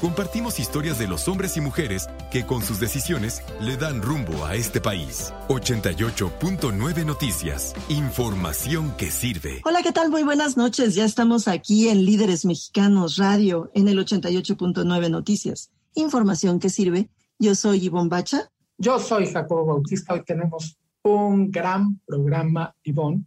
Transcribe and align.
Compartimos 0.00 0.60
historias 0.60 0.98
de 0.98 1.08
los 1.08 1.26
hombres 1.26 1.56
y 1.56 1.62
mujeres 1.62 2.08
que 2.30 2.44
con 2.44 2.62
sus 2.62 2.78
decisiones 2.78 3.42
le 3.60 3.78
dan 3.78 4.02
rumbo 4.02 4.44
a 4.44 4.54
este 4.54 4.80
país. 4.80 5.32
88.9 5.48 7.06
Noticias. 7.06 7.74
Información 7.88 8.94
que 8.98 9.10
sirve. 9.10 9.62
Hola, 9.64 9.82
¿qué 9.82 9.92
tal? 9.92 10.10
Muy 10.10 10.22
buenas 10.22 10.58
noches. 10.58 10.94
Ya 10.94 11.06
estamos 11.06 11.48
aquí 11.48 11.88
en 11.88 12.04
Líderes 12.04 12.44
Mexicanos 12.44 13.16
Radio 13.16 13.70
en 13.74 13.88
el 13.88 13.98
88.9 13.98 15.10
Noticias. 15.10 15.70
Información 15.94 16.60
que 16.60 16.68
sirve. 16.68 17.08
Yo 17.38 17.54
soy 17.54 17.84
Ivonne 17.86 18.10
Bacha. 18.10 18.50
Yo 18.76 18.98
soy 18.98 19.26
Jacobo 19.26 19.64
Bautista. 19.64 20.12
Hoy 20.12 20.24
tenemos 20.24 20.76
un 21.02 21.50
gran 21.50 22.00
programa, 22.04 22.74
Ivonne 22.82 23.24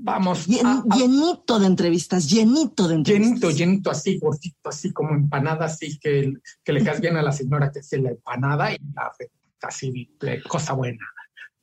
Vamos. 0.00 0.46
llenito 0.46 1.58
de 1.58 1.66
entrevistas, 1.66 2.30
llenito 2.30 2.86
de 2.86 2.94
entrevistas. 2.94 3.28
Llenito, 3.28 3.50
llenito, 3.50 3.90
así, 3.90 4.18
gordito, 4.18 4.68
así 4.68 4.92
como 4.92 5.10
empanada, 5.10 5.66
así 5.66 5.98
que, 5.98 6.32
que 6.62 6.72
le 6.72 6.84
caes 6.84 7.00
bien 7.00 7.16
a 7.16 7.22
la 7.22 7.32
señora 7.32 7.72
que 7.72 7.80
hace 7.80 7.98
la 7.98 8.10
empanada 8.10 8.72
y 8.72 8.78
la 8.94 9.12
así, 9.62 10.16
cosa 10.48 10.74
buena. 10.74 11.04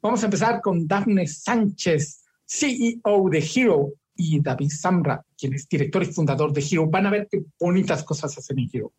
Vamos 0.01 0.21
a 0.21 0.25
empezar 0.25 0.61
con 0.61 0.85
Daphne 0.85 1.25
Sánchez, 1.27 2.23
CEO 2.45 3.29
de 3.31 3.51
Hero, 3.55 3.93
y 4.15 4.41
David 4.41 4.71
Samra, 4.71 5.23
quien 5.37 5.53
es 5.53 5.67
director 5.67 6.03
y 6.03 6.05
fundador 6.07 6.53
de 6.53 6.61
Hero. 6.61 6.87
Van 6.87 7.05
a 7.05 7.11
ver 7.11 7.27
qué 7.29 7.43
bonitas 7.59 8.03
cosas 8.03 8.37
hacen 8.37 8.59
en 8.59 8.69
Hero. 8.71 8.93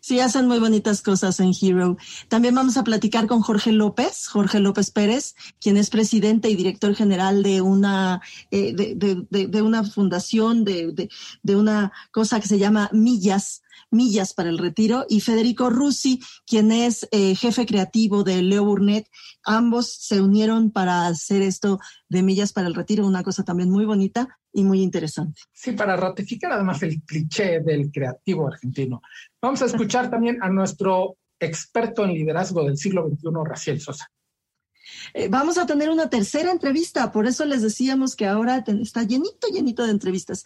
Sí, 0.00 0.20
hacen 0.20 0.46
muy 0.46 0.58
bonitas 0.58 1.02
cosas 1.02 1.40
en 1.40 1.52
Hero. 1.60 1.96
También 2.28 2.54
vamos 2.54 2.76
a 2.76 2.84
platicar 2.84 3.26
con 3.26 3.40
Jorge 3.40 3.72
López, 3.72 4.26
Jorge 4.28 4.60
López 4.60 4.90
Pérez, 4.90 5.34
quien 5.60 5.76
es 5.76 5.90
presidente 5.90 6.48
y 6.48 6.56
director 6.56 6.94
general 6.94 7.42
de 7.42 7.60
una, 7.60 8.20
eh, 8.50 8.74
de, 8.74 9.62
una 9.62 9.84
fundación, 9.84 10.64
de, 10.64 11.08
una 11.44 11.92
cosa 12.10 12.40
que 12.40 12.48
se 12.48 12.58
llama 12.58 12.90
Millas, 12.92 13.62
Millas 13.90 14.34
para 14.34 14.48
el 14.48 14.58
Retiro, 14.58 15.06
y 15.08 15.20
Federico 15.20 15.70
Russi, 15.70 16.20
quien 16.46 16.72
es 16.72 17.08
eh, 17.12 17.34
jefe 17.34 17.66
creativo 17.66 18.24
de 18.24 18.42
Leo 18.42 18.64
Burnett. 18.64 19.08
Ambos 19.44 19.92
se 19.92 20.20
unieron 20.20 20.70
para 20.70 21.06
hacer 21.06 21.42
esto 21.42 21.78
de 22.08 22.22
Millas 22.22 22.52
para 22.52 22.68
el 22.68 22.74
Retiro, 22.74 23.06
una 23.06 23.22
cosa 23.22 23.44
también 23.44 23.70
muy 23.70 23.84
bonita 23.84 24.38
y 24.52 24.64
muy 24.64 24.82
interesante. 24.82 25.42
Sí, 25.52 25.72
para 25.72 25.96
ratificar 25.96 26.52
además 26.52 26.82
el 26.82 27.02
cliché 27.02 27.60
del 27.60 27.90
creativo 27.90 28.48
argentino. 28.48 29.02
Vamos 29.40 29.62
a 29.62 29.66
escuchar 29.66 30.10
también 30.10 30.42
a 30.42 30.48
nuestro 30.48 31.16
experto 31.38 32.04
en 32.04 32.14
liderazgo 32.14 32.64
del 32.64 32.78
siglo 32.78 33.08
XXI, 33.08 33.28
Raciel 33.44 33.80
Sosa. 33.80 34.10
Eh, 35.14 35.28
vamos 35.28 35.58
a 35.58 35.66
tener 35.66 35.90
una 35.90 36.08
tercera 36.08 36.50
entrevista, 36.50 37.12
por 37.12 37.26
eso 37.26 37.44
les 37.44 37.62
decíamos 37.62 38.16
que 38.16 38.26
ahora 38.26 38.64
está 38.66 39.02
llenito, 39.02 39.48
llenito 39.48 39.84
de 39.84 39.90
entrevistas. 39.90 40.44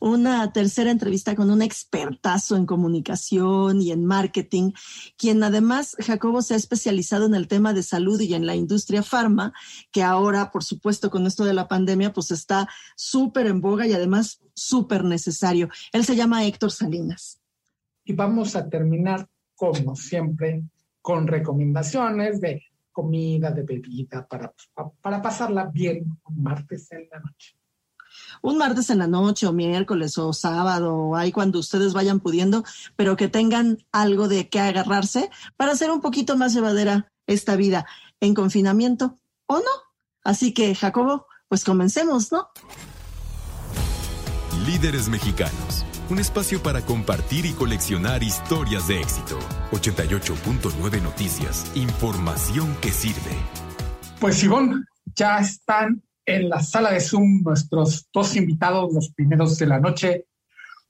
Una 0.00 0.52
tercera 0.52 0.90
entrevista 0.90 1.34
con 1.34 1.50
un 1.50 1.62
expertazo 1.62 2.56
en 2.56 2.66
comunicación 2.66 3.80
y 3.80 3.92
en 3.92 4.04
marketing, 4.04 4.72
quien 5.16 5.42
además, 5.42 5.96
Jacobo, 5.98 6.42
se 6.42 6.54
ha 6.54 6.56
especializado 6.56 7.26
en 7.26 7.34
el 7.34 7.48
tema 7.48 7.72
de 7.72 7.82
salud 7.82 8.20
y 8.20 8.34
en 8.34 8.46
la 8.46 8.54
industria 8.54 9.02
farma, 9.02 9.52
que 9.92 10.02
ahora, 10.02 10.50
por 10.50 10.64
supuesto, 10.64 11.10
con 11.10 11.26
esto 11.26 11.44
de 11.44 11.54
la 11.54 11.68
pandemia, 11.68 12.12
pues 12.12 12.30
está 12.30 12.68
súper 12.96 13.46
en 13.46 13.60
boga 13.60 13.86
y 13.86 13.92
además 13.92 14.40
súper 14.54 15.04
necesario. 15.04 15.68
Él 15.92 16.04
se 16.04 16.16
llama 16.16 16.44
Héctor 16.44 16.72
Salinas. 16.72 17.40
Y 18.04 18.12
vamos 18.12 18.56
a 18.56 18.68
terminar, 18.68 19.28
como 19.54 19.94
siempre, 19.96 20.62
con 21.00 21.26
recomendaciones 21.26 22.40
de 22.40 22.62
comida, 22.92 23.50
de 23.50 23.62
bebida, 23.62 24.26
para, 24.26 24.52
para 25.00 25.22
pasarla 25.22 25.66
bien 25.66 26.18
un 26.24 26.42
martes 26.42 26.90
en 26.92 27.08
la 27.10 27.20
noche. 27.20 27.56
Un 28.42 28.58
martes 28.58 28.90
en 28.90 28.98
la 28.98 29.06
noche 29.06 29.46
o 29.46 29.52
miércoles 29.52 30.18
o 30.18 30.32
sábado, 30.32 31.14
ahí 31.14 31.32
cuando 31.32 31.58
ustedes 31.58 31.92
vayan 31.92 32.20
pudiendo, 32.20 32.64
pero 32.96 33.16
que 33.16 33.28
tengan 33.28 33.78
algo 33.92 34.28
de 34.28 34.48
qué 34.48 34.60
agarrarse 34.60 35.30
para 35.56 35.72
hacer 35.72 35.90
un 35.90 36.00
poquito 36.00 36.36
más 36.36 36.54
llevadera 36.54 37.12
esta 37.26 37.56
vida 37.56 37.86
en 38.20 38.34
confinamiento 38.34 39.18
o 39.46 39.58
no. 39.58 39.70
Así 40.24 40.52
que, 40.52 40.74
Jacobo, 40.74 41.26
pues 41.48 41.64
comencemos, 41.64 42.32
¿no? 42.32 42.48
Líderes 44.66 45.08
mexicanos 45.08 45.84
un 46.10 46.18
espacio 46.18 46.60
para 46.60 46.80
compartir 46.82 47.46
y 47.46 47.52
coleccionar 47.52 48.22
historias 48.22 48.88
de 48.88 49.00
éxito. 49.00 49.38
88.9 49.70 51.02
Noticias, 51.02 51.70
información 51.76 52.76
que 52.82 52.90
sirve. 52.90 53.30
Pues 54.18 54.36
Simón, 54.36 54.84
ya 55.14 55.38
están 55.38 56.02
en 56.26 56.48
la 56.48 56.60
sala 56.62 56.92
de 56.92 57.00
Zoom 57.00 57.42
nuestros 57.44 58.08
dos 58.12 58.34
invitados, 58.36 58.92
los 58.92 59.12
primeros 59.12 59.56
de 59.58 59.66
la 59.66 59.78
noche. 59.78 60.26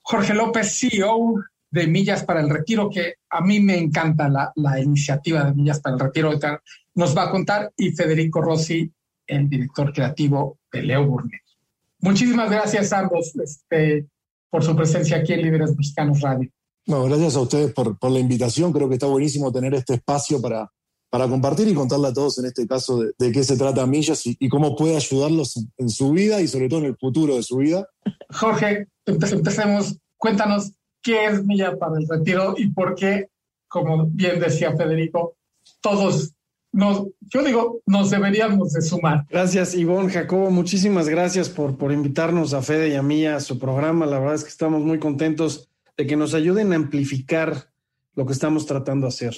Jorge 0.00 0.32
López, 0.32 0.78
CEO 0.78 1.34
de 1.70 1.86
Millas 1.86 2.24
para 2.24 2.40
el 2.40 2.48
Retiro, 2.48 2.88
que 2.88 3.16
a 3.28 3.42
mí 3.42 3.60
me 3.60 3.76
encanta 3.78 4.28
la, 4.28 4.52
la 4.56 4.80
iniciativa 4.80 5.44
de 5.44 5.54
Millas 5.54 5.80
para 5.80 5.96
el 5.96 6.00
Retiro, 6.00 6.32
nos 6.94 7.16
va 7.16 7.24
a 7.24 7.30
contar, 7.30 7.70
y 7.76 7.92
Federico 7.92 8.40
Rossi, 8.40 8.90
el 9.26 9.48
director 9.48 9.92
creativo 9.92 10.58
de 10.72 10.82
Leo 10.82 11.06
Burnett. 11.06 11.42
Muchísimas 12.00 12.50
gracias 12.50 12.92
a 12.92 13.00
ambos. 13.00 13.36
Este, 13.36 14.06
por 14.50 14.64
su 14.64 14.74
presencia 14.76 15.18
aquí 15.18 15.32
en 15.32 15.42
Líderes 15.42 15.76
Mexicanos 15.76 16.20
Radio. 16.20 16.50
No, 16.86 17.04
gracias 17.04 17.36
a 17.36 17.40
ustedes 17.40 17.72
por, 17.72 17.98
por, 17.98 18.10
la 18.10 18.18
invitación. 18.18 18.72
Creo 18.72 18.88
que 18.88 18.94
está 18.94 19.06
buenísimo 19.06 19.52
tener 19.52 19.74
este 19.74 19.94
espacio 19.94 20.40
para, 20.42 20.70
para 21.10 21.28
compartir 21.28 21.68
y 21.68 21.74
contarle 21.74 22.08
a 22.08 22.12
todos, 22.12 22.38
en 22.38 22.46
este 22.46 22.66
caso, 22.66 23.02
de, 23.18 23.32
qué 23.32 23.42
se 23.44 23.56
trata 23.56 23.86
Millas 23.86 24.22
y, 24.24 24.48
cómo 24.48 24.76
puede 24.76 24.96
ayudarlos 24.96 25.56
en, 25.76 25.88
su 25.88 26.12
vida 26.12 26.40
y 26.40 26.48
sobre 26.48 26.68
todo 26.68 26.80
en 26.80 26.86
el 26.86 26.96
futuro 26.96 27.36
de 27.36 27.42
su 27.42 27.58
vida. 27.58 27.86
Jorge, 28.30 28.86
empecemos. 29.06 29.96
Cuéntanos 30.16 30.72
qué 31.02 31.26
es 31.26 31.44
Millas 31.44 31.76
para 31.76 31.98
el 31.98 32.06
Retiro 32.08 32.54
y 32.56 32.68
por 32.68 32.94
qué, 32.94 33.28
como 33.68 34.06
bien 34.06 34.38
decía 34.38 34.76
Federico, 34.76 35.34
todos 35.80 36.32
nos, 36.72 37.08
yo 37.20 37.42
digo, 37.42 37.82
nos 37.86 38.10
deberíamos 38.10 38.72
de 38.72 38.82
sumar. 38.82 39.26
Gracias, 39.28 39.74
Ivonne, 39.74 40.10
Jacobo, 40.10 40.50
muchísimas 40.50 41.08
gracias 41.08 41.48
por, 41.48 41.76
por 41.76 41.92
invitarnos 41.92 42.54
a 42.54 42.62
Fede 42.62 42.90
y 42.90 42.94
a 42.94 43.02
mí 43.02 43.26
a 43.26 43.40
su 43.40 43.58
programa. 43.58 44.06
La 44.06 44.18
verdad 44.18 44.36
es 44.36 44.44
que 44.44 44.50
estamos 44.50 44.82
muy 44.82 44.98
contentos 44.98 45.68
de 45.96 46.06
que 46.06 46.16
nos 46.16 46.34
ayuden 46.34 46.72
a 46.72 46.76
amplificar 46.76 47.70
lo 48.14 48.26
que 48.26 48.32
estamos 48.32 48.66
tratando 48.66 49.06
de 49.06 49.08
hacer. 49.08 49.34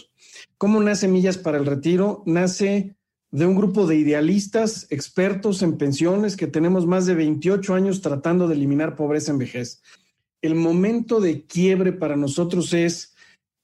¿Cómo 0.59 0.81
nace 0.81 1.09
Millas 1.09 1.39
para 1.39 1.59
el 1.59 1.67
Retiro? 1.67 2.23
Nace 2.27 2.97
de 3.31 3.47
un 3.47 3.57
grupo 3.57 3.87
de 3.87 3.97
idealistas, 3.97 4.87
expertos 4.91 5.63
en 5.63 5.79
pensiones, 5.79 6.37
que 6.37 6.47
tenemos 6.47 6.87
más 6.87 7.07
de 7.07 7.15
28 7.15 7.75
años 7.75 8.03
tratando 8.03 8.47
de 8.47 8.55
eliminar 8.55 8.95
pobreza 8.95 9.33
en 9.33 9.39
vejez. 9.39 9.83
El 10.43 10.55
momento 10.55 11.21
de 11.21 11.47
quiebre 11.47 11.93
para 11.93 12.17
nosotros 12.17 12.75
es 12.75 13.12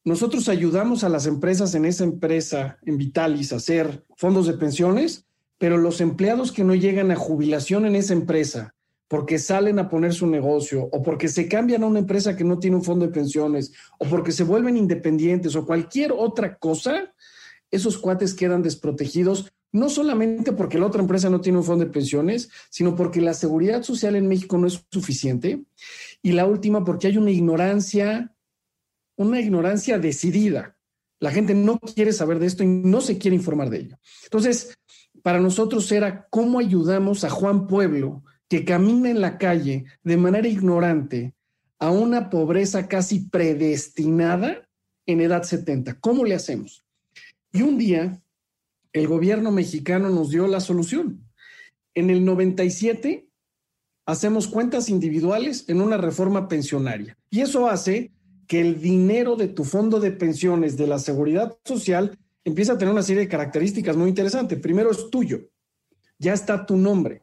nosotros 0.08 0.48
ayudamos 0.48 1.04
a 1.04 1.08
las 1.08 1.26
empresas 1.26 1.74
en 1.74 1.84
esa 1.84 2.04
empresa, 2.04 2.78
en 2.84 2.96
Vitalis, 2.96 3.52
a 3.52 3.56
hacer 3.56 4.04
fondos 4.16 4.46
de 4.46 4.54
pensiones, 4.54 5.26
pero 5.58 5.76
los 5.76 6.00
empleados 6.00 6.50
que 6.50 6.64
no 6.64 6.74
llegan 6.74 7.10
a 7.10 7.16
jubilación 7.16 7.84
en 7.84 7.94
esa 7.94 8.14
empresa 8.14 8.74
porque 9.08 9.38
salen 9.38 9.78
a 9.78 9.88
poner 9.88 10.12
su 10.14 10.26
negocio 10.26 10.88
o 10.92 11.02
porque 11.02 11.28
se 11.28 11.48
cambian 11.48 11.82
a 11.82 11.86
una 11.86 11.98
empresa 11.98 12.36
que 12.36 12.44
no 12.44 12.58
tiene 12.58 12.76
un 12.76 12.84
fondo 12.84 13.06
de 13.06 13.12
pensiones 13.12 13.72
o 13.98 14.06
porque 14.06 14.32
se 14.32 14.44
vuelven 14.44 14.76
independientes 14.76 15.56
o 15.56 15.66
cualquier 15.66 16.12
otra 16.12 16.56
cosa, 16.56 17.14
esos 17.70 17.98
cuates 17.98 18.34
quedan 18.34 18.62
desprotegidos, 18.62 19.52
no 19.72 19.88
solamente 19.88 20.52
porque 20.52 20.78
la 20.78 20.86
otra 20.86 21.02
empresa 21.02 21.28
no 21.28 21.40
tiene 21.40 21.58
un 21.58 21.64
fondo 21.64 21.84
de 21.84 21.90
pensiones, 21.90 22.50
sino 22.70 22.96
porque 22.96 23.20
la 23.20 23.34
seguridad 23.34 23.82
social 23.82 24.16
en 24.16 24.28
México 24.28 24.56
no 24.56 24.66
es 24.66 24.84
suficiente. 24.90 25.64
Y 26.22 26.32
la 26.32 26.46
última, 26.46 26.84
porque 26.84 27.08
hay 27.08 27.18
una 27.18 27.30
ignorancia 27.30 28.34
una 29.18 29.40
ignorancia 29.40 29.98
decidida. 29.98 30.76
La 31.20 31.32
gente 31.32 31.52
no 31.52 31.78
quiere 31.78 32.12
saber 32.12 32.38
de 32.38 32.46
esto 32.46 32.62
y 32.62 32.66
no 32.66 33.00
se 33.00 33.18
quiere 33.18 33.36
informar 33.36 33.68
de 33.68 33.78
ello. 33.78 33.98
Entonces, 34.24 34.78
para 35.22 35.40
nosotros 35.40 35.90
era 35.92 36.28
cómo 36.30 36.60
ayudamos 36.60 37.24
a 37.24 37.30
Juan 37.30 37.66
Pueblo, 37.66 38.22
que 38.48 38.64
camina 38.64 39.10
en 39.10 39.20
la 39.20 39.36
calle 39.36 39.84
de 40.02 40.16
manera 40.16 40.48
ignorante 40.48 41.34
a 41.78 41.90
una 41.90 42.30
pobreza 42.30 42.88
casi 42.88 43.20
predestinada 43.20 44.68
en 45.06 45.20
edad 45.20 45.42
70. 45.42 46.00
¿Cómo 46.00 46.24
le 46.24 46.34
hacemos? 46.34 46.84
Y 47.52 47.62
un 47.62 47.76
día, 47.76 48.22
el 48.92 49.08
gobierno 49.08 49.50
mexicano 49.50 50.08
nos 50.10 50.30
dio 50.30 50.46
la 50.46 50.60
solución. 50.60 51.28
En 51.94 52.10
el 52.10 52.24
97, 52.24 53.28
hacemos 54.06 54.46
cuentas 54.46 54.88
individuales 54.88 55.64
en 55.68 55.80
una 55.80 55.96
reforma 55.96 56.48
pensionaria. 56.48 57.18
Y 57.30 57.40
eso 57.40 57.68
hace 57.68 58.12
que 58.48 58.60
el 58.62 58.80
dinero 58.80 59.36
de 59.36 59.46
tu 59.46 59.62
fondo 59.62 60.00
de 60.00 60.10
pensiones 60.10 60.76
de 60.76 60.86
la 60.86 60.98
seguridad 60.98 61.56
social 61.64 62.18
empieza 62.44 62.72
a 62.72 62.78
tener 62.78 62.92
una 62.92 63.02
serie 63.02 63.22
de 63.22 63.28
características 63.28 63.94
muy 63.96 64.08
interesantes. 64.08 64.58
Primero 64.58 64.90
es 64.90 65.10
tuyo, 65.10 65.50
ya 66.18 66.32
está 66.32 66.64
tu 66.64 66.76
nombre. 66.76 67.22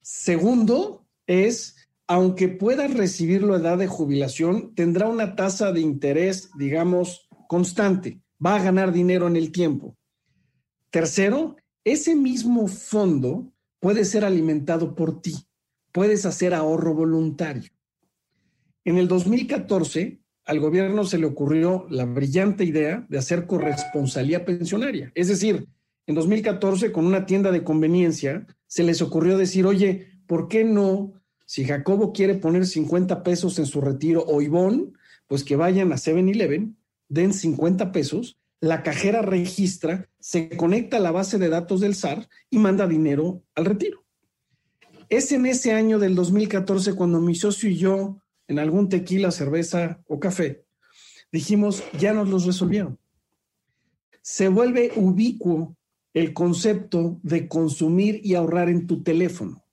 Segundo 0.00 1.06
es, 1.26 1.76
aunque 2.06 2.48
pueda 2.48 2.86
recibir 2.86 3.42
la 3.42 3.56
edad 3.56 3.78
de 3.78 3.88
jubilación, 3.88 4.74
tendrá 4.76 5.08
una 5.08 5.34
tasa 5.34 5.72
de 5.72 5.80
interés, 5.80 6.50
digamos, 6.56 7.28
constante. 7.48 8.20
Va 8.44 8.54
a 8.54 8.62
ganar 8.62 8.92
dinero 8.92 9.26
en 9.26 9.34
el 9.34 9.50
tiempo. 9.50 9.96
Tercero, 10.90 11.56
ese 11.82 12.14
mismo 12.14 12.68
fondo 12.68 13.52
puede 13.80 14.04
ser 14.04 14.24
alimentado 14.24 14.94
por 14.94 15.20
ti. 15.20 15.34
Puedes 15.90 16.26
hacer 16.26 16.54
ahorro 16.54 16.94
voluntario. 16.94 17.70
En 18.84 18.98
el 18.98 19.08
2014, 19.08 20.20
al 20.44 20.60
gobierno 20.60 21.04
se 21.04 21.18
le 21.18 21.26
ocurrió 21.26 21.86
la 21.90 22.04
brillante 22.04 22.64
idea 22.64 23.06
de 23.08 23.18
hacer 23.18 23.46
corresponsalía 23.46 24.44
pensionaria. 24.44 25.10
Es 25.14 25.28
decir, 25.28 25.68
en 26.06 26.14
2014, 26.14 26.92
con 26.92 27.06
una 27.06 27.24
tienda 27.24 27.50
de 27.50 27.64
conveniencia, 27.64 28.46
se 28.66 28.82
les 28.82 29.00
ocurrió 29.00 29.38
decir, 29.38 29.66
oye, 29.66 30.08
¿por 30.26 30.48
qué 30.48 30.64
no? 30.64 31.14
Si 31.46 31.64
Jacobo 31.64 32.12
quiere 32.12 32.34
poner 32.34 32.66
50 32.66 33.22
pesos 33.22 33.58
en 33.58 33.66
su 33.66 33.80
retiro 33.80 34.24
o 34.26 34.42
Ivonne, 34.42 34.92
pues 35.26 35.44
que 35.44 35.56
vayan 35.56 35.92
a 35.92 35.96
7-Eleven, 35.96 36.76
den 37.08 37.32
50 37.32 37.92
pesos, 37.92 38.38
la 38.60 38.82
cajera 38.82 39.22
registra, 39.22 40.08
se 40.18 40.50
conecta 40.56 40.98
a 40.98 41.00
la 41.00 41.10
base 41.10 41.38
de 41.38 41.48
datos 41.48 41.80
del 41.80 41.94
SAR 41.94 42.28
y 42.50 42.58
manda 42.58 42.86
dinero 42.86 43.42
al 43.54 43.64
retiro. 43.64 44.04
Es 45.08 45.32
en 45.32 45.46
ese 45.46 45.72
año 45.72 45.98
del 45.98 46.14
2014 46.14 46.94
cuando 46.94 47.20
mi 47.20 47.34
socio 47.34 47.68
y 47.68 47.76
yo, 47.76 48.18
en 48.48 48.58
algún 48.58 48.88
tequila, 48.88 49.30
cerveza 49.30 50.02
o 50.06 50.20
café, 50.20 50.64
dijimos, 51.32 51.82
ya 51.98 52.12
nos 52.12 52.28
los 52.28 52.46
resolvieron. 52.46 52.98
Se 54.22 54.48
vuelve 54.48 54.92
ubicuo 54.96 55.76
el 56.14 56.32
concepto 56.32 57.18
de 57.22 57.48
consumir 57.48 58.20
y 58.22 58.34
ahorrar 58.34 58.68
en 58.68 58.86
tu 58.86 59.02
teléfono, 59.02 59.64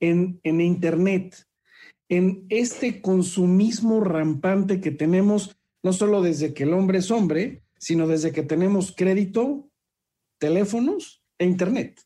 en, 0.00 0.40
en 0.42 0.60
Internet, 0.60 1.46
en 2.08 2.46
este 2.48 3.00
consumismo 3.00 4.00
rampante 4.00 4.80
que 4.80 4.90
tenemos, 4.90 5.56
no 5.82 5.92
solo 5.92 6.22
desde 6.22 6.54
que 6.54 6.64
el 6.64 6.72
hombre 6.72 6.98
es 6.98 7.10
hombre, 7.10 7.62
sino 7.78 8.06
desde 8.06 8.32
que 8.32 8.42
tenemos 8.42 8.94
crédito, 8.96 9.68
teléfonos 10.38 11.22
e 11.38 11.46
Internet. 11.46 12.00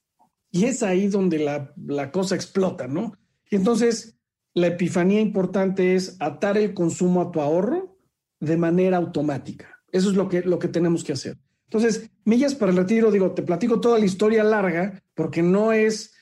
Y 0.50 0.64
es 0.64 0.82
ahí 0.82 1.08
donde 1.08 1.38
la, 1.38 1.72
la 1.76 2.10
cosa 2.10 2.34
explota, 2.34 2.88
¿no? 2.88 3.16
Y 3.50 3.56
entonces, 3.56 4.15
la 4.56 4.68
epifanía 4.68 5.20
importante 5.20 5.94
es 5.94 6.16
atar 6.18 6.56
el 6.56 6.72
consumo 6.72 7.20
a 7.20 7.30
tu 7.30 7.42
ahorro 7.42 7.98
de 8.40 8.56
manera 8.56 8.96
automática. 8.96 9.82
Eso 9.92 10.08
es 10.08 10.16
lo 10.16 10.30
que, 10.30 10.40
lo 10.40 10.58
que 10.58 10.68
tenemos 10.68 11.04
que 11.04 11.12
hacer. 11.12 11.36
Entonces, 11.64 12.10
millas 12.24 12.54
para 12.54 12.72
el 12.72 12.78
retiro, 12.78 13.10
digo, 13.10 13.32
te 13.32 13.42
platico 13.42 13.80
toda 13.80 13.98
la 13.98 14.06
historia 14.06 14.42
larga 14.42 15.02
porque 15.14 15.42
no 15.42 15.72
es 15.72 16.14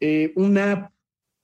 eh, 0.00 0.32
una 0.34 0.92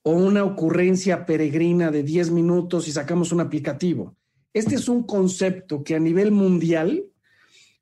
o 0.03 0.11
una 0.11 0.43
ocurrencia 0.43 1.25
peregrina 1.25 1.93
de 1.93 2.03
10 2.03 2.33
minutos 2.33 2.89
y 2.89 2.93
sacamos 2.93 3.31
un 3.31 3.41
aplicativo. 3.41 4.17
Este 4.53 4.75
es 4.75 4.89
un 4.89 5.05
concepto 5.05 5.85
que 5.85 5.95
a 5.95 6.01
nivel 6.01 6.33
mundial 6.33 7.05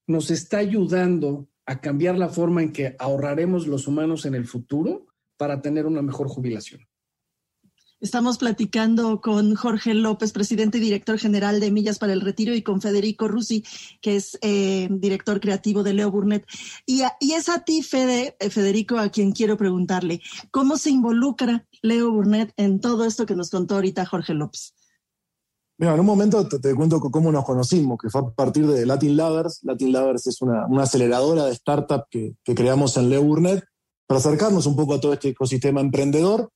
nos 0.07 0.31
está 0.31 0.59
ayudando 0.59 1.49
a 1.65 1.81
cambiar 1.81 2.19
la 2.19 2.29
forma 2.29 2.63
en 2.63 2.73
que 2.73 2.97
ahorraremos 2.99 3.67
los 3.67 3.89
humanos 3.89 4.27
en 4.27 4.35
el 4.35 4.47
futuro 4.47 5.07
para 5.39 5.63
tener 5.63 5.87
una 5.87 6.03
mejor 6.03 6.29
jubilación. 6.29 6.87
Estamos 7.99 8.37
platicando 8.37 9.23
con 9.23 9.55
Jorge 9.55 9.95
López, 9.95 10.31
presidente 10.31 10.77
y 10.77 10.83
director 10.83 11.19
general 11.19 11.61
de 11.61 11.71
Millas 11.71 11.99
para 11.99 12.13
el 12.13 12.21
Retiro, 12.21 12.55
y 12.55 12.63
con 12.63 12.83
Federico 12.83 13.27
Rusi, 13.27 13.65
que 14.03 14.17
es 14.17 14.39
eh, 14.43 14.89
director 14.91 15.41
creativo 15.41 15.83
de 15.83 15.95
Leo 15.95 16.11
Burnett. 16.11 16.45
Y, 16.85 17.03
es 17.33 17.49
a 17.49 17.61
ti, 17.65 17.83
eh, 17.93 18.51
Federico, 18.51 18.99
a 18.99 19.09
quien 19.09 19.33
quiero 19.33 19.57
preguntarle, 19.57 20.21
¿cómo 20.51 20.77
se 20.77 20.91
involucra 20.91 21.67
Leo 21.81 22.13
Burnett 22.13 22.53
en 22.59 22.81
todo 22.81 23.07
esto 23.07 23.25
que 23.25 23.35
nos 23.35 23.49
contó 23.49 23.77
ahorita 23.77 24.05
Jorge 24.05 24.35
López? 24.35 24.75
Mira, 25.79 25.95
en 25.95 26.01
un 26.01 26.07
momento 26.07 26.47
te, 26.47 26.75
cuento 26.75 27.01
cómo 27.01 27.33
nos 27.33 27.47
conocimos, 27.47 27.99
que 27.99 28.11
fue 28.11 28.21
a 28.21 28.31
partir 28.31 28.67
de 28.67 28.85
Latin 28.85 29.17
Lovers. 29.17 29.61
Latin 29.63 29.93
Lovers 29.93 30.27
es 30.27 30.43
una, 30.43 30.67
una 30.67 30.83
aceleradora 30.83 31.47
de 31.47 31.53
startup 31.53 32.05
que, 32.11 32.35
que 32.45 32.55
creamos 32.55 32.95
en 32.99 33.09
Leo 33.09 33.23
Burnett 33.23 33.65
para 34.07 34.19
acercarnos 34.21 34.67
un 34.67 34.77
poco 34.77 34.95
a 34.95 35.01
todo 35.01 35.15
este 35.15 35.31
ecosistema 35.31 35.81
emprendedor 35.81 36.51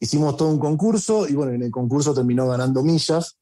hicimos 0.00 0.36
todo 0.36 0.48
un 0.48 0.58
concurso 0.58 1.28
y 1.28 1.34
bueno, 1.34 1.52
en 1.52 1.62
el 1.62 1.70
concurso 1.70 2.14
terminó 2.14 2.48
ganando 2.48 2.82
Millas. 2.82 3.36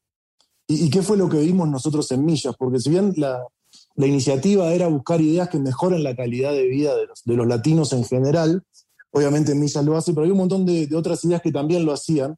¿Y, 0.67 0.89
qué 0.89 1.01
fue 1.01 1.17
lo 1.17 1.27
que 1.27 1.39
vimos 1.39 1.67
nosotros 1.67 2.09
en 2.11 2.25
Millas? 2.25 2.55
Porque 2.57 2.79
si 2.79 2.89
bien 2.89 3.13
la, 3.17 3.45
la 3.95 4.07
iniciativa 4.07 4.73
era 4.73 4.87
buscar 4.87 5.19
ideas 5.19 5.49
que 5.49 5.59
mejoren 5.59 6.03
la 6.03 6.15
calidad 6.15 6.53
de 6.53 6.67
vida 6.67 6.95
de 6.95 7.07
los, 7.07 7.21
de 7.25 7.35
los 7.35 7.47
latinos 7.47 7.91
en 7.93 8.05
general, 8.05 8.63
obviamente 9.11 9.55
Millas 9.55 9.83
lo 9.83 9.97
hace, 9.97 10.13
pero 10.13 10.25
hay 10.25 10.31
un 10.31 10.37
montón 10.37 10.65
de, 10.65 10.87
de, 10.87 10.95
otras 10.95 11.23
ideas 11.25 11.41
que 11.41 11.51
también 11.51 11.85
lo 11.85 11.91
hacían, 11.91 12.35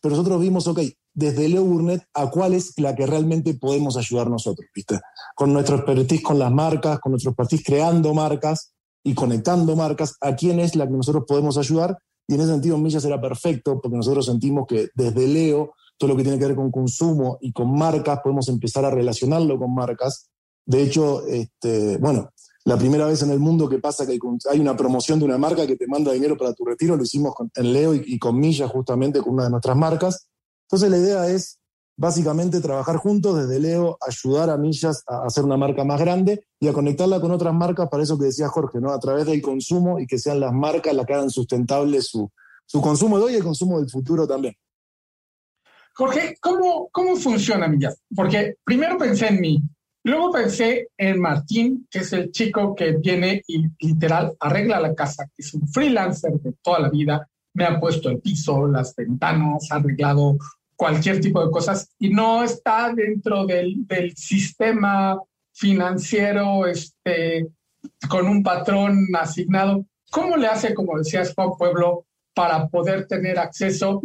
pero 0.00 0.16
nosotros 0.16 0.40
vimos, 0.40 0.66
ok, 0.66 0.80
desde 1.18 1.48
Leo 1.48 1.64
Burnett, 1.64 2.04
¿a 2.14 2.30
cuál 2.30 2.54
es 2.54 2.78
la 2.78 2.94
que 2.94 3.04
realmente 3.04 3.52
podemos 3.54 3.96
ayudar 3.96 4.30
nosotros? 4.30 4.68
¿viste? 4.72 5.00
Con 5.34 5.52
nuestro 5.52 5.76
expertise 5.76 6.22
con 6.22 6.38
las 6.38 6.52
marcas, 6.52 7.00
con 7.00 7.10
nuestro 7.10 7.32
expertise 7.32 7.64
creando 7.64 8.14
marcas 8.14 8.72
y 9.02 9.14
conectando 9.14 9.74
marcas, 9.74 10.14
¿a 10.20 10.36
quién 10.36 10.60
es 10.60 10.76
la 10.76 10.86
que 10.86 10.92
nosotros 10.92 11.24
podemos 11.26 11.58
ayudar? 11.58 11.98
Y 12.28 12.34
en 12.34 12.40
ese 12.40 12.52
sentido 12.52 12.78
Millas 12.78 13.04
era 13.04 13.20
perfecto 13.20 13.80
porque 13.80 13.96
nosotros 13.96 14.26
sentimos 14.26 14.66
que 14.66 14.90
desde 14.94 15.26
Leo, 15.26 15.72
todo 15.96 16.10
lo 16.10 16.16
que 16.16 16.22
tiene 16.22 16.38
que 16.38 16.46
ver 16.46 16.56
con 16.56 16.70
consumo 16.70 17.38
y 17.40 17.52
con 17.52 17.76
marcas, 17.76 18.20
podemos 18.22 18.48
empezar 18.48 18.84
a 18.84 18.90
relacionarlo 18.90 19.58
con 19.58 19.74
marcas. 19.74 20.28
De 20.64 20.82
hecho, 20.82 21.26
este, 21.26 21.96
bueno, 21.96 22.30
la 22.64 22.76
primera 22.76 23.06
vez 23.06 23.22
en 23.22 23.30
el 23.30 23.38
mundo 23.38 23.68
que 23.68 23.78
pasa 23.78 24.06
que 24.06 24.18
hay 24.50 24.60
una 24.60 24.76
promoción 24.76 25.18
de 25.18 25.24
una 25.24 25.38
marca 25.38 25.66
que 25.66 25.76
te 25.76 25.86
manda 25.86 26.12
dinero 26.12 26.36
para 26.36 26.52
tu 26.52 26.66
retiro, 26.66 26.96
lo 26.96 27.02
hicimos 27.02 27.34
con, 27.34 27.50
en 27.54 27.72
Leo 27.72 27.94
y, 27.94 28.02
y 28.04 28.18
con 28.18 28.38
Millas 28.38 28.70
justamente 28.70 29.20
con 29.20 29.32
una 29.32 29.44
de 29.44 29.50
nuestras 29.50 29.76
marcas. 29.76 30.28
Entonces 30.66 30.90
la 30.90 30.98
idea 30.98 31.28
es 31.30 31.57
básicamente 31.98 32.60
trabajar 32.60 32.96
juntos 32.96 33.36
desde 33.36 33.58
Leo, 33.58 33.98
ayudar 34.06 34.50
a 34.50 34.56
Millas 34.56 35.02
a 35.08 35.26
hacer 35.26 35.44
una 35.44 35.56
marca 35.56 35.84
más 35.84 36.00
grande 36.00 36.44
y 36.60 36.68
a 36.68 36.72
conectarla 36.72 37.20
con 37.20 37.32
otras 37.32 37.52
marcas 37.52 37.88
para 37.88 38.04
eso 38.04 38.16
que 38.16 38.26
decía 38.26 38.48
Jorge, 38.48 38.78
¿no? 38.80 38.92
A 38.92 39.00
través 39.00 39.26
del 39.26 39.42
consumo 39.42 39.98
y 39.98 40.06
que 40.06 40.16
sean 40.16 40.38
las 40.38 40.52
marcas 40.52 40.94
las 40.94 41.04
que 41.04 41.14
hagan 41.14 41.28
sustentable 41.28 42.00
su, 42.00 42.30
su 42.64 42.80
consumo 42.80 43.18
de 43.18 43.24
hoy 43.24 43.32
y 43.32 43.36
el 43.36 43.42
consumo 43.42 43.80
del 43.80 43.90
futuro 43.90 44.28
también. 44.28 44.54
Jorge, 45.94 46.36
¿cómo, 46.40 46.88
¿cómo 46.92 47.16
funciona 47.16 47.66
Millas? 47.66 48.00
Porque 48.14 48.54
primero 48.62 48.96
pensé 48.96 49.26
en 49.26 49.40
mí, 49.40 49.60
luego 50.04 50.30
pensé 50.30 50.86
en 50.96 51.20
Martín, 51.20 51.88
que 51.90 51.98
es 51.98 52.12
el 52.12 52.30
chico 52.30 52.76
que 52.76 52.92
viene 52.92 53.42
y 53.48 53.64
literal 53.80 54.36
arregla 54.38 54.78
la 54.78 54.94
casa, 54.94 55.26
que 55.26 55.42
es 55.42 55.52
un 55.52 55.66
freelancer 55.66 56.34
de 56.34 56.54
toda 56.62 56.78
la 56.78 56.90
vida, 56.90 57.28
me 57.54 57.64
ha 57.64 57.80
puesto 57.80 58.08
el 58.08 58.20
piso, 58.20 58.68
las 58.68 58.94
ventanas, 58.94 59.66
ha 59.72 59.76
arreglado 59.76 60.36
cualquier 60.78 61.20
tipo 61.20 61.44
de 61.44 61.50
cosas 61.50 61.90
y 61.98 62.10
no 62.10 62.44
está 62.44 62.92
dentro 62.94 63.44
del, 63.44 63.84
sistema 64.14 65.20
financiero 65.52 66.66
este, 66.68 67.48
con 68.08 68.28
un 68.28 68.44
patrón 68.44 69.08
asignado. 69.18 69.84
¿Cómo 70.08 70.36
le 70.36 70.46
hace, 70.46 70.74
como 70.74 70.96
decías, 70.96 71.34
Juan 71.34 71.50
Pueblo, 71.58 72.06
para 72.32 72.68
poder 72.68 73.08
tener 73.08 73.40
acceso 73.40 74.00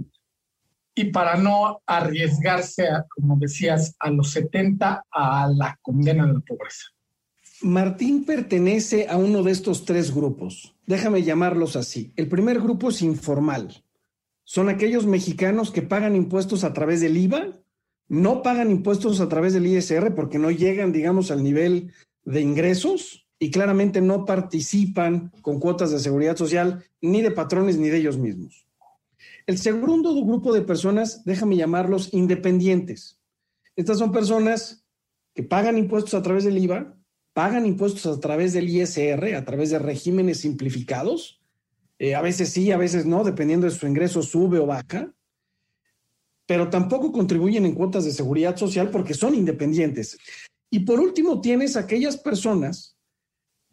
y 0.95 1.05
para 1.11 1.35
no 1.35 1.79
arriesgarse, 1.85 2.87
como 3.15 3.37
decías, 3.37 3.95
a 3.99 4.09
los 4.09 4.31
70 4.31 5.05
a 5.11 5.47
la 5.55 5.77
condena 5.79 6.25
de 6.25 6.33
la 6.33 6.39
pobreza? 6.39 6.87
Martín 7.61 8.25
pertenece 8.25 9.07
a 9.07 9.17
uno 9.17 9.43
de 9.43 9.51
estos 9.51 9.85
tres 9.85 10.13
grupos. 10.13 10.75
Déjame 10.87 11.21
llamarlos 11.21 11.75
así. 11.75 12.11
El 12.15 12.27
primer 12.27 12.59
grupo 12.59 12.89
es 12.89 13.03
informal 13.03 13.83
son 14.43 14.69
aquellos 14.69 15.05
mexicanos 15.05 15.71
que 15.71 15.81
pagan 15.81 16.15
impuestos 16.15 16.63
a 16.63 16.73
través 16.73 17.01
del 17.01 17.17
IVA, 17.17 17.59
no 18.07 18.41
pagan 18.41 18.69
impuestos 18.69 19.21
a 19.21 19.29
través 19.29 19.53
del 19.53 19.65
ISR 19.65 20.13
porque 20.13 20.39
no 20.39 20.51
llegan, 20.51 20.91
digamos, 20.91 21.31
al 21.31 21.43
nivel 21.43 21.91
de 22.25 22.41
ingresos 22.41 23.27
y 23.39 23.51
claramente 23.51 24.01
no 24.01 24.25
participan 24.25 25.31
con 25.41 25.59
cuotas 25.59 25.91
de 25.91 25.99
seguridad 25.99 26.37
social 26.37 26.83
ni 27.01 27.21
de 27.21 27.31
patrones 27.31 27.77
ni 27.77 27.89
de 27.89 27.97
ellos 27.97 28.17
mismos. 28.17 28.67
El 29.45 29.57
segundo 29.57 30.13
grupo 30.23 30.53
de 30.53 30.61
personas, 30.61 31.23
déjame 31.25 31.57
llamarlos 31.57 32.13
independientes. 32.13 33.19
Estas 33.75 33.97
son 33.97 34.11
personas 34.11 34.85
que 35.33 35.43
pagan 35.43 35.77
impuestos 35.77 36.13
a 36.13 36.21
través 36.21 36.43
del 36.43 36.57
IVA, 36.57 36.95
pagan 37.33 37.65
impuestos 37.65 38.05
a 38.05 38.19
través 38.19 38.53
del 38.53 38.69
ISR, 38.69 39.35
a 39.35 39.43
través 39.43 39.71
de 39.71 39.79
regímenes 39.79 40.39
simplificados, 40.41 41.42
eh, 42.03 42.15
a 42.15 42.21
veces 42.21 42.49
sí, 42.49 42.69
a 42.69 42.75
veces 42.75 43.05
no, 43.05 43.23
dependiendo 43.23 43.65
de 43.65 43.71
su 43.71 43.87
ingreso 43.87 44.21
sube 44.21 44.59
o 44.59 44.65
baja, 44.65 45.13
pero 46.45 46.69
tampoco 46.69 47.13
contribuyen 47.13 47.65
en 47.65 47.75
cuotas 47.75 48.03
de 48.03 48.11
seguridad 48.11 48.57
social 48.57 48.89
porque 48.89 49.13
son 49.13 49.33
independientes. 49.33 50.17
Y 50.69 50.81
por 50.81 50.99
último, 50.99 51.39
tienes 51.39 51.77
aquellas 51.77 52.17
personas 52.17 52.97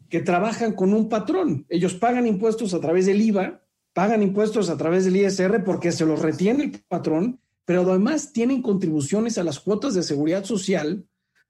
que 0.07 0.21
trabajan 0.21 0.71
con 0.71 0.93
un 0.93 1.09
patrón. 1.09 1.65
Ellos 1.67 1.93
pagan 1.95 2.25
impuestos 2.25 2.73
a 2.73 2.79
través 2.79 3.05
del 3.05 3.19
IVA, 3.19 3.65
pagan 3.91 4.23
impuestos 4.23 4.69
a 4.69 4.77
través 4.77 5.03
del 5.03 5.17
ISR 5.17 5.65
porque 5.65 5.91
se 5.91 6.05
los 6.05 6.21
retiene 6.21 6.63
el 6.63 6.71
patrón, 6.87 7.41
pero 7.65 7.81
además 7.81 8.31
tienen 8.31 8.61
contribuciones 8.61 9.37
a 9.39 9.43
las 9.43 9.59
cuotas 9.59 9.93
de 9.93 10.03
seguridad 10.03 10.45
social 10.45 11.05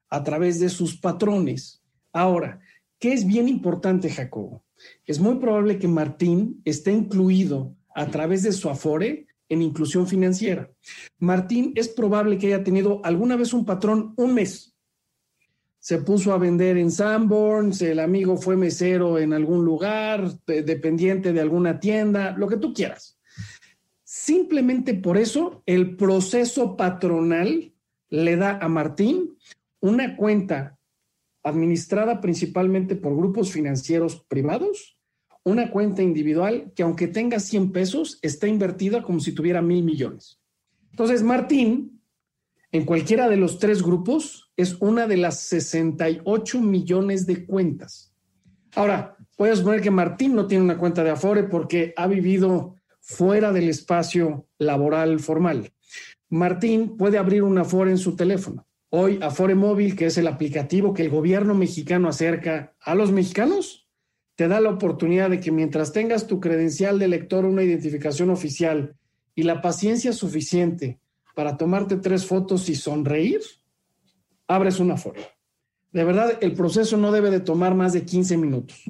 a 0.09 0.23
través 0.23 0.59
de 0.59 0.69
sus 0.69 0.97
patrones. 0.97 1.83
Ahora, 2.11 2.59
¿qué 2.97 3.13
es 3.13 3.27
bien 3.27 3.47
importante, 3.47 4.09
Jacobo? 4.09 4.63
Es 5.05 5.19
muy 5.19 5.35
probable 5.35 5.79
que 5.79 5.87
Martín 5.87 6.61
esté 6.65 6.91
incluido 6.91 7.75
a 7.95 8.07
través 8.07 8.43
de 8.43 8.51
su 8.51 8.69
Afore 8.69 9.27
en 9.49 9.61
inclusión 9.61 10.07
financiera. 10.07 10.71
Martín 11.19 11.73
es 11.75 11.89
probable 11.89 12.37
que 12.37 12.47
haya 12.47 12.63
tenido 12.63 13.01
alguna 13.03 13.35
vez 13.35 13.53
un 13.53 13.65
patrón 13.65 14.13
un 14.15 14.33
mes. 14.33 14.75
Se 15.79 15.97
puso 15.97 16.31
a 16.31 16.37
vender 16.37 16.77
en 16.77 16.91
Sanborns, 16.91 17.81
el 17.81 17.99
amigo 17.99 18.37
fue 18.37 18.55
mesero 18.55 19.17
en 19.17 19.33
algún 19.33 19.65
lugar, 19.65 20.31
dependiente 20.45 21.33
de 21.33 21.41
alguna 21.41 21.79
tienda, 21.79 22.35
lo 22.37 22.47
que 22.47 22.57
tú 22.57 22.73
quieras. 22.73 23.17
Simplemente 24.03 24.93
por 24.93 25.17
eso 25.17 25.63
el 25.65 25.95
proceso 25.97 26.77
patronal 26.77 27.73
le 28.09 28.35
da 28.35 28.59
a 28.59 28.67
Martín 28.67 29.37
una 29.79 30.15
cuenta 30.15 30.77
administrada 31.43 32.21
principalmente 32.21 32.95
por 32.95 33.15
grupos 33.15 33.51
financieros 33.51 34.23
privados, 34.27 34.97
una 35.43 35.71
cuenta 35.71 36.03
individual 36.03 36.71
que 36.75 36.83
aunque 36.83 37.07
tenga 37.07 37.39
100 37.39 37.71
pesos, 37.71 38.19
está 38.21 38.47
invertida 38.47 39.01
como 39.01 39.19
si 39.19 39.31
tuviera 39.31 39.61
mil 39.61 39.83
millones. 39.83 40.39
Entonces, 40.91 41.23
Martín, 41.23 42.01
en 42.71 42.85
cualquiera 42.85 43.27
de 43.27 43.37
los 43.37 43.59
tres 43.59 43.81
grupos, 43.81 44.51
es 44.55 44.77
una 44.79 45.07
de 45.07 45.17
las 45.17 45.39
68 45.39 46.61
millones 46.61 47.25
de 47.25 47.45
cuentas. 47.45 48.13
Ahora, 48.75 49.17
puedes 49.35 49.59
suponer 49.59 49.81
que 49.81 49.91
Martín 49.91 50.35
no 50.35 50.47
tiene 50.47 50.63
una 50.63 50.77
cuenta 50.77 51.03
de 51.03 51.09
Afore 51.09 51.43
porque 51.43 51.93
ha 51.97 52.07
vivido 52.07 52.75
fuera 52.99 53.51
del 53.51 53.67
espacio 53.67 54.47
laboral 54.57 55.19
formal. 55.19 55.73
Martín 56.29 56.95
puede 56.95 57.17
abrir 57.17 57.43
un 57.43 57.57
Afore 57.57 57.91
en 57.91 57.97
su 57.97 58.15
teléfono. 58.15 58.65
Hoy 58.93 59.19
Afore 59.21 59.55
Móvil, 59.55 59.95
que 59.95 60.07
es 60.07 60.17
el 60.17 60.27
aplicativo 60.27 60.93
que 60.93 61.03
el 61.03 61.09
gobierno 61.09 61.55
mexicano 61.55 62.09
acerca 62.09 62.75
a 62.81 62.93
los 62.93 63.09
mexicanos, 63.13 63.87
te 64.35 64.49
da 64.49 64.59
la 64.59 64.69
oportunidad 64.69 65.29
de 65.29 65.39
que 65.39 65.49
mientras 65.49 65.93
tengas 65.93 66.27
tu 66.27 66.41
credencial 66.41 66.99
de 66.99 67.07
lector, 67.07 67.45
una 67.45 67.63
identificación 67.63 68.29
oficial 68.29 68.97
y 69.33 69.43
la 69.43 69.61
paciencia 69.61 70.11
suficiente 70.11 70.99
para 71.35 71.55
tomarte 71.55 71.95
tres 71.95 72.25
fotos 72.25 72.67
y 72.67 72.75
sonreír, 72.75 73.39
abres 74.45 74.81
una 74.81 74.95
Afore. 74.95 75.21
De 75.93 76.03
verdad, 76.03 76.37
el 76.41 76.51
proceso 76.51 76.97
no 76.97 77.13
debe 77.13 77.31
de 77.31 77.39
tomar 77.39 77.73
más 77.75 77.93
de 77.93 78.03
15 78.03 78.35
minutos. 78.35 78.83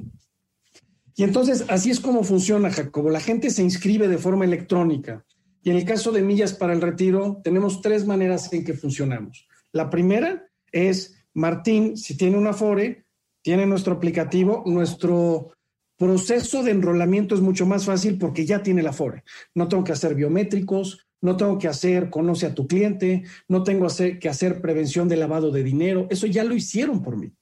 Y 1.14 1.22
entonces, 1.22 1.64
así 1.68 1.92
es 1.92 2.00
como 2.00 2.24
funciona, 2.24 2.72
Jacobo. 2.72 3.08
La 3.08 3.20
gente 3.20 3.50
se 3.50 3.62
inscribe 3.62 4.08
de 4.08 4.18
forma 4.18 4.46
electrónica. 4.46 5.24
Y 5.62 5.70
en 5.70 5.76
el 5.76 5.84
caso 5.84 6.10
de 6.10 6.22
millas 6.22 6.54
para 6.54 6.72
el 6.72 6.80
retiro, 6.80 7.40
tenemos 7.44 7.80
tres 7.80 8.04
maneras 8.04 8.52
en 8.52 8.64
que 8.64 8.74
funcionamos. 8.74 9.46
La 9.72 9.90
primera 9.90 10.48
es, 10.70 11.24
Martín, 11.34 11.96
si 11.96 12.16
tiene 12.16 12.36
una 12.36 12.52
FORE, 12.52 13.04
tiene 13.42 13.66
nuestro 13.66 13.94
aplicativo, 13.94 14.62
nuestro 14.66 15.52
proceso 15.96 16.62
de 16.62 16.72
enrolamiento 16.72 17.34
es 17.34 17.40
mucho 17.40 17.66
más 17.66 17.84
fácil 17.84 18.18
porque 18.18 18.44
ya 18.44 18.62
tiene 18.62 18.82
la 18.82 18.92
FORE. 18.92 19.24
No 19.54 19.68
tengo 19.68 19.84
que 19.84 19.92
hacer 19.92 20.14
biométricos, 20.14 21.06
no 21.20 21.36
tengo 21.36 21.58
que 21.58 21.68
hacer 21.68 22.10
conoce 22.10 22.46
a 22.46 22.54
tu 22.54 22.66
cliente, 22.66 23.22
no 23.48 23.62
tengo 23.62 23.86
que 24.20 24.28
hacer 24.28 24.60
prevención 24.60 25.08
de 25.08 25.16
lavado 25.16 25.50
de 25.50 25.62
dinero. 25.62 26.06
Eso 26.10 26.26
ya 26.26 26.44
lo 26.44 26.54
hicieron 26.54 27.02
por 27.02 27.16
mí. 27.16 27.32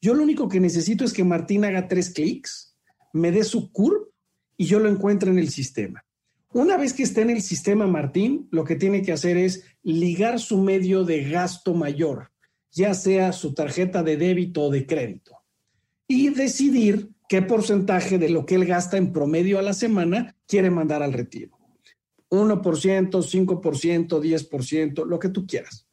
Yo 0.00 0.14
lo 0.14 0.22
único 0.22 0.48
que 0.48 0.60
necesito 0.60 1.04
es 1.04 1.12
que 1.12 1.24
Martín 1.24 1.64
haga 1.64 1.88
tres 1.88 2.10
clics, 2.10 2.76
me 3.12 3.32
dé 3.32 3.44
su 3.44 3.72
CURP 3.72 4.10
y 4.56 4.66
yo 4.66 4.78
lo 4.78 4.88
encuentro 4.88 5.30
en 5.30 5.38
el 5.38 5.48
sistema. 5.48 6.05
Una 6.56 6.78
vez 6.78 6.94
que 6.94 7.02
esté 7.02 7.20
en 7.20 7.28
el 7.28 7.42
sistema 7.42 7.86
Martín, 7.86 8.48
lo 8.50 8.64
que 8.64 8.76
tiene 8.76 9.02
que 9.02 9.12
hacer 9.12 9.36
es 9.36 9.64
ligar 9.82 10.40
su 10.40 10.56
medio 10.56 11.04
de 11.04 11.28
gasto 11.28 11.74
mayor, 11.74 12.32
ya 12.72 12.94
sea 12.94 13.34
su 13.34 13.52
tarjeta 13.52 14.02
de 14.02 14.16
débito 14.16 14.62
o 14.62 14.70
de 14.70 14.86
crédito, 14.86 15.36
y 16.08 16.30
decidir 16.30 17.10
qué 17.28 17.42
porcentaje 17.42 18.16
de 18.16 18.30
lo 18.30 18.46
que 18.46 18.54
él 18.54 18.64
gasta 18.64 18.96
en 18.96 19.12
promedio 19.12 19.58
a 19.58 19.62
la 19.62 19.74
semana 19.74 20.34
quiere 20.46 20.70
mandar 20.70 21.02
al 21.02 21.12
retiro. 21.12 21.58
1%, 22.30 22.62
5%, 22.62 24.08
10%, 24.08 25.04
lo 25.04 25.18
que 25.18 25.28
tú 25.28 25.46
quieras. 25.46 25.86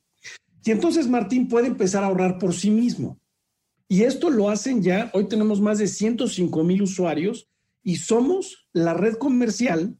Y 0.63 0.71
entonces 0.71 1.09
Martín 1.09 1.49
puede 1.49 1.67
empezar 1.67 2.05
a 2.05 2.07
ahorrar 2.07 2.37
por 2.37 2.53
sí 2.53 2.71
mismo. 2.71 3.19
Y 3.89 4.03
esto 4.03 4.29
lo 4.29 4.49
hacen 4.49 4.81
ya, 4.81 5.11
hoy 5.13 5.27
tenemos 5.27 5.59
más 5.59 5.79
de 5.79 5.89
105 5.89 6.63
mil 6.63 6.83
usuarios 6.83 7.49
y 7.83 7.97
somos 7.97 8.69
la 8.71 8.93
red 8.93 9.15
comercial 9.15 9.97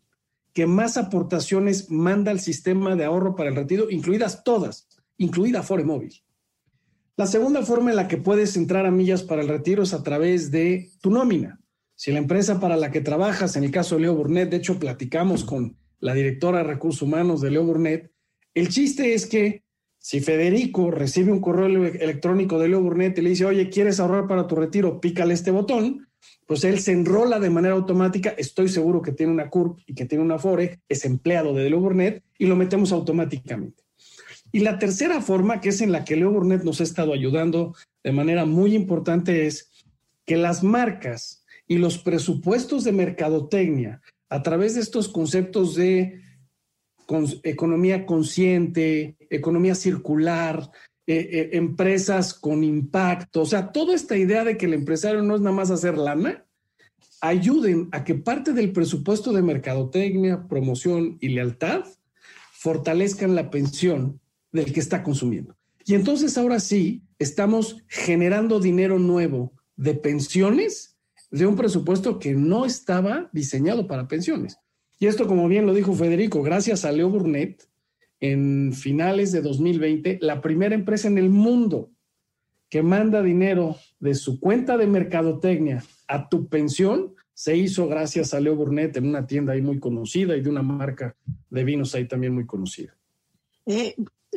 que 0.53 0.67
más 0.67 0.97
aportaciones 0.97 1.89
manda 1.89 2.31
al 2.31 2.39
sistema 2.39 2.95
de 2.95 3.05
ahorro 3.05 3.35
para 3.35 3.49
el 3.49 3.55
retiro, 3.55 3.89
incluidas 3.89 4.43
todas, 4.43 4.87
incluida 5.17 5.63
Móvil. 5.83 6.13
La 7.15 7.27
segunda 7.27 7.63
forma 7.63 7.89
en 7.91 7.95
la 7.95 8.07
que 8.07 8.17
puedes 8.17 8.55
entrar 8.55 8.85
a 8.85 8.91
millas 8.91 9.23
para 9.23 9.41
el 9.41 9.47
retiro 9.47 9.83
es 9.83 9.93
a 9.93 10.03
través 10.03 10.51
de 10.51 10.91
tu 11.01 11.11
nómina. 11.11 11.59
Si 11.95 12.11
la 12.11 12.19
empresa 12.19 12.59
para 12.59 12.75
la 12.75 12.91
que 12.91 13.01
trabajas, 13.01 13.55
en 13.55 13.63
el 13.63 13.71
caso 13.71 13.95
de 13.95 14.01
Leo 14.01 14.15
Burnett, 14.15 14.49
de 14.49 14.57
hecho 14.57 14.79
platicamos 14.79 15.43
con 15.43 15.77
la 15.99 16.13
directora 16.13 16.59
de 16.59 16.65
recursos 16.65 17.03
humanos 17.03 17.41
de 17.41 17.51
Leo 17.51 17.63
Burnett, 17.63 18.11
el 18.53 18.69
chiste 18.69 19.13
es 19.13 19.25
que 19.25 19.63
si 19.99 20.19
Federico 20.19 20.91
recibe 20.91 21.31
un 21.31 21.39
correo 21.39 21.67
electrónico 21.67 22.59
de 22.59 22.67
Leo 22.67 22.81
Burnett 22.81 23.17
y 23.17 23.21
le 23.21 23.29
dice, 23.29 23.45
oye, 23.45 23.69
¿quieres 23.69 23.99
ahorrar 23.99 24.27
para 24.27 24.47
tu 24.47 24.55
retiro? 24.55 24.99
Pícale 24.99 25.33
este 25.33 25.51
botón 25.51 26.07
pues 26.47 26.63
él 26.63 26.79
se 26.79 26.91
enrola 26.91 27.39
de 27.39 27.49
manera 27.49 27.75
automática, 27.75 28.33
estoy 28.37 28.69
seguro 28.69 29.01
que 29.01 29.11
tiene 29.11 29.31
una 29.31 29.49
CURP 29.49 29.79
y 29.87 29.95
que 29.95 30.05
tiene 30.05 30.23
una 30.23 30.39
FORE, 30.39 30.79
es 30.89 31.05
empleado 31.05 31.53
de 31.53 31.69
Leo 31.69 31.79
Burnett 31.79 32.23
y 32.37 32.47
lo 32.47 32.55
metemos 32.55 32.91
automáticamente. 32.91 33.83
Y 34.51 34.59
la 34.59 34.77
tercera 34.77 35.21
forma, 35.21 35.61
que 35.61 35.69
es 35.69 35.81
en 35.81 35.91
la 35.91 36.05
que 36.05 36.15
Leo 36.15 36.31
Burnett 36.31 36.63
nos 36.63 36.79
ha 36.79 36.83
estado 36.83 37.13
ayudando 37.13 37.75
de 38.03 38.11
manera 38.11 38.45
muy 38.45 38.75
importante, 38.75 39.47
es 39.47 39.71
que 40.25 40.37
las 40.37 40.63
marcas 40.63 41.43
y 41.67 41.77
los 41.77 41.97
presupuestos 41.97 42.83
de 42.83 42.91
mercadotecnia, 42.91 44.01
a 44.29 44.43
través 44.43 44.75
de 44.75 44.81
estos 44.81 45.07
conceptos 45.07 45.75
de 45.75 46.21
economía 47.43 48.05
consciente, 48.05 49.15
economía 49.29 49.75
circular, 49.75 50.69
eh, 51.05 51.29
eh, 51.31 51.49
empresas 51.53 52.33
con 52.33 52.63
impacto, 52.63 53.41
o 53.41 53.45
sea, 53.45 53.71
toda 53.71 53.93
esta 53.93 54.17
idea 54.17 54.43
de 54.43 54.57
que 54.57 54.67
el 54.67 54.73
empresario 54.73 55.21
no 55.21 55.35
es 55.35 55.41
nada 55.41 55.55
más 55.55 55.69
hacer 55.69 55.97
lana, 55.97 56.45
ayuden 57.21 57.89
a 57.91 58.03
que 58.03 58.15
parte 58.15 58.53
del 58.53 58.71
presupuesto 58.71 59.31
de 59.33 59.41
mercadotecnia, 59.41 60.47
promoción 60.47 61.17
y 61.19 61.29
lealtad 61.29 61.83
fortalezcan 62.53 63.35
la 63.35 63.49
pensión 63.49 64.21
del 64.51 64.71
que 64.71 64.79
está 64.79 65.03
consumiendo. 65.03 65.55
Y 65.85 65.95
entonces 65.95 66.37
ahora 66.37 66.59
sí, 66.59 67.03
estamos 67.19 67.83
generando 67.87 68.59
dinero 68.59 68.99
nuevo 68.99 69.53
de 69.75 69.95
pensiones 69.95 70.95
de 71.31 71.45
un 71.45 71.55
presupuesto 71.55 72.19
que 72.19 72.33
no 72.33 72.65
estaba 72.65 73.29
diseñado 73.33 73.87
para 73.87 74.07
pensiones. 74.07 74.57
Y 74.99 75.07
esto, 75.07 75.27
como 75.27 75.47
bien 75.47 75.65
lo 75.65 75.73
dijo 75.73 75.93
Federico, 75.93 76.43
gracias 76.43 76.85
a 76.85 76.91
Leo 76.91 77.09
Burnett, 77.09 77.67
en 78.23 78.71
finales 78.71 79.33
de 79.33 79.41
2020 79.41 80.19
la 80.21 80.39
primera 80.39 80.73
empresa 80.73 81.09
en 81.09 81.17
el 81.17 81.29
mundo 81.29 81.91
que 82.69 82.81
manda 82.81 83.21
dinero 83.21 83.75
de 83.99 84.15
su 84.15 84.39
cuenta 84.39 84.77
de 84.77 84.87
mercadotecnia 84.87 85.83
a 86.07 86.29
tu 86.29 86.47
pensión 86.47 87.15
se 87.33 87.57
hizo 87.57 87.85
gracias 87.89 88.33
a 88.33 88.39
Leo 88.39 88.55
Burnett 88.55 88.95
en 88.95 89.07
una 89.07 89.27
tienda 89.27 89.51
ahí 89.51 89.61
muy 89.61 89.77
conocida 89.77 90.37
y 90.37 90.41
de 90.41 90.49
una 90.49 90.63
marca 90.63 91.17
de 91.49 91.63
vinos 91.65 91.95
ahí 91.95 92.07
también 92.07 92.33
muy 92.33 92.45
conocida. 92.45 92.95
Eh, 93.65 93.93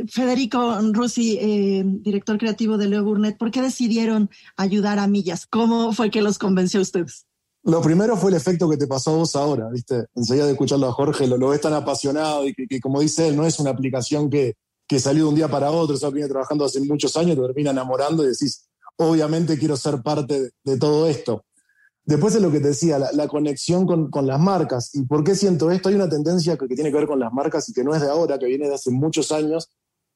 Federico 0.08 0.80
Rossi, 0.92 1.38
eh, 1.40 1.84
director 1.86 2.38
creativo 2.38 2.78
de 2.78 2.88
Leo 2.88 3.04
Burnett, 3.04 3.38
¿por 3.38 3.52
qué 3.52 3.62
decidieron 3.62 4.30
ayudar 4.56 4.98
a 4.98 5.06
Millas? 5.06 5.46
¿Cómo 5.46 5.92
fue 5.92 6.10
que 6.10 6.22
los 6.22 6.38
convenció 6.38 6.80
a 6.80 6.82
ustedes? 6.82 7.26
Lo 7.66 7.82
primero 7.82 8.16
fue 8.16 8.30
el 8.30 8.36
efecto 8.36 8.70
que 8.70 8.76
te 8.76 8.86
pasó 8.86 9.10
a 9.10 9.16
vos 9.16 9.34
ahora, 9.34 9.68
¿viste? 9.70 10.06
Enseguida 10.14 10.46
de 10.46 10.52
escucharlo 10.52 10.86
a 10.86 10.92
Jorge, 10.92 11.26
lo, 11.26 11.36
lo 11.36 11.48
ves 11.48 11.60
tan 11.60 11.74
apasionado 11.74 12.46
y 12.46 12.54
que, 12.54 12.80
como 12.80 13.00
dice 13.00 13.26
él, 13.26 13.34
no 13.34 13.44
es 13.44 13.58
una 13.58 13.70
aplicación 13.70 14.30
que, 14.30 14.54
que 14.86 15.00
salió 15.00 15.24
de 15.24 15.30
un 15.30 15.34
día 15.34 15.48
para 15.48 15.72
otro, 15.72 15.96
eso 15.96 16.12
viene 16.12 16.28
trabajando 16.28 16.64
hace 16.64 16.80
muchos 16.82 17.16
años, 17.16 17.34
te 17.34 17.42
termina 17.42 17.72
enamorando 17.72 18.22
y 18.22 18.28
decís, 18.28 18.68
obviamente 18.98 19.58
quiero 19.58 19.76
ser 19.76 20.00
parte 20.00 20.52
de, 20.62 20.78
todo 20.78 21.08
esto. 21.08 21.44
Después 22.04 22.36
es 22.36 22.40
lo 22.40 22.52
que 22.52 22.60
te 22.60 22.68
decía, 22.68 23.00
la, 23.00 23.26
conexión 23.26 23.84
con, 23.84 24.12
con, 24.12 24.28
las 24.28 24.38
marcas. 24.38 24.94
¿Y 24.94 25.02
por 25.02 25.24
qué 25.24 25.34
siento 25.34 25.68
esto? 25.72 25.88
Hay 25.88 25.96
una 25.96 26.08
tendencia 26.08 26.56
que, 26.56 26.68
que, 26.68 26.76
tiene 26.76 26.92
que 26.92 26.98
ver 26.98 27.08
con 27.08 27.18
las 27.18 27.32
marcas 27.32 27.68
y 27.68 27.72
que 27.72 27.82
no 27.82 27.96
es 27.96 28.00
de 28.00 28.08
ahora, 28.08 28.38
que 28.38 28.46
viene 28.46 28.68
de 28.68 28.74
hace 28.76 28.92
muchos 28.92 29.32
años, 29.32 29.70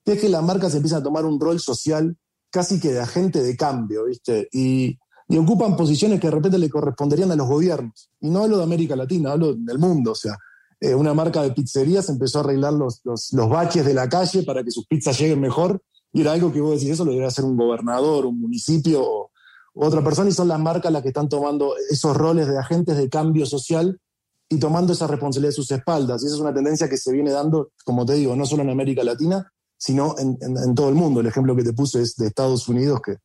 que 0.04 0.12
es 0.12 0.21
que 0.21 0.28
las 0.28 0.45
marcas 0.45 0.73
empiezan 0.76 1.00
a 1.00 1.02
tomar 1.02 1.25
un 1.25 1.40
rol 1.40 1.59
social 1.59 2.16
casi 2.49 2.78
que 2.78 2.92
de 2.92 3.00
agente 3.00 3.42
de 3.42 3.57
cambio, 3.57 4.04
¿viste? 4.04 4.49
Y, 4.52 5.00
y 5.31 5.39
ocupan 5.39 5.77
posiciones 5.77 6.19
que 6.19 6.27
de 6.27 6.33
repente 6.33 6.59
le 6.59 6.69
corresponderían 6.69 7.31
a 7.31 7.37
los 7.37 7.47
gobiernos. 7.47 8.11
Y 8.21 8.29
no 8.29 8.43
hablo 8.43 8.57
de 8.57 8.65
América 8.65 8.97
Latina, 8.97 9.31
hablo 9.31 9.55
del 9.55 9.79
mundo. 9.79 10.11
O 10.11 10.15
sea, 10.17 10.37
eh, 10.81 10.93
una 10.93 11.15
marca 11.15 11.41
de 11.41 11.53
pizzerías 11.53 12.09
empezó 12.09 12.39
a 12.39 12.41
arreglar 12.43 12.73
los, 12.73 13.01
los, 13.05 13.49
baches 13.49 13.87
de 13.87 13.95
la 13.95 14.09
calle 14.09 14.43
para 14.43 14.65
que 14.65 14.73
sus 14.73 14.89
pizzas 14.89 15.17
lleguen 15.21 15.41
mejor. 15.41 15.81
Y 16.13 16.23
era 16.23 16.33
algo 16.33 16.53
que 16.53 16.61
vos 16.61 16.73
decís, 16.73 16.95
eso 16.95 17.05
lo 17.05 17.13
debería 17.13 17.29
hacer 17.29 17.45
un 17.45 17.57
gobernador, 17.57 18.27
un 18.27 18.41
municipio 18.41 19.05
o, 19.05 19.31
otra 19.73 20.03
persona. 20.03 20.31
Y 20.31 20.33
son 20.33 20.49
las 20.49 20.59
marcas 20.59 20.91
las 20.91 21.01
que 21.01 21.09
están 21.11 21.29
tomando 21.29 21.75
esos 21.89 22.17
roles 22.17 22.49
de 22.49 22.59
agentes 22.59 22.97
de 22.97 23.09
cambio 23.09 23.47
social 23.47 24.01
y 24.49 24.59
tomando 24.59 24.95
esa 24.95 25.07
responsabilidad 25.07 25.51
de 25.51 25.55
sus 25.55 25.71
espaldas. 25.71 26.25
Y 26.25 26.27
esa 26.27 26.35
es 26.35 26.41
una 26.41 26.53
tendencia 26.53 26.89
que 26.89 26.97
se 26.97 27.13
viene 27.13 27.31
dando, 27.31 27.71
como 27.85 28.05
te 28.05 28.15
digo, 28.15 28.35
no 28.35 28.47
solo 28.47 28.65
en 28.65 28.71
América 28.71 29.05
Latina, 29.05 29.49
sino 29.79 30.17
en, 30.19 30.37
en 30.41 30.75
todo 30.75 30.89
el 30.89 30.97
mundo. 30.97 31.21
El 31.21 31.29
ejemplo 31.29 31.55
que 31.55 31.63
te 31.63 31.73
puse 31.73 32.03
es 32.03 32.17
de 32.17 32.27
Estados 32.27 32.69
Unidos, 32.69 33.01
que 33.01 33.19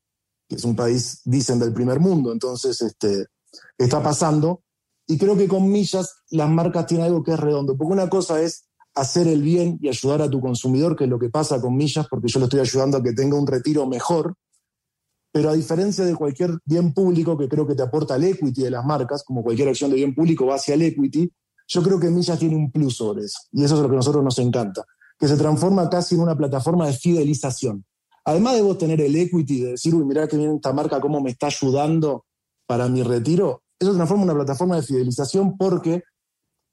que 0.47 0.55
es 0.55 0.63
un 0.63 0.75
país, 0.75 1.21
dicen, 1.25 1.59
del 1.59 1.73
primer 1.73 1.99
mundo. 1.99 2.31
Entonces, 2.31 2.81
este, 2.81 3.27
está 3.77 4.01
pasando. 4.01 4.61
Y 5.07 5.17
creo 5.17 5.37
que 5.37 5.47
con 5.47 5.69
millas 5.69 6.23
las 6.29 6.49
marcas 6.49 6.87
tienen 6.87 7.07
algo 7.07 7.23
que 7.23 7.31
es 7.31 7.39
redondo. 7.39 7.77
Porque 7.77 7.93
una 7.93 8.09
cosa 8.09 8.41
es 8.41 8.65
hacer 8.95 9.27
el 9.27 9.41
bien 9.41 9.77
y 9.81 9.89
ayudar 9.89 10.21
a 10.21 10.29
tu 10.29 10.39
consumidor, 10.39 10.95
que 10.95 11.03
es 11.03 11.09
lo 11.09 11.19
que 11.19 11.29
pasa 11.29 11.61
con 11.61 11.75
millas, 11.75 12.07
porque 12.09 12.27
yo 12.27 12.39
lo 12.39 12.45
estoy 12.45 12.61
ayudando 12.61 12.97
a 12.97 13.03
que 13.03 13.13
tenga 13.13 13.37
un 13.37 13.45
retiro 13.45 13.85
mejor. 13.85 14.35
Pero 15.31 15.49
a 15.49 15.53
diferencia 15.53 16.05
de 16.05 16.15
cualquier 16.15 16.57
bien 16.63 16.93
público 16.93 17.37
que 17.37 17.49
creo 17.49 17.67
que 17.67 17.75
te 17.75 17.83
aporta 17.83 18.15
el 18.15 18.23
equity 18.23 18.63
de 18.63 18.71
las 18.71 18.85
marcas, 18.85 19.23
como 19.23 19.43
cualquier 19.43 19.67
acción 19.67 19.91
de 19.91 19.97
bien 19.97 20.15
público 20.15 20.45
va 20.45 20.55
hacia 20.55 20.75
el 20.75 20.81
equity, 20.81 21.29
yo 21.67 21.83
creo 21.83 21.99
que 21.99 22.09
Millas 22.09 22.39
tiene 22.39 22.55
un 22.55 22.71
plus 22.71 22.95
sobre 22.95 23.25
eso. 23.25 23.39
Y 23.51 23.63
eso 23.63 23.75
es 23.75 23.81
lo 23.81 23.87
que 23.87 23.95
a 23.95 23.97
nosotros 23.97 24.23
nos 24.23 24.37
encanta, 24.39 24.85
que 25.19 25.27
se 25.27 25.37
transforma 25.37 25.89
casi 25.89 26.15
en 26.15 26.21
una 26.21 26.37
plataforma 26.37 26.87
de 26.87 26.93
fidelización. 26.93 27.85
Además 28.25 28.55
de 28.55 28.61
vos 28.63 28.77
tener 28.77 28.99
el 29.01 29.15
equity, 29.15 29.61
de 29.61 29.71
decir, 29.71 29.93
uy, 29.93 30.03
mirá 30.03 30.27
que 30.27 30.37
viene 30.37 30.55
esta 30.55 30.73
marca, 30.73 30.99
cómo 30.99 31.21
me 31.21 31.31
está 31.31 31.47
ayudando 31.47 32.25
para 32.67 32.89
mi 32.89 33.03
retiro, 33.03 33.61
eso 33.79 33.93
transforma 33.93 34.23
una 34.23 34.33
plataforma 34.33 34.75
de 34.77 34.83
fidelización 34.83 35.57
porque 35.57 36.03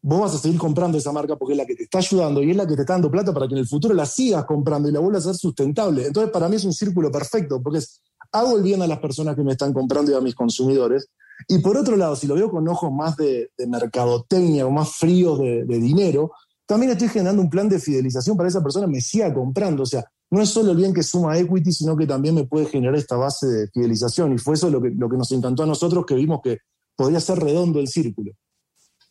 vos 0.02 0.20
vas 0.20 0.34
a 0.34 0.38
seguir 0.38 0.58
comprando 0.58 0.98
esa 0.98 1.12
marca 1.12 1.36
porque 1.36 1.52
es 1.52 1.58
la 1.58 1.66
que 1.66 1.76
te 1.76 1.84
está 1.84 1.98
ayudando 1.98 2.42
y 2.42 2.50
es 2.50 2.56
la 2.56 2.66
que 2.66 2.74
te 2.74 2.82
está 2.82 2.94
dando 2.94 3.10
plata 3.10 3.32
para 3.32 3.46
que 3.46 3.54
en 3.54 3.60
el 3.60 3.68
futuro 3.68 3.94
la 3.94 4.06
sigas 4.06 4.44
comprando 4.44 4.88
y 4.88 4.92
la 4.92 5.00
vuelvas 5.00 5.26
a 5.26 5.32
ser 5.32 5.36
sustentable. 5.36 6.06
Entonces, 6.06 6.32
para 6.32 6.48
mí 6.48 6.56
es 6.56 6.64
un 6.64 6.72
círculo 6.72 7.10
perfecto 7.10 7.62
porque 7.62 7.78
es, 7.78 8.02
hago 8.32 8.56
el 8.56 8.62
bien 8.62 8.82
a 8.82 8.86
las 8.86 8.98
personas 8.98 9.36
que 9.36 9.42
me 9.42 9.52
están 9.52 9.72
comprando 9.72 10.10
y 10.10 10.14
a 10.14 10.20
mis 10.20 10.34
consumidores. 10.34 11.08
Y 11.48 11.58
por 11.58 11.76
otro 11.76 11.96
lado, 11.96 12.16
si 12.16 12.26
lo 12.26 12.34
veo 12.34 12.50
con 12.50 12.66
ojos 12.68 12.90
más 12.92 13.16
de, 13.16 13.50
mercadotecnia 13.66 14.66
o 14.66 14.70
más 14.70 14.90
fríos 14.96 15.38
de, 15.38 15.64
de, 15.64 15.78
dinero, 15.78 16.32
también 16.66 16.92
estoy 16.92 17.08
generando 17.08 17.42
un 17.42 17.50
plan 17.50 17.68
de 17.68 17.78
fidelización 17.78 18.36
para 18.36 18.46
que 18.48 18.52
esa 18.52 18.62
persona 18.62 18.86
me 18.86 19.00
siga 19.00 19.32
comprando. 19.32 19.82
O 19.82 19.86
sea, 19.86 20.04
no 20.32 20.40
es 20.40 20.48
solo 20.48 20.70
el 20.70 20.78
bien 20.78 20.94
que 20.94 21.02
suma 21.02 21.36
equity, 21.36 21.70
sino 21.72 21.94
que 21.94 22.06
también 22.06 22.34
me 22.34 22.44
puede 22.44 22.64
generar 22.64 22.96
esta 22.96 23.16
base 23.16 23.46
de 23.46 23.68
fidelización. 23.68 24.32
Y 24.32 24.38
fue 24.38 24.54
eso 24.54 24.70
lo 24.70 24.80
que, 24.80 24.88
lo 24.88 25.06
que 25.06 25.18
nos 25.18 25.30
encantó 25.30 25.62
a 25.62 25.66
nosotros, 25.66 26.06
que 26.06 26.14
vimos 26.14 26.40
que 26.42 26.60
podría 26.96 27.20
ser 27.20 27.38
redondo 27.38 27.80
el 27.80 27.86
círculo. 27.86 28.32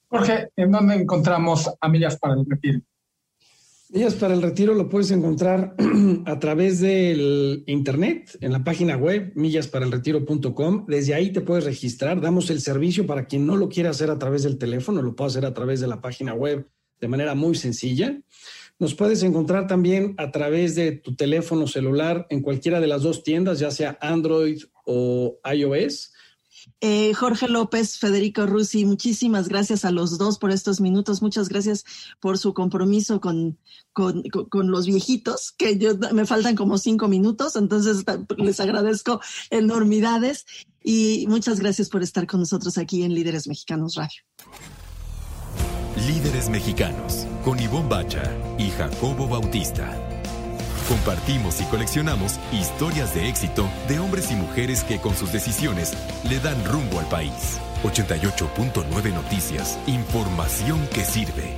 Jorge, 0.08 0.50
¿en 0.56 0.72
dónde 0.72 0.96
encontramos 0.96 1.70
a 1.80 1.88
Millas 1.90 2.18
para 2.18 2.34
el 2.34 2.46
Retiro? 2.50 2.80
Millas 3.90 4.16
para 4.16 4.34
el 4.34 4.42
Retiro 4.42 4.74
lo 4.74 4.90
puedes 4.90 5.12
encontrar 5.12 5.76
a 6.26 6.40
través 6.40 6.80
del 6.80 7.66
internet, 7.68 8.36
en 8.42 8.52
la 8.52 8.64
página 8.64 8.98
web 8.98 9.32
millasparalretiro.com. 9.36 10.86
Desde 10.88 11.14
ahí 11.14 11.32
te 11.32 11.42
puedes 11.42 11.66
registrar. 11.66 12.20
Damos 12.20 12.50
el 12.50 12.62
servicio 12.62 13.06
para 13.06 13.28
quien 13.28 13.46
no 13.46 13.58
lo 13.58 13.70
quiera 13.70 13.92
hacer 13.92 14.10
a 14.10 14.18
través 14.18 14.42
del 14.42 14.58
teléfono, 14.58 15.04
lo 15.04 15.16
puede 15.16 15.28
hacer 15.28 15.46
a 15.46 15.54
través 15.54 15.82
de 15.82 15.88
la 15.88 16.02
página 16.02 16.34
web 16.34 16.68
de 17.00 17.08
manera 17.08 17.36
muy 17.36 17.54
sencilla. 17.54 18.20
Nos 18.82 18.96
puedes 18.96 19.22
encontrar 19.22 19.68
también 19.68 20.16
a 20.18 20.32
través 20.32 20.74
de 20.74 20.94
tu 20.94 21.16
teléfono 21.16 21.68
celular 21.68 22.26
en 22.32 22.42
cualquiera 22.42 22.80
de 22.80 22.88
las 22.88 23.04
dos 23.04 23.22
tiendas, 23.22 23.60
ya 23.60 23.70
sea 23.70 23.96
Android 24.02 24.64
o 24.86 25.38
iOS. 25.54 26.12
Eh, 26.80 27.14
Jorge 27.14 27.48
López, 27.48 28.00
Federico 28.00 28.48
Rusi, 28.48 28.86
muchísimas 28.86 29.50
gracias 29.50 29.86
a 29.86 29.92
los 29.92 30.18
dos 30.18 30.40
por 30.40 30.50
estos 30.50 30.82
minutos. 30.82 31.22
Muchas 31.22 31.48
gracias 31.48 31.86
por 32.20 32.40
su 32.40 32.56
compromiso 32.56 33.22
con, 33.22 33.60
con, 33.94 34.24
los 34.72 34.88
viejitos, 34.88 35.52
que 35.52 35.78
yo, 35.78 35.96
me 36.12 36.26
faltan 36.26 36.56
como 36.56 36.80
cinco 36.80 37.08
minutos, 37.08 37.56
entonces 37.56 38.04
les 38.38 38.60
agradezco 38.60 39.22
enormidades 39.52 40.48
y 40.84 41.28
muchas 41.28 41.60
gracias 41.60 41.88
por 41.88 42.02
estar 42.02 42.26
con 42.26 42.40
nosotros 42.40 42.80
aquí 42.80 43.04
en 43.04 43.14
Líderes 43.14 43.48
Mexicanos 43.48 43.94
Radio. 43.94 44.24
Líderes 45.98 46.50
Mexicanos, 46.50 47.28
con 47.44 47.60
Ivonne 47.60 47.90
Bacha 47.90 48.24
y 48.58 48.70
Jacobo 48.70 49.28
Bautista. 49.28 49.94
Compartimos 50.88 51.60
y 51.60 51.66
coleccionamos 51.66 52.40
historias 52.54 53.14
de 53.14 53.28
éxito 53.28 53.70
de 53.90 54.00
hombres 54.00 54.32
y 54.32 54.36
mujeres 54.36 54.86
que 54.86 55.00
con 55.00 55.16
sus 55.16 55.34
decisiones 55.34 55.94
le 56.30 56.40
dan 56.40 56.64
rumbo 56.66 57.00
al 57.00 57.08
país. 57.08 57.60
88.9 57.84 59.14
Noticias, 59.14 59.78
información 59.86 60.80
que 60.94 61.04
sirve. 61.04 61.58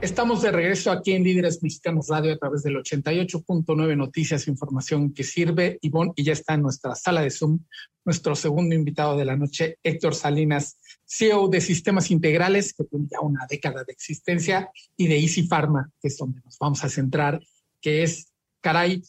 Estamos 0.00 0.40
de 0.40 0.52
regreso 0.52 0.90
aquí 0.90 1.12
en 1.12 1.24
Líderes 1.24 1.62
Mexicanos 1.62 2.08
Radio 2.08 2.32
a 2.32 2.38
través 2.38 2.62
del 2.62 2.76
88.9 2.76 3.96
Noticias, 3.96 4.48
información 4.48 5.12
que 5.12 5.22
sirve. 5.22 5.78
Ivonne, 5.82 6.12
y 6.16 6.24
ya 6.24 6.32
está 6.32 6.54
en 6.54 6.62
nuestra 6.62 6.94
sala 6.94 7.20
de 7.20 7.30
Zoom 7.30 7.58
nuestro 8.06 8.36
segundo 8.36 8.74
invitado 8.74 9.18
de 9.18 9.24
la 9.24 9.36
noche, 9.36 9.78
Héctor 9.82 10.14
Salinas, 10.14 10.78
CEO 11.06 11.48
de 11.48 11.60
Sistemas 11.60 12.10
Integrales, 12.10 12.74
que 12.74 12.84
tiene 12.84 13.06
ya 13.10 13.20
una 13.20 13.46
década 13.48 13.84
de 13.84 13.92
existencia, 13.92 14.70
y 14.96 15.06
de 15.06 15.18
Easy 15.18 15.46
Pharma, 15.46 15.90
que 16.00 16.08
es 16.08 16.16
donde 16.16 16.40
nos 16.44 16.58
vamos 16.58 16.82
a 16.84 16.88
centrar, 16.88 17.40
que 17.80 18.02
es 18.02 18.32
caray, 18.60 19.02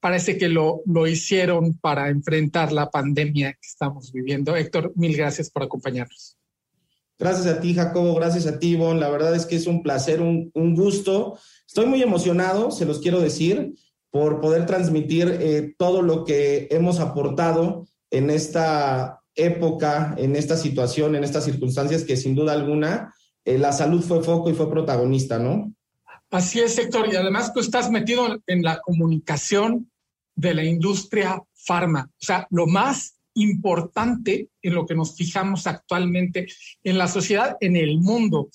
parece 0.00 0.38
que 0.38 0.48
lo, 0.48 0.82
lo 0.86 1.06
hicieron 1.06 1.78
para 1.78 2.08
enfrentar 2.08 2.72
la 2.72 2.90
pandemia 2.90 3.52
que 3.52 3.68
estamos 3.68 4.12
viviendo. 4.12 4.56
Héctor, 4.56 4.92
mil 4.96 5.16
gracias 5.16 5.50
por 5.50 5.62
acompañarnos. 5.62 6.36
Gracias 7.18 7.46
a 7.46 7.60
ti, 7.60 7.72
Jacobo, 7.74 8.16
gracias 8.16 8.46
a 8.46 8.58
ti, 8.58 8.70
Ivonne. 8.70 8.98
La 8.98 9.10
verdad 9.10 9.36
es 9.36 9.46
que 9.46 9.54
es 9.54 9.68
un 9.68 9.82
placer, 9.82 10.20
un, 10.20 10.50
un 10.54 10.74
gusto. 10.74 11.38
Estoy 11.68 11.86
muy 11.86 12.02
emocionado, 12.02 12.72
se 12.72 12.84
los 12.84 12.98
quiero 12.98 13.20
decir, 13.20 13.74
por 14.10 14.40
poder 14.40 14.66
transmitir 14.66 15.38
eh, 15.40 15.74
todo 15.78 16.02
lo 16.02 16.24
que 16.24 16.66
hemos 16.70 16.98
aportado 16.98 17.86
en 18.10 18.28
esta 18.28 19.21
época, 19.34 20.14
en 20.18 20.36
esta 20.36 20.56
situación, 20.56 21.14
en 21.14 21.24
estas 21.24 21.44
circunstancias 21.44 22.04
que 22.04 22.16
sin 22.16 22.34
duda 22.34 22.52
alguna 22.52 23.14
eh, 23.44 23.58
la 23.58 23.72
salud 23.72 24.02
fue 24.02 24.22
foco 24.22 24.50
y 24.50 24.54
fue 24.54 24.70
protagonista, 24.70 25.38
¿no? 25.38 25.74
Así 26.30 26.60
es, 26.60 26.78
Héctor. 26.78 27.12
Y 27.12 27.16
además 27.16 27.52
tú 27.52 27.60
estás 27.60 27.90
metido 27.90 28.40
en 28.46 28.62
la 28.62 28.80
comunicación 28.80 29.90
de 30.34 30.54
la 30.54 30.64
industria 30.64 31.42
farma. 31.54 32.08
O 32.10 32.24
sea, 32.24 32.46
lo 32.50 32.66
más 32.66 33.18
importante 33.34 34.48
en 34.62 34.74
lo 34.74 34.86
que 34.86 34.94
nos 34.94 35.16
fijamos 35.16 35.66
actualmente 35.66 36.46
en 36.82 36.98
la 36.98 37.08
sociedad, 37.08 37.56
en 37.60 37.76
el 37.76 37.98
mundo. 37.98 38.48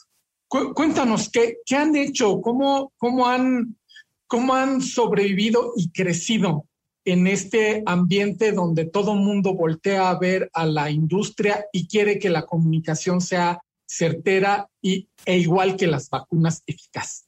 cuéntanos, 0.48 1.30
¿qué, 1.30 1.58
¿qué, 1.66 1.76
han 1.76 1.96
hecho? 1.96 2.42
¿Cómo, 2.42 2.94
cómo, 2.98 3.28
han, 3.28 3.76
¿Cómo 4.28 4.54
han 4.54 4.82
sobrevivido 4.82 5.74
y 5.76 5.92
crecido 5.92 6.66
en 7.08 7.26
este 7.26 7.84
ambiente 7.86 8.52
donde 8.52 8.84
todo 8.84 9.16
mundo 9.16 9.54
voltea 9.54 10.10
a 10.10 10.20
ver 10.20 10.50
a 10.54 10.66
la 10.66 10.92
industria 10.92 11.66
y 11.72 11.88
quiere 11.88 12.20
que 12.20 12.30
la 12.30 12.46
comunicación 12.46 13.22
sea 13.22 13.62
certera 13.86 14.68
y, 14.82 15.08
e 15.26 15.38
igual 15.38 15.78
que 15.78 15.88
las 15.88 16.10
vacunas 16.10 16.64
eficaces? 16.68 17.26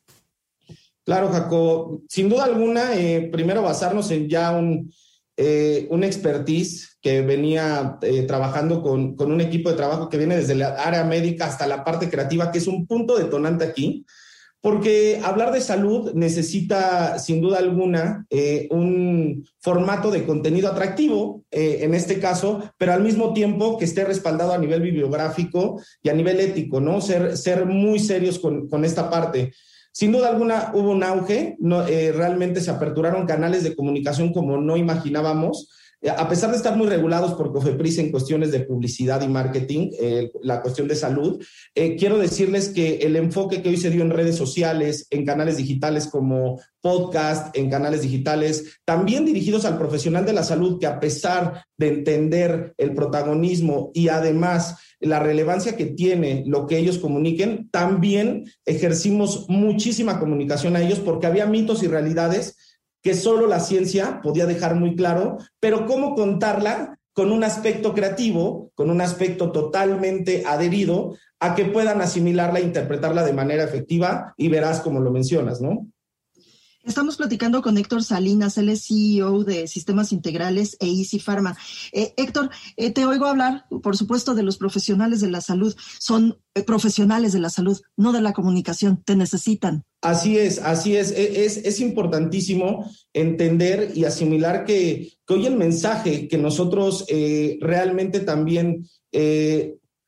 Claro, 1.05 1.29
Jacob. 1.29 2.01
Sin 2.09 2.27
duda 2.27 2.43
alguna, 2.43 2.93
eh, 2.97 3.29
primero 3.31 3.61
basarnos 3.61 4.11
en 4.11 4.27
ya 4.27 4.51
un, 4.51 4.91
eh, 5.37 5.87
un 5.89 6.03
expertise 6.03 6.97
que 7.01 7.21
venía 7.21 7.97
eh, 8.01 8.23
trabajando 8.23 8.83
con, 8.83 9.15
con, 9.15 9.31
un 9.31 9.39
equipo 9.39 9.69
de 9.69 9.77
trabajo 9.77 10.09
que 10.09 10.17
viene 10.17 10.35
desde 10.35 10.55
la 10.55 10.71
área 10.73 11.05
médica 11.05 11.45
hasta 11.45 11.65
la 11.65 11.85
parte 11.85 12.09
creativa, 12.09 12.51
que 12.51 12.57
es 12.57 12.67
un 12.67 12.85
punto 12.85 13.17
detonante 13.17 13.63
aquí, 13.63 14.05
porque 14.61 15.21
hablar 15.23 15.51
de 15.51 15.61
salud 15.61 16.13
necesita, 16.13 17.17
sin 17.19 17.41
duda 17.41 17.59
alguna, 17.59 18.25
un 18.69 19.45
formato 19.59 20.11
de 20.11 20.25
contenido 20.25 20.69
atractivo, 20.69 21.45
en 21.51 21.93
este 21.93 22.19
caso, 22.19 22.61
pero 22.77 22.91
al 22.91 23.01
mismo 23.01 23.33
tiempo 23.33 23.77
que 23.77 23.85
esté 23.85 24.03
respaldado 24.03 24.51
a 24.51 24.57
nivel 24.57 24.81
bibliográfico 24.81 25.81
y 26.03 26.09
a 26.09 26.13
nivel 26.13 26.41
ético, 26.41 26.81
¿no? 26.81 26.99
Ser, 26.99 27.37
ser 27.37 27.65
muy 27.65 27.99
serios 27.99 28.37
con, 28.37 28.67
con 28.67 28.83
esta 28.83 29.09
parte. 29.09 29.53
Sin 29.91 30.11
duda 30.11 30.29
alguna 30.29 30.71
hubo 30.73 30.91
un 30.91 31.03
auge, 31.03 31.57
no, 31.59 31.85
eh, 31.87 32.11
realmente 32.11 32.61
se 32.61 32.71
aperturaron 32.71 33.25
canales 33.25 33.63
de 33.63 33.75
comunicación 33.75 34.31
como 34.31 34.57
no 34.57 34.77
imaginábamos. 34.77 35.69
Eh, 36.01 36.09
a 36.09 36.27
pesar 36.29 36.51
de 36.51 36.57
estar 36.57 36.75
muy 36.75 36.87
regulados 36.87 37.33
por 37.33 37.51
COFEPRIS 37.51 37.99
en 37.99 38.11
cuestiones 38.11 38.51
de 38.51 38.61
publicidad 38.61 39.21
y 39.21 39.27
marketing, 39.27 39.91
eh, 39.99 40.31
la 40.41 40.61
cuestión 40.61 40.87
de 40.87 40.95
salud, 40.95 41.43
quiero 41.73 42.17
decirles 42.17 42.69
que 42.69 42.97
el 42.97 43.15
enfoque 43.15 43.61
que 43.61 43.69
hoy 43.69 43.77
se 43.77 43.89
dio 43.89 44.01
en 44.01 44.11
redes 44.11 44.35
sociales, 44.35 45.07
en 45.09 45.25
canales 45.25 45.57
digitales 45.57 46.07
como 46.07 46.59
podcast, 46.81 47.55
en 47.57 47.69
canales 47.69 48.01
digitales, 48.01 48.79
también 48.85 49.25
dirigidos 49.25 49.65
al 49.65 49.77
profesional 49.77 50.25
de 50.25 50.33
la 50.33 50.43
salud, 50.43 50.79
que 50.79 50.87
a 50.87 50.99
pesar 50.99 51.65
de 51.77 51.89
entender 51.89 52.73
el 52.77 52.93
protagonismo 52.93 53.91
y 53.93 54.09
además 54.09 54.77
la 54.99 55.19
relevancia 55.19 55.77
que 55.77 55.85
tiene 55.85 56.43
lo 56.45 56.67
que 56.67 56.77
ellos 56.77 56.97
comuniquen, 56.97 57.69
también 57.71 58.45
ejercimos 58.65 59.45
muchísima 59.49 60.19
comunicación 60.19 60.75
a 60.75 60.81
ellos 60.81 60.99
porque 60.99 61.27
había 61.27 61.45
mitos 61.45 61.83
y 61.83 61.87
realidades 61.87 62.57
que 63.01 63.13
solo 63.13 63.47
la 63.47 63.59
ciencia 63.59 64.21
podía 64.21 64.45
dejar 64.45 64.75
muy 64.75 64.95
claro, 64.95 65.37
pero 65.59 65.85
cómo 65.85 66.15
contarla 66.15 66.97
con 67.13 67.31
un 67.31 67.43
aspecto 67.43 67.93
creativo, 67.93 68.71
con 68.75 68.89
un 68.89 69.01
aspecto 69.01 69.51
totalmente 69.51 70.43
adherido 70.45 71.15
a 71.39 71.55
que 71.55 71.65
puedan 71.65 72.01
asimilarla 72.01 72.59
e 72.59 72.63
interpretarla 72.63 73.23
de 73.23 73.33
manera 73.33 73.63
efectiva 73.63 74.33
y 74.37 74.49
verás 74.49 74.81
como 74.81 74.99
lo 74.99 75.11
mencionas, 75.11 75.61
¿no? 75.61 75.87
Estamos 76.89 77.17
platicando 77.17 77.61
con 77.61 77.77
Héctor 77.77 78.03
Salinas, 78.03 78.57
él 78.57 78.67
es 78.67 78.87
CEO 78.87 79.43
de 79.43 79.67
Sistemas 79.67 80.11
Integrales 80.11 80.75
e 80.79 80.87
Easy 80.87 81.19
Pharma. 81.19 81.55
Eh, 81.91 82.15
Héctor, 82.17 82.49
eh, 82.77 82.89
te 82.89 83.05
oigo 83.05 83.27
hablar, 83.27 83.65
por 83.83 83.95
supuesto, 83.95 84.33
de 84.33 84.41
los 84.41 84.57
profesionales 84.57 85.21
de 85.21 85.29
la 85.29 85.39
salud. 85.39 85.75
Son 85.99 86.39
eh, 86.55 86.63
profesionales 86.63 87.31
de 87.31 87.41
la 87.41 87.51
salud, 87.51 87.79
no 87.95 88.11
de 88.11 88.21
la 88.21 88.33
comunicación. 88.33 89.03
Te 89.05 89.15
necesitan. 89.15 89.83
Así 90.01 90.39
es, 90.39 90.57
así 90.57 90.95
es. 90.95 91.11
E, 91.11 91.45
es, 91.45 91.79
importantísimo 91.79 92.91
entender 93.13 93.91
y 93.93 94.05
asimilar 94.05 94.65
que, 94.65 95.11
que, 95.27 95.33
hoy 95.35 95.45
el 95.45 95.57
mensaje 95.57 96.27
que 96.27 96.39
nosotros 96.39 97.05
realmente 97.61 98.19
también, 98.21 98.89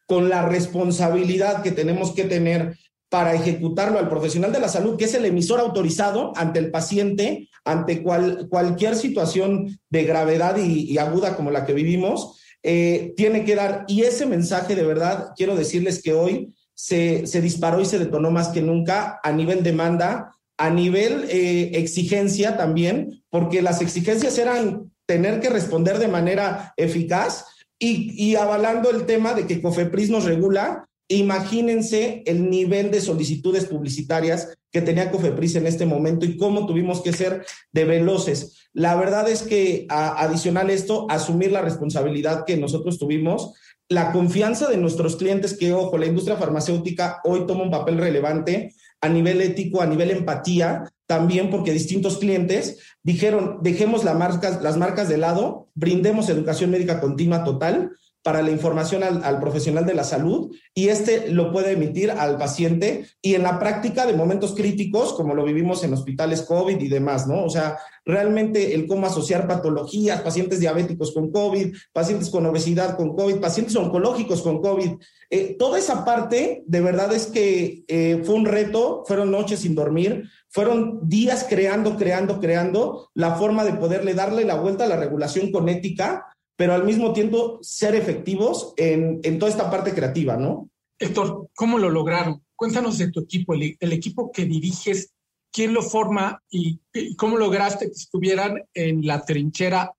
con 0.07 0.29
la 0.29 0.47
responsabilidad 0.49 1.61
que 1.61 1.71
tenemos 1.71 2.13
que 2.13 2.23
tener 2.23 2.75
para 3.11 3.33
ejecutarlo 3.33 3.99
al 3.99 4.07
profesional 4.07 4.53
de 4.53 4.61
la 4.61 4.69
salud, 4.69 4.95
que 4.95 5.03
es 5.03 5.13
el 5.13 5.25
emisor 5.25 5.59
autorizado 5.59 6.31
ante 6.37 6.59
el 6.59 6.71
paciente, 6.71 7.49
ante 7.65 8.01
cual, 8.01 8.47
cualquier 8.49 8.95
situación 8.95 9.77
de 9.89 10.05
gravedad 10.05 10.55
y, 10.55 10.97
aguda 10.97 11.35
como 11.35 11.51
la 11.51 11.65
que 11.65 11.73
vivimos, 11.73 12.39
eh, 12.63 13.13
tiene 13.17 13.43
que 13.43 13.55
dar. 13.55 13.83
Y 13.89 14.03
ese 14.03 14.25
mensaje, 14.25 14.75
de 14.75 14.85
verdad, 14.85 15.33
quiero 15.35 15.57
decirles 15.57 16.01
que 16.01 16.13
hoy 16.13 16.53
se, 16.73 17.27
se 17.27 17.41
disparó 17.41 17.81
y 17.81 17.85
se 17.85 17.99
detonó 17.99 18.31
más 18.31 18.47
que 18.47 18.61
nunca 18.61 19.19
a 19.21 19.33
nivel 19.33 19.61
demanda, 19.61 20.31
a 20.57 20.69
nivel 20.69 21.25
eh, 21.29 21.71
exigencia 21.73 22.55
también, 22.55 23.25
porque 23.29 23.61
las 23.61 23.81
exigencias 23.81 24.37
eran 24.37 24.89
tener 25.05 25.41
que 25.41 25.49
responder 25.49 25.99
de 25.99 26.07
manera 26.07 26.73
eficaz 26.77 27.43
y, 27.77 28.13
y 28.15 28.37
avalando 28.37 28.89
el 28.89 29.05
tema 29.05 29.33
de 29.33 29.45
que 29.47 29.61
COFEPRIS 29.61 30.09
nos 30.09 30.23
regula, 30.23 30.87
imagínense 31.17 32.23
el 32.25 32.49
nivel 32.49 32.91
de 32.91 33.01
solicitudes 33.01 33.65
publicitarias 33.65 34.57
que 34.71 34.81
tenía 34.81 35.11
COFEPRIS 35.11 35.55
en 35.55 35.67
este 35.67 35.85
momento 35.85 36.25
y 36.25 36.37
cómo 36.37 36.65
tuvimos 36.65 37.01
que 37.01 37.13
ser 37.13 37.45
de 37.71 37.85
veloces. 37.85 38.69
La 38.73 38.95
verdad 38.95 39.29
es 39.29 39.43
que 39.43 39.85
a, 39.89 40.23
adicional 40.23 40.69
esto, 40.69 41.07
asumir 41.09 41.51
la 41.51 41.61
responsabilidad 41.61 42.45
que 42.45 42.57
nosotros 42.57 42.97
tuvimos, 42.97 43.53
la 43.89 44.13
confianza 44.13 44.69
de 44.69 44.77
nuestros 44.77 45.17
clientes, 45.17 45.57
que 45.57 45.73
ojo, 45.73 45.97
la 45.97 46.05
industria 46.05 46.37
farmacéutica 46.37 47.19
hoy 47.25 47.45
toma 47.45 47.63
un 47.63 47.71
papel 47.71 47.97
relevante, 47.97 48.73
a 49.01 49.09
nivel 49.09 49.41
ético, 49.41 49.81
a 49.81 49.87
nivel 49.87 50.11
empatía, 50.11 50.89
también 51.05 51.49
porque 51.49 51.73
distintos 51.73 52.17
clientes 52.17 52.79
dijeron, 53.03 53.57
dejemos 53.61 54.05
las 54.05 54.15
marcas, 54.15 54.61
las 54.61 54.77
marcas 54.77 55.09
de 55.09 55.17
lado, 55.17 55.67
brindemos 55.73 56.29
educación 56.29 56.71
médica 56.71 57.01
continua 57.01 57.43
total 57.43 57.91
para 58.23 58.41
la 58.41 58.51
información 58.51 59.03
al, 59.03 59.39
profesional 59.39 59.85
de 59.85 59.95
la 59.95 60.03
salud 60.03 60.55
y 60.75 60.89
este 60.89 61.31
lo 61.31 61.51
puede 61.51 61.71
emitir 61.71 62.11
al 62.11 62.37
paciente 62.37 63.07
y 63.21 63.33
en 63.33 63.43
la 63.43 63.57
práctica 63.57 64.05
de 64.05 64.13
momentos 64.13 64.53
críticos, 64.53 65.13
como 65.13 65.33
lo 65.33 65.43
vivimos 65.43 65.83
en 65.83 65.93
hospitales 65.93 66.43
COVID 66.43 66.79
y 66.79 66.87
demás, 66.87 67.27
¿no? 67.27 67.43
O 67.43 67.49
sea, 67.49 67.77
realmente 68.05 68.75
el 68.75 68.85
cómo 68.85 69.07
asociar 69.07 69.47
patologías, 69.47 70.21
pacientes 70.21 70.59
diabéticos 70.59 71.13
con 71.13 71.31
COVID, 71.31 71.75
pacientes 71.93 72.29
con 72.29 72.45
obesidad 72.45 72.95
con 72.95 73.15
COVID, 73.15 73.37
pacientes 73.37 73.75
oncológicos 73.75 74.41
con 74.41 74.61
COVID, 74.61 74.91
eh, 75.29 75.55
toda 75.57 75.79
esa 75.79 76.05
parte 76.05 76.63
de 76.67 76.81
verdad 76.81 77.13
es 77.13 77.25
que 77.27 77.83
eh, 77.87 78.21
fue 78.23 78.35
un 78.35 78.45
reto, 78.45 79.03
fueron 79.07 79.31
noches 79.31 79.61
sin 79.61 79.73
dormir, 79.73 80.29
fueron 80.49 80.99
días 81.07 81.45
creando, 81.49 81.97
creando, 81.97 82.39
creando 82.39 83.09
la 83.15 83.35
forma 83.35 83.63
de 83.63 83.73
poderle 83.73 84.13
darle 84.13 84.45
la 84.45 84.55
vuelta 84.55 84.83
a 84.83 84.87
la 84.87 84.97
regulación 84.97 85.51
con 85.51 85.69
ética 85.69 86.27
pero 86.61 86.75
al 86.75 86.83
mismo 86.83 87.11
tiempo 87.11 87.57
ser 87.63 87.95
efectivos 87.95 88.75
en, 88.77 89.19
toda 89.39 89.49
esta 89.49 89.71
parte 89.71 89.95
creativa, 89.95 90.37
¿no? 90.37 90.69
Héctor, 90.99 91.49
¿cómo 91.55 91.79
lo 91.79 91.89
lograron? 91.89 92.45
Cuéntanos 92.55 92.99
de 92.99 93.09
tu 93.09 93.21
equipo, 93.21 93.55
el, 93.55 93.91
equipo 93.91 94.31
que 94.31 94.45
diriges, 94.45 95.11
quién 95.51 95.73
lo 95.73 95.81
forma 95.81 96.43
y, 96.51 96.79
cómo 97.17 97.37
lograste 97.37 97.87
que 97.87 97.93
estuvieran 97.93 98.61
en 98.75 99.07
la 99.07 99.25
trinchera 99.25 99.91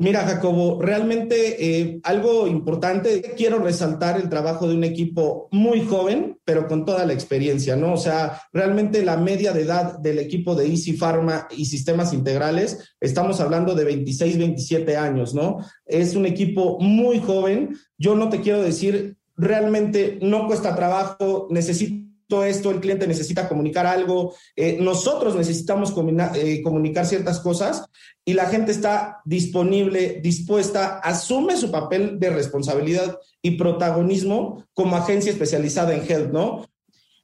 Mira, 0.00 0.24
Jacobo, 0.24 0.80
realmente 0.80 1.62
eh, 1.62 2.00
algo 2.04 2.46
importante, 2.46 3.20
quiero 3.36 3.58
resaltar 3.58 4.18
el 4.18 4.30
trabajo 4.30 4.66
de 4.66 4.74
un 4.74 4.82
equipo 4.82 5.46
muy 5.50 5.84
joven, 5.84 6.38
pero 6.42 6.66
con 6.66 6.86
toda 6.86 7.04
la 7.04 7.12
experiencia, 7.12 7.76
¿no? 7.76 7.92
O 7.92 7.96
sea, 7.98 8.40
realmente 8.50 9.04
la 9.04 9.18
media 9.18 9.52
de 9.52 9.60
edad 9.60 9.98
del 9.98 10.18
equipo 10.18 10.54
de 10.54 10.68
Easy 10.68 10.94
Pharma 10.94 11.48
y 11.54 11.66
sistemas 11.66 12.14
integrales, 12.14 12.94
estamos 12.98 13.40
hablando 13.40 13.74
de 13.74 13.84
26, 13.84 14.38
27 14.38 14.96
años, 14.96 15.34
¿no? 15.34 15.58
Es 15.84 16.16
un 16.16 16.24
equipo 16.24 16.78
muy 16.80 17.18
joven. 17.20 17.76
Yo 17.98 18.14
no 18.16 18.30
te 18.30 18.40
quiero 18.40 18.62
decir, 18.62 19.18
realmente 19.36 20.18
no 20.22 20.46
cuesta 20.46 20.74
trabajo, 20.74 21.46
necesito 21.50 22.09
esto, 22.44 22.70
el 22.70 22.80
cliente 22.80 23.06
necesita 23.06 23.48
comunicar 23.48 23.86
algo, 23.86 24.34
eh, 24.56 24.78
nosotros 24.80 25.34
necesitamos 25.36 25.92
eh, 26.34 26.62
comunicar 26.62 27.06
ciertas 27.06 27.40
cosas 27.40 27.84
y 28.24 28.34
la 28.34 28.46
gente 28.46 28.72
está 28.72 29.20
disponible, 29.24 30.20
dispuesta, 30.22 30.98
asume 31.00 31.56
su 31.56 31.70
papel 31.70 32.18
de 32.18 32.30
responsabilidad 32.30 33.18
y 33.42 33.52
protagonismo 33.52 34.64
como 34.74 34.96
agencia 34.96 35.32
especializada 35.32 35.94
en 35.94 36.10
health, 36.10 36.32
¿no? 36.32 36.64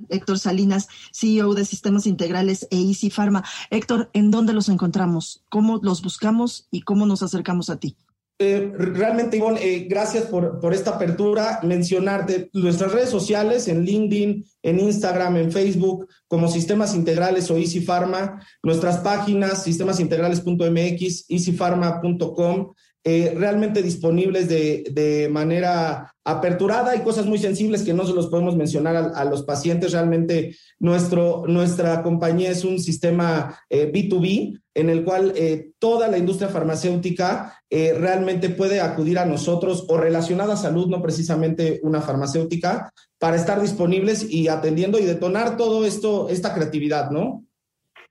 Héctor 0.09 0.39
Salinas, 0.39 0.89
CEO 1.13 1.55
de 1.55 1.65
Sistemas 1.65 2.07
Integrales 2.07 2.67
e 2.71 2.77
Easy 2.77 3.11
Pharma. 3.11 3.45
Héctor, 3.71 4.11
¿en 4.13 4.31
dónde 4.31 4.53
los 4.53 4.69
encontramos? 4.69 5.43
¿Cómo 5.49 5.79
los 5.83 6.03
buscamos 6.03 6.67
y 6.71 6.83
cómo 6.83 7.07
nos 7.07 7.23
acercamos 7.23 7.71
a 7.71 7.79
ti? 7.79 7.97
Eh, 8.39 8.71
realmente, 8.77 9.39
Ivonne, 9.39 9.65
eh, 9.65 9.87
gracias 9.89 10.27
por, 10.27 10.61
por, 10.61 10.75
esta 10.75 10.91
apertura. 10.97 11.61
Mencionarte 11.63 12.51
nuestras 12.53 12.93
redes 12.93 13.09
sociales 13.09 13.67
en 13.67 13.85
LinkedIn, 13.85 14.45
en 14.63 14.81
Instagram, 14.81 15.39
en 15.39 15.51
Facebook, 15.51 16.07
como 16.29 16.49
Sistemas 16.49 16.95
Integrales 16.95 17.51
o 17.51 17.57
Easy 17.57 17.81
Pharma. 17.81 18.43
Nuestras 18.63 18.99
páginas, 18.99 19.65
sistemasintegrales.mx, 19.65 21.25
easypharma.com. 21.31 22.75
Eh, 23.09 23.35
realmente 23.37 23.85
disponibles 23.85 24.49
de, 24.49 24.83
de, 24.91 25.29
manera 25.29 26.13
aperturada. 26.25 26.91
Hay 26.91 27.03
cosas 27.03 27.25
muy 27.25 27.39
sensibles 27.39 27.85
que 27.85 27.95
no 27.95 28.05
se 28.05 28.13
los 28.13 28.27
podemos 28.27 28.57
mencionar 28.57 28.97
a, 29.15 29.25
los 29.25 29.45
pacientes. 29.45 29.93
Realmente 29.93 30.57
nuestro, 30.81 31.45
nuestra 31.47 32.03
compañía 32.03 32.51
es 32.51 32.65
un 32.65 32.81
sistema 32.81 33.61
B2B 33.71 34.27
eh, 34.27 34.61
en 34.75 34.91
el 34.91 35.05
cual 35.05 35.33
eh, 35.37 35.71
toda 35.79 36.09
la 36.09 36.19
industria 36.19 36.49
farmacéutica 36.49 37.55
realmente 37.71 38.51
puede 38.51 38.81
acudir 38.81 39.21
a 39.21 39.25
nosotros 39.25 39.87
o 39.89 39.99
relacionada 39.99 40.55
a 40.55 40.57
salud, 40.57 40.89
no 40.89 41.01
precisamente 41.01 41.79
una 41.85 42.01
farmacéutica, 42.01 42.93
para 43.21 43.37
estar 43.37 43.63
disponibles 43.63 44.29
y 44.29 44.49
atendiendo 44.49 44.99
y 44.99 45.05
detonar 45.05 45.57
todo 45.57 45.87
esto, 45.87 46.29
esta 46.29 46.53
creatividad, 46.55 47.11
¿no? 47.13 47.46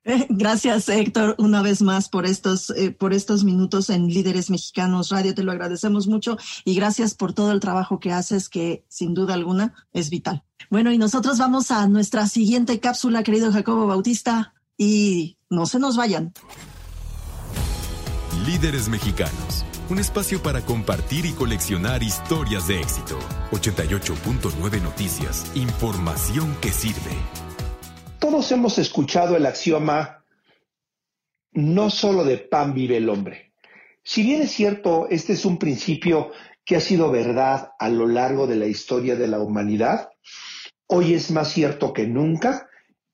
Gracias, 0.29 0.87
Héctor, 0.87 1.35
una 1.39 1.61
vez 1.61 1.81
más 1.81 2.09
por 2.09 2.25
estos, 2.25 2.69
eh, 2.71 2.91
por 2.91 3.13
estos 3.13 3.43
minutos 3.43 3.89
en 3.89 4.07
Líderes 4.07 4.49
Mexicanos 4.49 5.09
Radio. 5.09 5.33
Te 5.33 5.43
lo 5.43 5.51
agradecemos 5.51 6.07
mucho 6.07 6.37
y 6.63 6.75
gracias 6.75 7.15
por 7.15 7.33
todo 7.33 7.51
el 7.51 7.59
trabajo 7.59 7.99
que 7.99 8.11
haces, 8.11 8.47
que 8.47 8.85
sin 8.87 9.13
duda 9.13 9.33
alguna 9.33 9.73
es 9.93 10.09
vital. 10.09 10.43
Bueno, 10.69 10.91
y 10.91 10.97
nosotros 10.97 11.37
vamos 11.37 11.71
a 11.71 11.87
nuestra 11.87 12.27
siguiente 12.27 12.79
cápsula, 12.79 13.23
querido 13.23 13.51
Jacobo 13.51 13.87
Bautista, 13.87 14.53
y 14.77 15.37
no 15.49 15.65
se 15.65 15.79
nos 15.79 15.97
vayan. 15.97 16.33
Líderes 18.45 18.89
Mexicanos, 18.89 19.65
un 19.89 19.97
espacio 19.97 20.41
para 20.43 20.61
compartir 20.61 21.25
y 21.25 21.31
coleccionar 21.31 22.03
historias 22.03 22.67
de 22.67 22.81
éxito. 22.81 23.17
88.9 23.51 24.81
Noticias, 24.81 25.51
información 25.55 26.55
que 26.61 26.71
sirve. 26.71 27.44
Todos 28.19 28.51
hemos 28.51 28.77
escuchado 28.77 29.35
el 29.35 29.45
axioma, 29.45 30.23
no 31.51 31.89
solo 31.89 32.23
de 32.23 32.37
pan 32.37 32.73
vive 32.73 32.97
el 32.97 33.09
hombre. 33.09 33.53
Si 34.03 34.23
bien 34.23 34.41
es 34.43 34.51
cierto, 34.51 35.07
este 35.09 35.33
es 35.33 35.45
un 35.45 35.57
principio 35.57 36.31
que 36.63 36.75
ha 36.75 36.81
sido 36.81 37.11
verdad 37.11 37.71
a 37.77 37.89
lo 37.89 38.07
largo 38.07 38.47
de 38.47 38.55
la 38.55 38.65
historia 38.65 39.15
de 39.15 39.27
la 39.27 39.39
humanidad, 39.39 40.09
hoy 40.87 41.13
es 41.13 41.31
más 41.31 41.51
cierto 41.51 41.93
que 41.93 42.07
nunca 42.07 42.69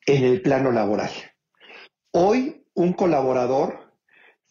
en 0.05 0.23
el 0.23 0.41
plano 0.41 0.71
laboral. 0.71 1.11
Hoy 2.11 2.65
un 2.73 2.93
colaborador 2.93 3.93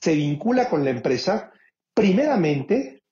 se 0.01 0.15
vincula 0.15 0.69
con 0.69 0.85
la 0.85 0.91
empresa 0.91 1.53
primeramente 1.95 3.03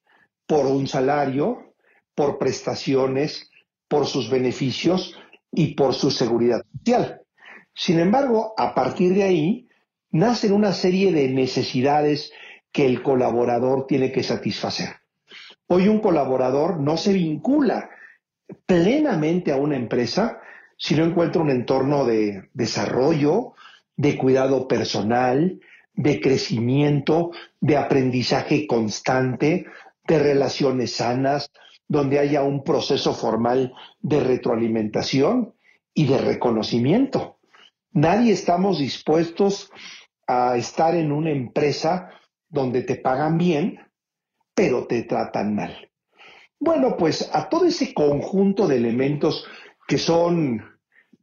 por 0.47 0.67
un 0.67 0.87
salario, 0.87 1.75
por 2.15 2.39
prestaciones, 2.39 3.51
por 3.89 4.07
sus 4.07 4.31
beneficios 4.31 5.15
y 5.51 5.75
por 5.75 5.95
su 5.95 6.11
seguridad 6.11 6.63
social. 6.79 7.23
Sin 7.79 8.01
embargo, 8.01 8.55
a 8.57 8.75
partir 8.75 9.15
de 9.15 9.23
ahí, 9.23 9.69
nacen 10.11 10.53
una 10.53 10.73
serie 10.73 11.13
de 11.13 11.29
necesidades 11.29 12.33
que 12.73 12.85
el 12.85 13.05
colaborador 13.05 13.87
tiene 13.87 14.11
que 14.11 14.25
satisfacer. 14.25 14.89
Hoy 15.69 15.87
un 15.87 16.01
colaborador 16.01 16.81
no 16.81 16.97
se 16.97 17.13
vincula 17.13 17.89
plenamente 18.67 19.53
a 19.53 19.57
una 19.57 19.77
empresa 19.77 20.41
si 20.77 20.97
no 20.97 21.05
encuentra 21.05 21.41
un 21.41 21.51
entorno 21.51 22.05
de 22.05 22.49
desarrollo, 22.53 23.53
de 23.97 24.19
cuidado 24.19 24.67
personal, 24.67 25.61
de 25.95 26.21
crecimiento, 26.21 27.31
de 27.61 27.77
aprendizaje 27.77 28.67
constante, 28.67 29.67
de 30.05 30.19
relaciones 30.19 30.97
sanas, 30.97 31.53
donde 31.87 32.19
haya 32.19 32.43
un 32.43 32.65
proceso 32.65 33.15
formal 33.15 33.73
de 34.01 34.19
retroalimentación 34.19 35.55
y 35.95 36.09
de 36.09 36.19
reconocimiento. 36.19 37.38
Nadie 37.93 38.33
estamos 38.33 38.79
dispuestos 38.79 39.71
a 40.27 40.57
estar 40.57 40.95
en 40.95 41.11
una 41.11 41.31
empresa 41.31 42.11
donde 42.49 42.83
te 42.83 42.97
pagan 42.97 43.39
bien, 43.39 43.79
pero 44.55 44.87
te 44.87 45.03
tratan 45.03 45.55
mal. 45.55 45.91
Bueno, 46.61 46.97
pues 46.97 47.31
a 47.33 47.49
todo 47.49 47.67
ese 47.67 47.95
conjunto 47.95 48.67
de 48.67 48.77
elementos 48.77 49.47
que 49.87 49.97
son 49.97 50.63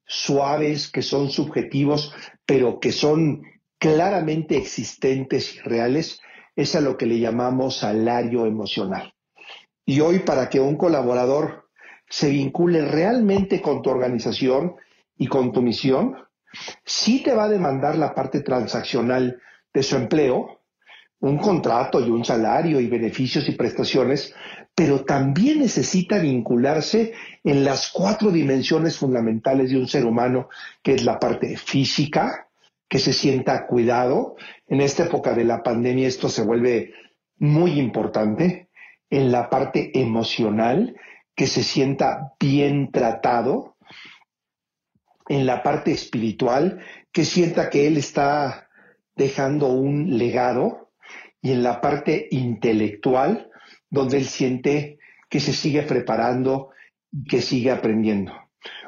suaves, 0.08 0.90
que 0.90 1.02
son 1.02 1.30
subjetivos, 1.30 2.14
pero 2.46 2.80
que 2.80 2.92
son 2.92 3.44
claramente 3.78 4.58
existentes 4.58 5.56
y 5.56 5.60
reales, 5.60 6.20
es 6.56 6.76
a 6.76 6.82
lo 6.82 6.98
que 6.98 7.06
le 7.06 7.20
llamamos 7.20 7.78
salario 7.78 8.46
emocional. 8.46 9.14
Y 9.86 10.00
hoy 10.00 10.20
para 10.20 10.50
que 10.50 10.60
un 10.60 10.78
colaborador 10.78 11.70
se 12.10 12.30
vincule 12.30 12.86
realmente 12.86 13.62
con 13.62 13.82
tu 13.82 13.90
organización 13.90 14.76
y 15.18 15.28
con 15.28 15.52
tu 15.52 15.62
misión, 15.62 16.16
sí 16.84 17.22
te 17.24 17.34
va 17.34 17.46
a 17.46 17.50
demandar 17.50 17.98
la 17.98 18.14
parte 18.14 18.42
transaccional 18.42 19.42
de 19.74 19.84
su 19.84 19.96
empleo, 19.96 20.62
un 21.20 21.38
contrato 21.38 22.00
y 22.06 22.10
un 22.10 22.24
salario 22.24 22.80
y 22.80 22.88
beneficios 22.88 23.48
y 23.50 23.54
prestaciones, 23.54 24.34
pero 24.76 25.06
también 25.06 25.60
necesita 25.60 26.20
vincularse 26.20 27.14
en 27.44 27.64
las 27.64 27.92
cuatro 27.92 28.30
dimensiones 28.30 28.98
fundamentales 28.98 29.72
de 29.72 29.78
un 29.78 29.88
ser 29.88 30.06
humano, 30.06 30.50
que 30.84 30.94
es 30.94 31.06
la 31.06 31.18
parte 31.18 31.56
física, 31.56 32.50
que 32.90 33.00
se 33.00 33.14
sienta 33.14 33.66
cuidado. 33.68 34.36
En 34.68 34.82
esta 34.82 35.06
época 35.06 35.34
de 35.34 35.46
la 35.46 35.64
pandemia 35.64 36.08
esto 36.08 36.30
se 36.30 36.44
vuelve 36.44 36.94
muy 37.38 37.80
importante. 37.80 38.70
En 39.10 39.32
la 39.32 39.50
parte 39.50 39.98
emocional, 40.00 40.96
que 41.36 41.48
se 41.48 41.64
sienta 41.64 42.34
bien 42.40 42.92
tratado. 42.92 43.75
En 45.28 45.46
la 45.46 45.64
parte 45.64 45.92
espiritual, 45.92 46.80
que 47.12 47.26
sienta 47.26 47.70
que 47.70 47.88
él 47.88 47.98
está 47.98 48.70
dejando 49.16 49.68
un 49.68 50.18
legado 50.18 50.92
y 51.42 51.52
en 51.52 51.64
la 51.64 51.82
parte 51.82 52.28
intelectual, 52.32 53.50
donde 53.90 54.18
él 54.18 54.26
siente 54.26 55.00
que 55.30 55.40
se 55.40 55.54
sigue 55.54 55.84
preparando 55.84 56.70
y 57.12 57.24
que 57.24 57.42
sigue 57.42 57.72
aprendiendo. 57.72 58.34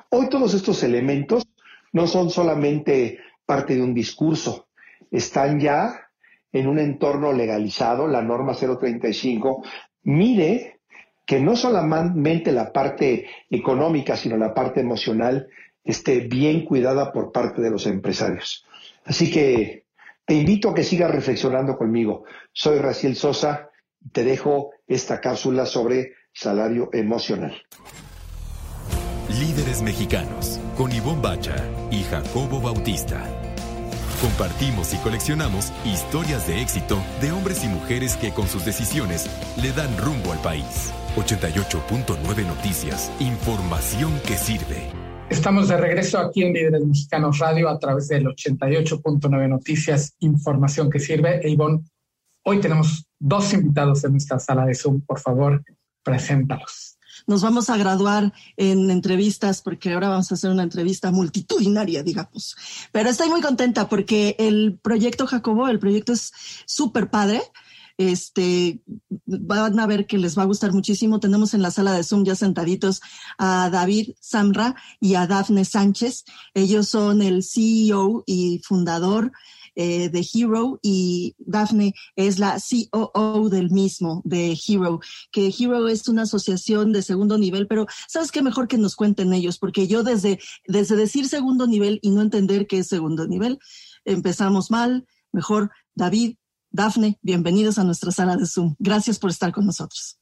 Hoy 0.10 0.30
todos 0.30 0.54
estos 0.54 0.84
elementos 0.84 1.48
no 1.92 2.08
son 2.08 2.30
solamente 2.30 3.20
parte 3.46 3.76
de 3.76 3.82
un 3.82 3.94
discurso, 3.94 4.68
están 5.10 5.60
ya 5.60 6.10
en 6.52 6.68
un 6.68 6.80
entorno 6.80 7.34
legalizado, 7.34 8.08
la 8.08 8.22
norma 8.22 8.54
035 8.54 9.64
mire 10.04 10.80
que 11.26 11.42
no 11.42 11.58
solamente 11.58 12.54
la 12.54 12.72
parte 12.72 13.28
económica, 13.50 14.16
sino 14.16 14.38
la 14.38 14.54
parte 14.54 14.80
emocional 14.80 15.48
esté 15.88 16.20
bien 16.20 16.66
cuidada 16.66 17.12
por 17.12 17.32
parte 17.32 17.62
de 17.62 17.72
los 17.72 17.88
empresarios. 17.88 18.66
Así 19.06 19.32
que 19.32 19.86
te 20.26 20.36
invito 20.36 20.70
a 20.70 20.74
que 20.76 20.84
sigas 20.84 21.10
reflexionando 21.10 21.78
conmigo. 21.78 22.26
Soy 22.52 22.80
Raciel 22.80 23.16
Sosa 23.16 23.70
y 24.04 24.10
te 24.10 24.24
dejo 24.24 24.72
esta 24.86 25.22
cápsula 25.22 25.66
sobre 25.66 26.14
salario 26.34 26.90
emocional. 26.92 27.56
Líderes 29.30 29.82
mexicanos 29.82 30.60
con 30.78 30.92
Ivonne 30.92 31.22
Bacha 31.22 31.56
y 31.90 32.04
Jacobo 32.04 32.60
Bautista. 32.60 33.24
Compartimos 34.22 34.94
y 34.94 34.98
coleccionamos 34.98 35.72
historias 35.86 36.48
de 36.48 36.62
éxito 36.62 36.98
de 37.22 37.32
hombres 37.32 37.64
y 37.64 37.68
mujeres 37.68 38.18
que 38.18 38.32
con 38.32 38.48
sus 38.48 38.66
decisiones 38.66 39.30
le 39.62 39.72
dan 39.72 39.96
rumbo 39.98 40.34
al 40.34 40.40
país. 40.40 40.92
88.9 41.16 42.46
Noticias. 42.46 43.12
Información 43.20 44.20
que 44.26 44.38
sirve. 44.38 45.07
Estamos 45.30 45.68
de 45.68 45.78
regreso 45.78 46.20
aquí 46.20 46.44
en 46.44 46.54
Líderes 46.54 46.86
Mexicanos 46.86 47.40
Radio 47.40 47.68
a 47.70 47.78
través 47.78 48.08
del 48.08 48.26
88.9 48.28 49.50
Noticias, 49.50 50.16
información 50.20 50.90
que 50.90 51.00
sirve. 51.00 51.42
E 51.46 51.56
hoy 52.44 52.60
tenemos 52.62 53.06
dos 53.20 53.54
invitados 53.54 54.04
en 54.06 54.12
nuestra 54.12 54.40
sala 54.40 54.66
de 54.66 54.74
Zoom. 54.74 55.02
Por 55.02 55.20
favor, 55.20 55.64
preséntalos. 56.02 56.98
Nos 57.28 57.42
vamos 57.42 57.70
a 57.70 57.76
graduar 57.76 58.32
en 58.56 58.90
entrevistas 58.90 59.62
porque 59.62 59.92
ahora 59.92 60.08
vamos 60.08 60.32
a 60.32 60.36
hacer 60.36 60.50
una 60.50 60.64
entrevista 60.64 61.12
multitudinaria, 61.12 62.04
digamos. 62.04 62.56
Pero 62.94 63.10
estoy 63.10 63.28
muy 63.28 63.42
contenta 63.42 63.90
porque 63.90 64.38
el 64.40 64.80
proyecto 64.82 65.28
Jacobo, 65.28 65.68
el 65.68 65.80
proyecto 65.80 66.14
es 66.14 66.32
súper 66.66 67.10
padre. 67.10 67.42
Este, 67.98 68.82
van 69.26 69.80
a 69.80 69.88
ver 69.88 70.06
que 70.06 70.18
les 70.18 70.38
va 70.38 70.44
a 70.44 70.48
gustar 70.48 70.72
muchísimo. 70.72 71.20
Tenemos 71.20 71.54
en 71.54 71.62
la 71.62 71.72
sala 71.72 71.94
de 71.94 72.04
Zoom 72.04 72.24
ya 72.24 72.36
sentaditos 72.36 73.02
a 73.38 73.70
David 73.72 74.12
Samra 74.20 74.76
y 75.00 75.16
a 75.16 75.28
Dafne 75.28 75.66
Sánchez. 75.66 76.26
Ellos 76.54 76.90
son 76.90 77.22
el 77.22 77.44
CEO 77.44 78.24
y 78.26 78.62
fundador 78.64 79.32
eh, 79.80 80.10
de 80.10 80.28
Hero 80.34 80.80
y 80.82 81.36
Dafne 81.38 81.94
es 82.16 82.40
la 82.40 82.58
COO 82.58 83.48
del 83.48 83.70
mismo, 83.70 84.24
de 84.26 84.58
Hero, 84.68 85.00
que 85.32 85.54
Hero 85.56 85.88
es 85.88 86.08
una 86.08 86.24
asociación 86.24 86.92
de 86.92 87.04
segundo 87.04 87.38
nivel, 87.38 87.68
pero 87.68 87.86
sabes 88.08 88.32
qué 88.32 88.42
mejor 88.42 88.68
que 88.68 88.80
nos 88.80 88.96
cuenten 88.96 89.34
ellos, 89.34 89.60
porque 89.60 89.88
yo 89.88 90.02
desde, 90.02 90.40
desde 90.66 90.96
decir 90.96 91.28
segundo 91.28 91.68
nivel 91.68 92.00
y 92.02 92.10
no 92.10 92.24
entender 92.24 92.66
qué 92.66 92.80
es 92.80 92.88
segundo 92.88 93.28
nivel, 93.28 93.60
empezamos 94.04 94.72
mal. 94.72 95.06
Mejor, 95.32 95.70
David, 95.94 96.38
Dafne, 96.70 97.18
bienvenidos 97.22 97.80
a 97.80 97.84
nuestra 97.84 98.12
sala 98.12 98.36
de 98.36 98.46
Zoom. 98.46 98.76
Gracias 98.80 99.20
por 99.20 99.30
estar 99.30 99.52
con 99.52 99.66
nosotros. 99.66 100.20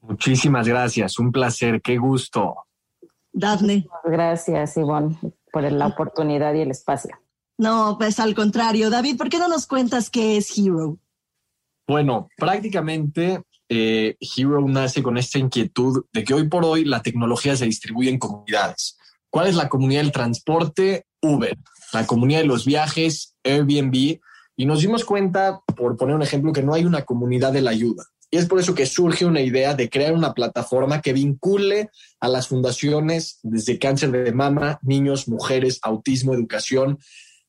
Muchísimas 0.00 0.66
gracias, 0.66 1.18
un 1.18 1.30
placer, 1.30 1.80
qué 1.82 1.98
gusto. 1.98 2.56
Dafne. 3.32 3.86
Gracias, 4.04 4.76
Ivonne, 4.76 5.16
por 5.52 5.70
la 5.70 5.86
oportunidad 5.86 6.54
y 6.54 6.60
el 6.60 6.70
espacio. 6.70 7.10
No, 7.58 7.96
pues 7.98 8.18
al 8.20 8.34
contrario. 8.34 8.88
David, 8.88 9.16
¿por 9.16 9.28
qué 9.28 9.38
no 9.38 9.48
nos 9.48 9.66
cuentas 9.66 10.10
qué 10.10 10.36
es 10.36 10.56
Hero? 10.56 10.98
Bueno, 11.86 12.28
prácticamente 12.36 13.42
eh, 13.68 14.16
Hero 14.20 14.66
nace 14.66 15.02
con 15.02 15.18
esta 15.18 15.38
inquietud 15.38 16.04
de 16.12 16.24
que 16.24 16.34
hoy 16.34 16.48
por 16.48 16.64
hoy 16.64 16.84
la 16.84 17.02
tecnología 17.02 17.56
se 17.56 17.66
distribuye 17.66 18.10
en 18.10 18.18
comunidades. 18.18 18.96
¿Cuál 19.30 19.48
es 19.48 19.56
la 19.56 19.68
comunidad 19.68 20.02
del 20.02 20.12
transporte? 20.12 21.04
Uber. 21.20 21.58
La 21.92 22.06
comunidad 22.06 22.40
de 22.40 22.46
los 22.46 22.64
viajes, 22.64 23.34
Airbnb 23.44 24.20
y 24.58 24.66
nos 24.66 24.80
dimos 24.80 25.04
cuenta, 25.04 25.60
por 25.76 25.96
poner 25.96 26.16
un 26.16 26.22
ejemplo, 26.22 26.52
que 26.52 26.64
no 26.64 26.74
hay 26.74 26.84
una 26.84 27.04
comunidad 27.04 27.52
de 27.52 27.62
la 27.62 27.70
ayuda. 27.70 28.04
Y 28.28 28.38
es 28.38 28.46
por 28.46 28.58
eso 28.58 28.74
que 28.74 28.86
surge 28.86 29.24
una 29.24 29.40
idea 29.40 29.74
de 29.74 29.88
crear 29.88 30.12
una 30.12 30.34
plataforma 30.34 31.00
que 31.00 31.12
vincule 31.12 31.90
a 32.18 32.26
las 32.26 32.48
fundaciones 32.48 33.38
desde 33.44 33.78
cáncer 33.78 34.10
de 34.10 34.32
mama, 34.32 34.80
niños, 34.82 35.28
mujeres, 35.28 35.78
autismo, 35.82 36.34
educación, 36.34 36.98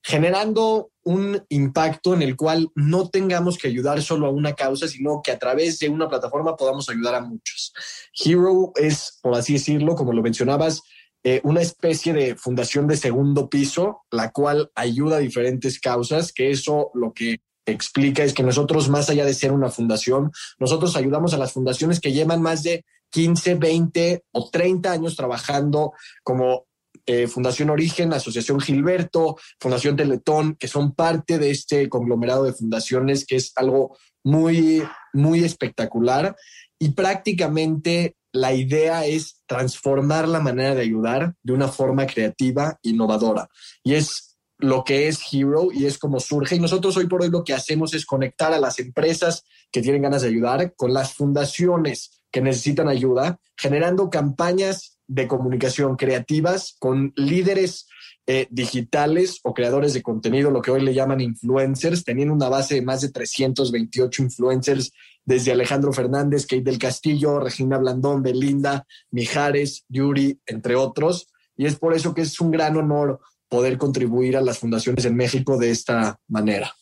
generando 0.04 0.92
un 1.04 1.44
impacto 1.50 2.14
en 2.14 2.22
el 2.22 2.36
cual 2.36 2.70
no 2.76 3.10
tengamos 3.10 3.58
que 3.58 3.68
ayudar 3.68 4.04
solo 4.04 4.28
a 4.28 4.32
una 4.32 4.54
causa, 4.54 4.88
sino 4.88 5.22
que 5.24 5.32
a 5.32 5.40
través 5.40 5.80
de 5.80 5.90
una 5.90 6.08
plataforma 6.08 6.56
podamos 6.56 6.88
ayudar 6.90 7.16
a 7.16 7.22
muchos. 7.22 7.74
Hero 8.14 8.72
es, 8.76 9.18
por 9.24 9.34
así 9.34 9.54
decirlo, 9.54 9.96
como 9.96 10.14
lo 10.14 10.22
mencionabas, 10.22 10.84
eh, 11.24 11.42
una 11.44 11.62
especie 11.62 12.14
de 12.14 12.36
fundación 12.36 12.88
de 12.88 12.98
segundo 12.98 13.50
piso, 13.50 14.02
la 14.12 14.32
cual 14.32 14.72
ayuda 14.76 15.18
a 15.18 15.20
diferentes 15.20 15.80
causas, 15.80 16.32
que 16.32 16.52
eso 16.52 16.92
lo 16.94 17.14
que 17.14 17.42
explica 17.66 18.24
es 18.24 18.34
que 18.34 18.44
nosotros, 18.44 18.90
más 18.90 19.10
allá 19.10 19.26
de 19.26 19.34
ser 19.34 19.52
una 19.52 19.70
fundación, 19.70 20.32
nosotros 20.60 20.96
ayudamos 20.96 21.34
a 21.34 21.38
las 21.38 21.54
fundaciones 21.54 22.00
que 22.00 22.14
llevan 22.14 22.42
más 22.42 22.64
de 22.64 22.86
15, 23.12 23.56
20 23.56 24.24
o 24.32 24.50
30 24.50 24.92
años 24.92 25.16
trabajando 25.16 25.94
como 26.24 26.66
eh, 27.06 27.28
Fundación 27.28 27.70
Origen, 27.70 28.14
Asociación 28.14 28.60
Gilberto, 28.60 29.38
Fundación 29.60 29.96
Teletón, 29.96 30.56
que 30.56 30.68
son 30.68 30.94
parte 30.94 31.40
de 31.40 31.52
este 31.52 31.90
conglomerado 31.90 32.44
de 32.44 32.54
fundaciones 32.54 33.26
que 33.26 33.36
es 33.36 33.52
algo 33.56 33.98
muy, 34.24 34.84
muy 35.14 35.44
espectacular. 35.44 36.36
Y 36.78 36.92
prácticamente 36.92 38.16
la 38.32 38.54
idea 38.54 39.06
es 39.06 39.42
transformar 39.48 40.28
la 40.28 40.40
manera 40.40 40.76
de 40.76 40.82
ayudar 40.82 41.36
de 41.44 41.54
una 41.54 41.68
forma 41.68 42.06
creativa, 42.06 42.78
innovadora. 42.84 43.50
Y 43.84 43.96
es 43.96 44.38
lo 44.60 44.84
que 44.84 45.08
es 45.08 45.20
Hero 45.32 45.70
y 45.74 45.86
es 45.86 45.98
como 45.98 46.20
surge. 46.20 46.56
Y 46.56 46.60
nosotros 46.60 46.98
hoy 46.98 47.08
por 47.08 47.22
hoy 47.22 47.30
lo 47.30 47.44
que 47.44 47.54
hacemos 47.54 47.94
es 47.94 48.06
conectar 48.06 48.54
a 48.54 48.60
las 48.60 48.80
empresas 48.80 49.44
que 49.72 49.82
tienen 49.82 50.02
ganas 50.02 50.22
de 50.22 50.28
ayudar 50.28 50.74
con 50.76 50.94
las 50.94 51.14
fundaciones 51.14 52.24
que 52.32 52.42
necesitan 52.42 52.88
ayuda, 52.88 53.40
generando 53.58 54.10
campañas 54.10 55.00
de 55.08 55.28
comunicación 55.28 55.96
creativas 55.96 56.76
con 56.78 57.14
líderes 57.16 57.88
eh, 58.28 58.48
digitales 58.52 59.40
o 59.44 59.56
creadores 59.56 59.96
de 59.96 60.04
contenido, 60.04 60.52
lo 60.52 60.62
que 60.62 60.70
hoy 60.70 60.82
le 60.82 60.94
llaman 60.94 61.20
influencers, 61.20 62.04
teniendo 62.04 62.34
una 62.34 62.48
base 62.48 62.76
de 62.76 62.84
más 62.84 63.02
de 63.02 63.12
328 63.12 64.22
influencers 64.22 64.92
desde 65.30 65.52
Alejandro 65.52 65.94
Fernández, 65.94 66.48
Kate 66.48 66.64
del 66.64 66.80
Castillo, 66.80 67.40
Regina 67.40 67.78
Blandón, 67.78 68.24
Belinda, 68.24 68.88
Mijares, 69.12 69.86
Yuri, 69.88 70.42
entre 70.48 70.76
otros. 70.76 71.32
Y 71.56 71.68
es 71.68 71.78
por 71.78 71.94
eso 71.94 72.16
que 72.16 72.22
es 72.22 72.42
un 72.42 72.50
gran 72.50 72.76
honor 72.78 73.20
poder 73.48 73.78
contribuir 73.78 74.36
a 74.38 74.42
las 74.42 74.58
fundaciones 74.58 75.06
en 75.06 75.16
México 75.16 75.56
de 75.60 75.70
esta 75.70 76.20
manera. 76.28 76.74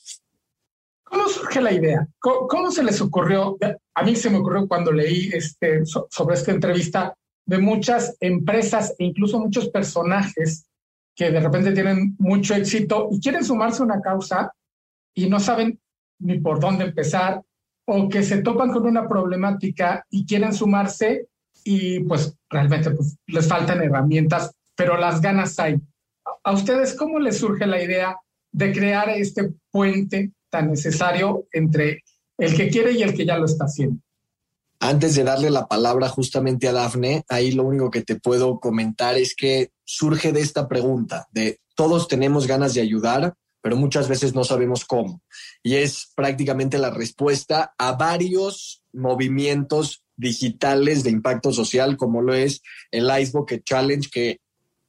¿Cómo 1.04 1.28
surge 1.28 1.60
la 1.60 1.74
idea? 1.74 2.08
¿Cómo, 2.20 2.72
se 2.72 2.86
les 2.86 3.02
ocurrió? 3.02 3.58
A 3.94 4.04
mí 4.04 4.16
se 4.16 4.30
me 4.30 4.38
ocurrió 4.38 4.66
cuando 4.66 4.94
leí 4.94 5.30
este, 5.34 5.82
sobre 5.86 6.36
esta 6.36 6.52
entrevista 6.52 7.14
de 7.46 7.58
muchas 7.58 8.16
empresas 8.22 8.96
e 8.98 9.04
incluso 9.04 9.40
muchos 9.40 9.68
personajes 9.68 10.70
que 11.14 11.32
de 11.32 11.42
repente 11.42 11.74
tienen 11.74 12.16
mucho 12.18 12.56
éxito 12.56 13.10
y 13.12 13.20
quieren 13.20 13.44
sumarse 13.44 13.82
a 13.82 13.86
una 13.86 14.00
causa 14.00 14.54
y 15.14 15.28
no 15.28 15.42
saben 15.42 15.82
ni 16.20 16.40
por 16.40 16.62
dónde 16.62 16.86
empezar 16.86 17.44
o 17.90 18.10
que 18.10 18.22
se 18.22 18.42
topan 18.42 18.72
con 18.72 18.86
una 18.86 19.08
problemática 19.08 20.06
y 20.10 20.26
quieren 20.26 20.54
sumarse 20.54 21.28
y 21.64 22.02
pues 22.02 22.36
realmente 22.50 22.92
pues, 22.92 23.18
les 23.28 23.48
faltan 23.48 23.82
herramientas, 23.82 24.52
pero 24.76 24.98
las 24.98 25.22
ganas 25.22 25.58
hay. 25.58 25.78
¿A 26.44 26.52
ustedes 26.52 26.94
cómo 26.94 27.20
les 27.20 27.38
surge 27.38 27.66
la 27.66 27.82
idea 27.82 28.18
de 28.52 28.74
crear 28.74 29.10
este 29.10 29.54
puente 29.72 30.32
tan 30.50 30.70
necesario 30.70 31.48
entre 31.52 32.04
el 32.38 32.56
que 32.56 32.70
quiere 32.70 32.92
y 32.92 33.04
el 33.04 33.14
que 33.14 33.26
ya 33.26 33.38
lo 33.38 33.46
está 33.46 33.66
haciendo? 33.66 34.02
Antes 34.80 35.16
de 35.16 35.24
darle 35.24 35.50
la 35.50 35.68
palabra 35.68 36.10
justamente 36.10 36.68
a 36.68 36.74
Dafne, 36.74 37.24
ahí 37.30 37.52
lo 37.52 37.64
único 37.64 37.90
que 37.90 38.04
te 38.04 38.20
puedo 38.20 38.60
comentar 38.60 39.18
es 39.18 39.34
que 39.36 39.72
surge 39.86 40.34
de 40.34 40.42
esta 40.42 40.68
pregunta 40.68 41.28
de 41.32 41.60
todos 41.76 42.08
tenemos 42.08 42.48
ganas 42.48 42.74
de 42.74 42.82
ayudar, 42.82 43.34
pero 43.68 43.76
muchas 43.76 44.08
veces 44.08 44.34
no 44.34 44.46
sabemos 44.46 44.86
cómo. 44.86 45.22
Y 45.62 45.76
es 45.76 46.14
prácticamente 46.16 46.78
la 46.78 46.90
respuesta 46.90 47.76
a 47.78 47.98
varios 47.98 48.82
movimientos 48.94 50.06
digitales 50.16 51.04
de 51.04 51.10
impacto 51.10 51.52
social, 51.52 51.98
como 51.98 52.22
lo 52.22 52.34
es 52.34 52.62
el 52.92 53.12
Ice 53.20 53.34
Bucket 53.34 53.66
Challenge, 53.66 54.10
que 54.10 54.40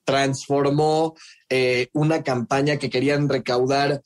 transformó 0.04 1.16
eh, 1.48 1.88
una 1.92 2.22
campaña 2.22 2.76
que 2.76 2.88
querían 2.88 3.28
recaudar 3.28 4.00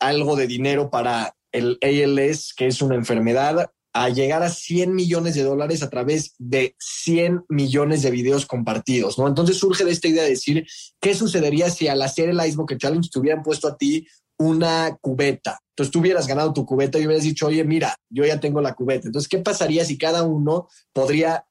algo 0.00 0.34
de 0.34 0.48
dinero 0.48 0.90
para 0.90 1.36
el 1.52 1.78
ALS, 1.80 2.54
que 2.54 2.66
es 2.66 2.82
una 2.82 2.96
enfermedad, 2.96 3.70
a 3.96 4.10
llegar 4.10 4.42
a 4.42 4.50
100 4.50 4.94
millones 4.94 5.34
de 5.34 5.42
dólares 5.42 5.82
a 5.82 5.88
través 5.88 6.34
de 6.38 6.76
100 6.78 7.46
millones 7.48 8.02
de 8.02 8.10
videos 8.10 8.44
compartidos, 8.44 9.18
¿no? 9.18 9.26
Entonces 9.26 9.56
surge 9.56 9.86
de 9.86 9.90
esta 9.92 10.06
idea 10.06 10.22
de 10.22 10.30
decir, 10.30 10.66
¿qué 11.00 11.14
sucedería 11.14 11.70
si 11.70 11.88
al 11.88 12.02
hacer 12.02 12.28
el 12.28 12.46
Ice 12.46 12.56
Bucket 12.56 12.78
Challenge 12.78 13.08
te 13.10 13.18
hubieran 13.18 13.42
puesto 13.42 13.68
a 13.68 13.76
ti 13.78 14.06
una 14.36 14.98
cubeta? 15.00 15.58
Entonces 15.70 15.90
tú 15.90 16.00
hubieras 16.00 16.26
ganado 16.26 16.52
tu 16.52 16.66
cubeta 16.66 16.98
y 16.98 17.06
hubieras 17.06 17.24
dicho, 17.24 17.46
oye, 17.46 17.64
mira, 17.64 17.96
yo 18.10 18.26
ya 18.26 18.38
tengo 18.38 18.60
la 18.60 18.74
cubeta. 18.74 19.08
Entonces, 19.08 19.28
¿qué 19.28 19.38
pasaría 19.38 19.82
si 19.86 19.96
cada 19.96 20.24
uno 20.24 20.68
podría 20.92 21.46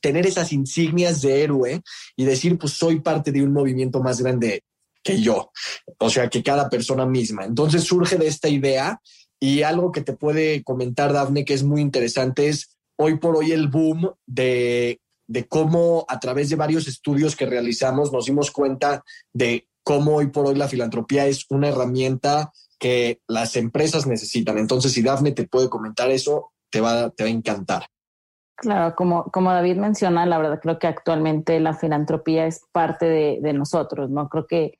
tener 0.00 0.26
esas 0.26 0.50
insignias 0.52 1.20
de 1.20 1.42
héroe 1.42 1.82
y 2.16 2.24
decir, 2.24 2.56
pues 2.58 2.72
soy 2.72 3.00
parte 3.00 3.32
de 3.32 3.42
un 3.42 3.52
movimiento 3.52 4.02
más 4.02 4.18
grande 4.18 4.64
que 5.02 5.20
yo, 5.20 5.50
o 5.98 6.08
sea, 6.10 6.30
que 6.30 6.42
cada 6.42 6.70
persona 6.70 7.04
misma. 7.04 7.44
Entonces 7.44 7.84
surge 7.84 8.16
de 8.16 8.28
esta 8.28 8.48
idea 8.48 9.00
y 9.42 9.64
algo 9.64 9.90
que 9.90 10.02
te 10.02 10.12
puede 10.12 10.62
comentar, 10.62 11.12
Dafne, 11.12 11.44
que 11.44 11.52
es 11.52 11.64
muy 11.64 11.80
interesante, 11.80 12.48
es 12.48 12.78
hoy 12.96 13.18
por 13.18 13.36
hoy 13.36 13.50
el 13.50 13.66
boom 13.66 14.14
de, 14.24 15.00
de 15.26 15.48
cómo 15.48 16.04
a 16.06 16.20
través 16.20 16.48
de 16.48 16.54
varios 16.54 16.86
estudios 16.86 17.34
que 17.34 17.44
realizamos 17.44 18.12
nos 18.12 18.26
dimos 18.26 18.52
cuenta 18.52 19.02
de 19.32 19.66
cómo 19.82 20.14
hoy 20.14 20.28
por 20.28 20.46
hoy 20.46 20.54
la 20.54 20.68
filantropía 20.68 21.26
es 21.26 21.44
una 21.50 21.70
herramienta 21.70 22.52
que 22.78 23.20
las 23.26 23.56
empresas 23.56 24.06
necesitan. 24.06 24.58
Entonces, 24.58 24.92
si 24.92 25.02
Dafne 25.02 25.32
te 25.32 25.48
puede 25.48 25.68
comentar 25.68 26.08
eso, 26.12 26.52
te 26.70 26.80
va, 26.80 27.10
te 27.10 27.24
va 27.24 27.28
a 27.28 27.32
encantar. 27.32 27.86
Claro, 28.54 28.94
como, 28.94 29.24
como 29.24 29.50
David 29.50 29.74
menciona, 29.74 30.24
la 30.24 30.38
verdad 30.38 30.60
creo 30.62 30.78
que 30.78 30.86
actualmente 30.86 31.58
la 31.58 31.74
filantropía 31.74 32.46
es 32.46 32.62
parte 32.70 33.06
de, 33.06 33.38
de 33.42 33.52
nosotros, 33.54 34.08
¿no? 34.08 34.28
Creo 34.28 34.46
que 34.46 34.78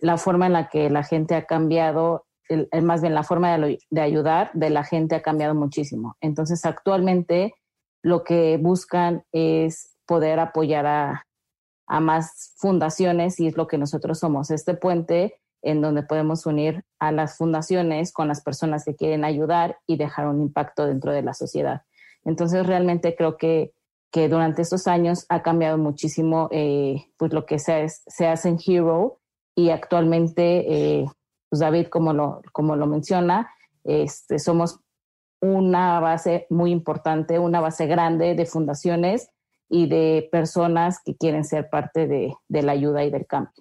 la 0.00 0.16
forma 0.16 0.48
en 0.48 0.54
la 0.54 0.68
que 0.68 0.90
la 0.90 1.04
gente 1.04 1.36
ha 1.36 1.46
cambiado 1.46 2.26
más 2.82 3.00
bien 3.00 3.14
la 3.14 3.22
forma 3.22 3.56
de, 3.58 4.00
ayudar 4.00 4.50
de 4.54 4.70
la 4.70 4.84
gente 4.84 5.14
ha 5.14 5.22
cambiado 5.22 5.54
muchísimo. 5.54 6.16
Entonces, 6.20 6.64
actualmente 6.64 7.54
lo 8.02 8.24
que 8.24 8.58
buscan 8.58 9.24
es 9.32 9.96
poder 10.06 10.40
apoyar 10.40 10.86
a, 10.86 11.26
a 11.86 12.00
más 12.00 12.54
fundaciones 12.56 13.38
y 13.40 13.46
es 13.46 13.56
lo 13.56 13.66
que 13.66 13.78
nosotros 13.78 14.18
somos, 14.18 14.50
este 14.50 14.74
puente 14.74 15.40
en 15.62 15.80
donde 15.82 16.02
podemos 16.02 16.46
unir 16.46 16.84
a 16.98 17.12
las 17.12 17.36
fundaciones 17.36 18.12
con 18.12 18.28
las 18.28 18.42
personas 18.42 18.84
que 18.84 18.96
quieren 18.96 19.24
ayudar 19.24 19.78
y 19.86 19.96
dejar 19.96 20.26
un 20.26 20.40
impacto 20.40 20.86
dentro 20.86 21.12
de 21.12 21.22
la 21.22 21.34
sociedad. 21.34 21.82
Entonces, 22.24 22.66
realmente 22.66 23.14
creo 23.14 23.36
que, 23.36 23.72
que 24.10 24.28
durante 24.28 24.62
estos 24.62 24.86
años 24.86 25.26
ha 25.28 25.42
cambiado 25.42 25.78
muchísimo 25.78 26.48
eh, 26.50 27.06
pues 27.16 27.32
lo 27.32 27.46
que 27.46 27.58
se, 27.58 27.86
se 27.88 28.26
hace 28.26 28.48
en 28.48 28.58
Hero 28.64 29.20
y 29.54 29.70
actualmente 29.70 31.00
eh, 31.00 31.06
pues 31.50 31.60
David, 31.60 31.88
como 31.88 32.12
lo, 32.12 32.40
como 32.52 32.76
lo 32.76 32.86
menciona, 32.86 33.50
este, 33.84 34.38
somos 34.38 34.80
una 35.40 36.00
base 36.00 36.46
muy 36.48 36.70
importante, 36.70 37.38
una 37.38 37.60
base 37.60 37.86
grande 37.86 38.34
de 38.34 38.46
fundaciones 38.46 39.30
y 39.68 39.88
de 39.88 40.28
personas 40.30 41.00
que 41.04 41.16
quieren 41.16 41.44
ser 41.44 41.68
parte 41.68 42.06
de, 42.06 42.34
de 42.48 42.62
la 42.62 42.72
ayuda 42.72 43.04
y 43.04 43.10
del 43.10 43.26
cambio. 43.26 43.52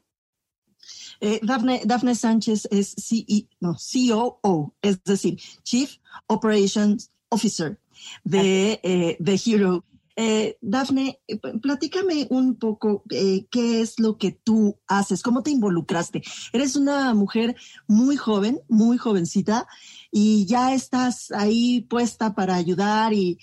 Eh, 1.21 1.39
Dafne, 1.43 2.15
Sánchez 2.15 2.67
es 2.71 2.95
CEO, 2.97 3.47
no, 3.59 3.75
COO, 3.75 4.73
es 4.81 5.03
decir, 5.03 5.37
Chief 5.63 5.97
Operations 6.27 7.11
Officer 7.29 7.79
de, 8.23 8.79
eh, 8.83 9.17
de 9.19 9.41
Hero. 9.45 9.83
Eh, 10.21 10.57
Dafne, 10.59 11.21
eh, 11.29 11.39
platícame 11.61 12.27
un 12.29 12.59
poco 12.59 13.03
eh, 13.09 13.45
qué 13.49 13.79
es 13.79 14.01
lo 14.01 14.17
que 14.17 14.33
tú 14.33 14.77
haces, 14.85 15.23
cómo 15.23 15.43
te 15.43 15.51
involucraste. 15.51 16.21
Eres 16.51 16.75
una 16.75 17.13
mujer 17.13 17.55
muy 17.87 18.17
joven, 18.17 18.59
muy 18.67 18.97
jovencita, 18.97 19.65
y 20.11 20.45
ya 20.45 20.73
estás 20.73 21.31
ahí 21.31 21.87
puesta 21.89 22.35
para 22.35 22.55
ayudar 22.55 23.13
y, 23.13 23.39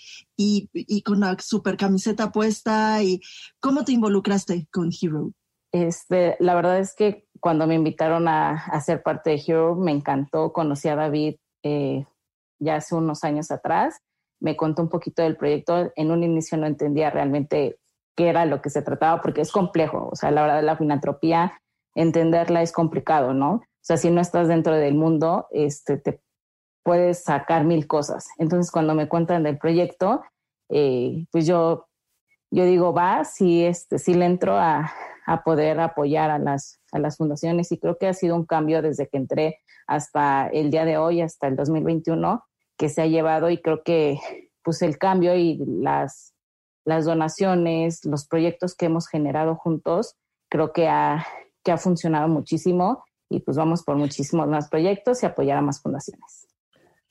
con 1.02 1.20
la 1.20 1.38
super 1.38 1.78
camiseta 1.78 2.30
puesta. 2.30 3.02
Y, 3.02 3.22
¿Cómo 3.58 3.82
te 3.82 3.92
involucraste 3.92 4.68
con 4.70 4.90
Hero? 4.92 5.32
Este, 5.72 6.36
la 6.40 6.54
verdad 6.54 6.78
es 6.78 6.94
que 6.94 7.26
cuando 7.40 7.66
me 7.66 7.74
invitaron 7.74 8.28
a, 8.28 8.82
ser 8.84 9.02
parte 9.02 9.30
de 9.30 9.42
Hero, 9.46 9.76
me 9.76 9.92
encantó. 9.92 10.52
Conocí 10.52 10.88
a 10.88 10.96
David 10.96 11.36
ya 12.58 12.76
hace 12.76 12.94
unos 12.94 13.24
años 13.24 13.50
atrás 13.50 14.02
me 14.40 14.56
contó 14.56 14.82
un 14.82 14.88
poquito 14.88 15.22
del 15.22 15.36
proyecto. 15.36 15.92
En 15.96 16.10
un 16.10 16.22
inicio 16.22 16.58
no 16.58 16.66
entendía 16.66 17.10
realmente 17.10 17.78
qué 18.16 18.28
era 18.28 18.46
lo 18.46 18.62
que 18.62 18.70
se 18.70 18.82
trataba 18.82 19.20
porque 19.20 19.40
es 19.40 19.52
complejo. 19.52 20.08
O 20.10 20.16
sea, 20.16 20.30
la 20.30 20.42
verdad, 20.42 20.62
la 20.62 20.76
filantropía, 20.76 21.60
entenderla 21.94 22.62
es 22.62 22.72
complicado, 22.72 23.34
¿no? 23.34 23.52
O 23.54 23.62
sea, 23.80 23.96
si 23.96 24.10
no 24.10 24.20
estás 24.20 24.48
dentro 24.48 24.74
del 24.74 24.94
mundo, 24.94 25.46
este, 25.50 25.96
te 25.96 26.20
puedes 26.82 27.24
sacar 27.24 27.64
mil 27.64 27.86
cosas. 27.86 28.28
Entonces, 28.38 28.70
cuando 28.70 28.94
me 28.94 29.08
cuentan 29.08 29.42
del 29.42 29.58
proyecto, 29.58 30.22
eh, 30.68 31.26
pues 31.30 31.46
yo, 31.46 31.86
yo 32.50 32.64
digo, 32.64 32.92
va, 32.92 33.24
sí, 33.24 33.64
este, 33.64 33.98
sí 33.98 34.14
le 34.14 34.26
entro 34.26 34.56
a, 34.56 34.92
a 35.26 35.42
poder 35.42 35.80
apoyar 35.80 36.30
a 36.30 36.38
las, 36.38 36.80
a 36.92 36.98
las 36.98 37.16
fundaciones 37.16 37.70
y 37.72 37.78
creo 37.78 37.98
que 37.98 38.06
ha 38.06 38.14
sido 38.14 38.36
un 38.36 38.46
cambio 38.46 38.80
desde 38.80 39.08
que 39.08 39.18
entré 39.18 39.58
hasta 39.86 40.48
el 40.48 40.70
día 40.70 40.84
de 40.84 40.96
hoy, 40.96 41.20
hasta 41.20 41.48
el 41.48 41.56
2021, 41.56 42.44
que 42.76 42.88
se 42.88 43.02
ha 43.02 43.06
llevado 43.06 43.50
y 43.50 43.60
creo 43.60 43.82
que 43.82 44.18
pues 44.62 44.82
el 44.82 44.98
cambio 44.98 45.36
y 45.36 45.58
las, 45.64 46.34
las 46.84 47.04
donaciones, 47.04 48.04
los 48.04 48.26
proyectos 48.26 48.74
que 48.74 48.86
hemos 48.86 49.08
generado 49.08 49.54
juntos, 49.54 50.16
creo 50.48 50.72
que 50.72 50.88
ha, 50.88 51.26
que 51.64 51.72
ha 51.72 51.78
funcionado 51.78 52.28
muchísimo 52.28 53.04
y 53.28 53.40
pues 53.40 53.56
vamos 53.56 53.82
por 53.82 53.96
muchísimos 53.96 54.48
más 54.48 54.68
proyectos 54.68 55.22
y 55.22 55.26
apoyar 55.26 55.58
a 55.58 55.62
más 55.62 55.80
fundaciones. 55.80 56.46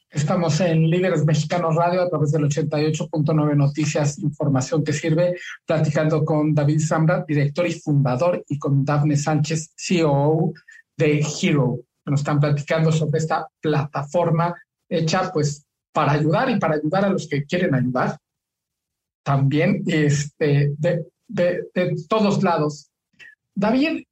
Estamos 0.10 0.62
en 0.62 0.89
Líderes 0.89 1.25
Mexicanos 1.25 1.75
Radio 1.75 2.01
a 2.01 2.10
través 2.10 2.32
del 2.32 2.43
88.9 2.43 3.56
Noticias, 3.58 4.17
información 4.19 4.82
que 4.82 4.93
sirve, 4.93 5.36
platicando 5.65 6.23
con 6.23 6.54
David 6.54 6.80
Zambra, 6.80 7.25
director 7.28 7.67
y 7.67 7.73
fundador, 7.73 8.41
y 8.47 8.58
con 8.58 8.86
Dafne 8.86 9.17
Sánchez, 9.17 9.73
CEO 9.75 10.54
de 10.95 11.21
Hero. 11.41 11.80
Nos 12.06 12.21
están 12.21 12.39
platicando 12.39 12.93
sobre 12.93 13.17
esta 13.17 13.45
plataforma 13.60 14.56
hecha 14.89 15.32
pues 15.32 15.65
para 15.91 16.13
ayudar 16.13 16.50
y 16.50 16.60
para 16.60 16.76
ayudar 16.76 17.06
a 17.06 17.10
los 17.10 17.28
que 17.28 17.45
quieren 17.45 17.74
ayudar. 17.74 18.17
También 19.24 19.84
este, 19.88 20.74
de, 20.78 21.06
de, 21.28 21.67
de 21.74 21.95
todos 22.08 22.43
lados. 22.43 22.91
David 23.54 24.04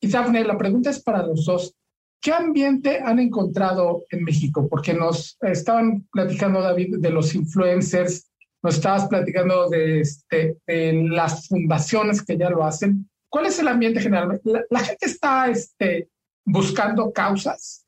y 0.00 0.08
Daphne, 0.08 0.44
la 0.44 0.56
pregunta 0.56 0.90
es 0.90 1.02
para 1.02 1.26
los 1.26 1.44
dos. 1.44 1.74
¿Qué 2.20 2.32
ambiente 2.32 3.00
han 3.04 3.20
encontrado 3.20 4.04
en 4.10 4.24
México? 4.24 4.66
Porque 4.68 4.92
nos 4.92 5.36
estaban 5.40 6.06
platicando, 6.10 6.60
David, 6.60 6.96
de 6.98 7.10
los 7.10 7.34
influencers, 7.34 8.28
nos 8.62 8.76
estabas 8.76 9.06
platicando 9.06 9.68
de, 9.68 10.00
este, 10.00 10.56
de 10.66 10.92
las 11.08 11.46
fundaciones 11.46 12.22
que 12.24 12.36
ya 12.36 12.50
lo 12.50 12.64
hacen. 12.64 13.08
¿Cuál 13.28 13.46
es 13.46 13.58
el 13.60 13.68
ambiente 13.68 14.00
general? 14.00 14.40
¿La, 14.70 14.80
gente 14.80 15.06
está 15.06 15.48
este, 15.48 16.08
buscando 16.44 17.12
causas? 17.12 17.86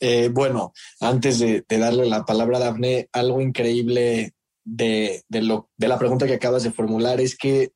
Eh, 0.00 0.30
bueno, 0.32 0.72
antes 1.00 1.38
de, 1.38 1.64
darle 1.68 2.06
la 2.06 2.24
palabra 2.24 2.56
a 2.56 2.60
Dafne, 2.60 3.08
algo 3.12 3.40
increíble 3.40 4.32
de, 4.64 5.22
lo, 5.28 5.70
de 5.76 5.88
la 5.88 5.98
pregunta 5.98 6.26
que 6.26 6.34
acabas 6.34 6.62
de 6.62 6.72
formular 6.72 7.20
es 7.20 7.36
que 7.36 7.72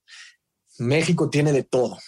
México 0.79 1.29
tiene 1.29 1.53
de 1.53 1.63
todo 1.63 1.98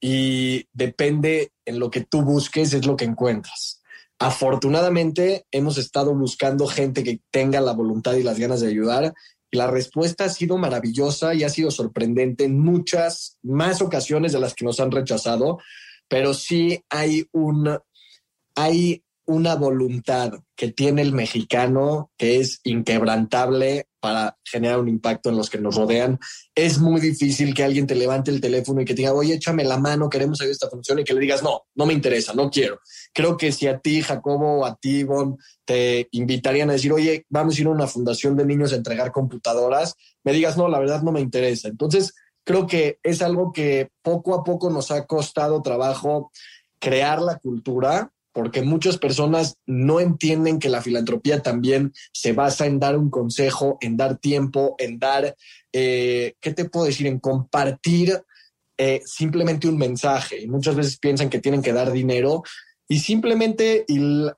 y 0.00 0.66
depende 0.72 1.52
en 1.64 1.78
lo 1.78 1.90
que 1.90 2.02
tú 2.02 2.22
busques, 2.22 2.72
es 2.72 2.86
lo 2.86 2.96
que 2.96 3.04
encuentras. 3.04 3.82
Afortunadamente, 4.18 5.46
hemos 5.50 5.78
estado 5.78 6.14
buscando 6.14 6.66
gente 6.66 7.02
que 7.02 7.20
tenga 7.30 7.60
la 7.60 7.72
voluntad 7.72 8.14
y 8.14 8.22
las 8.22 8.38
ganas 8.38 8.60
de 8.60 8.68
ayudar. 8.68 9.14
Y 9.50 9.56
la 9.56 9.66
respuesta 9.66 10.24
ha 10.24 10.28
sido 10.28 10.58
maravillosa 10.58 11.34
y 11.34 11.42
ha 11.42 11.48
sido 11.48 11.70
sorprendente 11.70 12.44
en 12.44 12.58
muchas 12.58 13.38
más 13.42 13.82
ocasiones 13.82 14.32
de 14.32 14.40
las 14.40 14.54
que 14.54 14.64
nos 14.64 14.80
han 14.80 14.90
rechazado, 14.90 15.58
pero 16.08 16.34
sí 16.34 16.84
hay 16.88 17.26
un, 17.32 17.78
hay 18.54 19.02
una 19.26 19.54
voluntad 19.54 20.32
que 20.56 20.72
tiene 20.72 21.02
el 21.02 21.12
mexicano 21.12 22.10
que 22.16 22.40
es 22.40 22.60
inquebrantable 22.64 23.86
para 24.00 24.36
generar 24.44 24.80
un 24.80 24.88
impacto 24.88 25.30
en 25.30 25.36
los 25.36 25.48
que 25.48 25.58
nos 25.58 25.76
rodean. 25.76 26.18
Es 26.56 26.78
muy 26.78 27.00
difícil 27.00 27.54
que 27.54 27.62
alguien 27.62 27.86
te 27.86 27.94
levante 27.94 28.32
el 28.32 28.40
teléfono 28.40 28.80
y 28.80 28.84
que 28.84 28.94
te 28.94 29.02
diga, 29.02 29.12
oye, 29.12 29.34
échame 29.34 29.62
la 29.62 29.78
mano, 29.78 30.10
queremos 30.10 30.40
hacer 30.40 30.50
esta 30.50 30.68
función 30.68 30.98
y 30.98 31.04
que 31.04 31.14
le 31.14 31.20
digas, 31.20 31.42
no, 31.42 31.62
no 31.76 31.86
me 31.86 31.92
interesa, 31.92 32.34
no 32.34 32.50
quiero. 32.50 32.80
Creo 33.12 33.36
que 33.36 33.52
si 33.52 33.68
a 33.68 33.78
ti, 33.78 34.02
Jacobo, 34.02 34.60
o 34.60 34.64
a 34.64 34.74
ti, 34.74 34.98
Ivonne, 35.00 35.36
te 35.64 36.08
invitarían 36.10 36.70
a 36.70 36.72
decir, 36.72 36.92
oye, 36.92 37.24
vamos 37.28 37.56
a 37.56 37.60
ir 37.60 37.68
a 37.68 37.70
una 37.70 37.86
fundación 37.86 38.36
de 38.36 38.44
niños 38.44 38.72
a 38.72 38.76
entregar 38.76 39.12
computadoras, 39.12 39.94
me 40.24 40.32
digas, 40.32 40.56
no, 40.56 40.68
la 40.68 40.80
verdad 40.80 41.02
no 41.02 41.12
me 41.12 41.20
interesa. 41.20 41.68
Entonces, 41.68 42.12
creo 42.44 42.66
que 42.66 42.98
es 43.04 43.22
algo 43.22 43.52
que 43.52 43.90
poco 44.02 44.34
a 44.34 44.42
poco 44.42 44.68
nos 44.68 44.90
ha 44.90 45.06
costado 45.06 45.62
trabajo 45.62 46.32
crear 46.80 47.22
la 47.22 47.38
cultura, 47.38 48.10
porque 48.32 48.62
muchas 48.62 48.98
personas 48.98 49.56
no 49.66 50.00
entienden 50.00 50.58
que 50.58 50.68
la 50.68 50.82
filantropía 50.82 51.42
también 51.42 51.92
se 52.12 52.32
basa 52.32 52.66
en 52.66 52.80
dar 52.80 52.96
un 52.96 53.10
consejo, 53.10 53.78
en 53.80 53.96
dar 53.96 54.18
tiempo, 54.18 54.74
en 54.78 54.98
dar, 54.98 55.36
eh, 55.72 56.34
¿qué 56.40 56.52
te 56.52 56.64
puedo 56.64 56.86
decir? 56.86 57.06
En 57.06 57.20
compartir 57.20 58.22
eh, 58.78 59.02
simplemente 59.04 59.68
un 59.68 59.76
mensaje. 59.76 60.40
Y 60.40 60.48
muchas 60.48 60.74
veces 60.74 60.98
piensan 60.98 61.28
que 61.30 61.40
tienen 61.40 61.62
que 61.62 61.72
dar 61.72 61.92
dinero 61.92 62.42
y 62.92 62.98
simplemente 62.98 63.86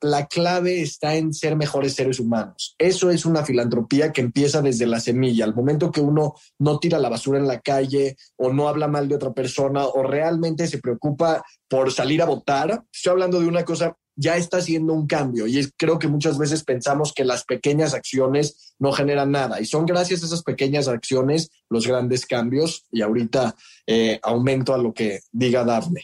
la 0.00 0.26
clave 0.26 0.80
está 0.80 1.16
en 1.16 1.34
ser 1.34 1.56
mejores 1.56 1.94
seres 1.94 2.20
humanos. 2.20 2.76
Eso 2.78 3.10
es 3.10 3.26
una 3.26 3.44
filantropía 3.44 4.12
que 4.12 4.20
empieza 4.20 4.62
desde 4.62 4.86
la 4.86 5.00
semilla. 5.00 5.44
Al 5.44 5.56
momento 5.56 5.90
que 5.90 6.00
uno 6.00 6.36
no 6.60 6.78
tira 6.78 7.00
la 7.00 7.08
basura 7.08 7.40
en 7.40 7.48
la 7.48 7.58
calle 7.58 8.16
o 8.36 8.52
no 8.52 8.68
habla 8.68 8.86
mal 8.86 9.08
de 9.08 9.16
otra 9.16 9.32
persona 9.32 9.84
o 9.84 10.04
realmente 10.04 10.68
se 10.68 10.78
preocupa 10.78 11.42
por 11.68 11.90
salir 11.90 12.22
a 12.22 12.26
votar, 12.26 12.84
estoy 12.92 13.10
hablando 13.10 13.40
de 13.40 13.48
una 13.48 13.64
cosa 13.64 13.96
ya 14.14 14.36
está 14.36 14.58
haciendo 14.58 14.92
un 14.92 15.08
cambio 15.08 15.48
y 15.48 15.68
creo 15.76 15.98
que 15.98 16.06
muchas 16.06 16.38
veces 16.38 16.62
pensamos 16.62 17.12
que 17.12 17.24
las 17.24 17.42
pequeñas 17.42 17.92
acciones 17.92 18.76
no 18.78 18.92
generan 18.92 19.32
nada 19.32 19.60
y 19.60 19.66
son 19.66 19.84
gracias 19.84 20.22
a 20.22 20.26
esas 20.26 20.44
pequeñas 20.44 20.86
acciones 20.86 21.50
los 21.68 21.88
grandes 21.88 22.24
cambios 22.24 22.84
y 22.92 23.02
ahorita 23.02 23.56
eh, 23.88 24.20
aumento 24.22 24.72
a 24.72 24.78
lo 24.78 24.94
que 24.94 25.22
diga 25.32 25.64
Daphne. 25.64 26.02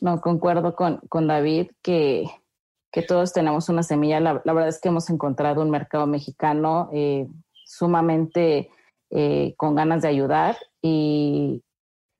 No, 0.00 0.20
concuerdo 0.20 0.74
con, 0.74 0.98
con 1.08 1.26
David 1.26 1.70
que, 1.82 2.24
que, 2.92 3.02
todos 3.02 3.32
tenemos 3.32 3.68
una 3.68 3.82
semilla. 3.82 4.20
La, 4.20 4.34
verdad 4.44 4.68
es 4.68 4.80
que 4.80 4.88
hemos 4.88 5.08
encontrado 5.10 5.62
un 5.62 5.70
mercado 5.70 6.06
mexicano 6.06 6.90
eh, 6.92 7.26
sumamente 7.64 8.70
eh, 9.10 9.54
con 9.56 9.74
ganas 9.74 10.02
de 10.02 10.08
ayudar 10.08 10.56
y, 10.82 11.62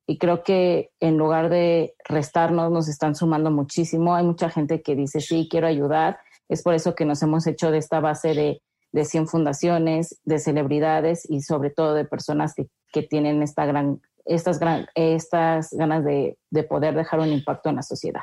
y, 0.06 0.18
creo 0.18 0.42
que 0.42 0.90
en 1.00 1.18
lugar 1.18 1.50
de 1.50 1.94
restarnos 2.08 2.72
nos 2.72 2.88
están 2.88 3.14
sumando 3.14 3.50
muchísimo. 3.50 4.14
Hay 4.14 4.24
mucha 4.24 4.48
gente 4.48 4.82
que 4.82 4.96
dice, 4.96 5.20
sí, 5.20 5.46
quiero 5.50 5.66
ayudar. 5.66 6.18
Es 6.48 6.62
por 6.62 6.74
eso 6.74 6.94
que 6.94 7.04
nos 7.04 7.22
hemos 7.22 7.46
hecho 7.46 7.70
de 7.70 7.78
esta 7.78 8.00
base 8.00 8.34
de, 8.34 8.62
de 8.92 9.04
100 9.04 9.28
fundaciones, 9.28 10.20
de 10.24 10.38
celebridades 10.38 11.28
y 11.30 11.42
sobre 11.42 11.70
todo 11.70 11.94
de 11.94 12.06
personas 12.06 12.54
que, 12.54 12.68
que 12.92 13.02
tienen 13.02 13.42
esta 13.42 13.66
gran 13.66 14.00
estas, 14.28 14.60
estas 14.94 15.70
ganas 15.72 16.04
de, 16.04 16.36
poder 16.68 16.94
dejar 16.94 17.20
un 17.20 17.32
impacto 17.32 17.70
en 17.70 17.76
la 17.76 17.82
sociedad. 17.82 18.20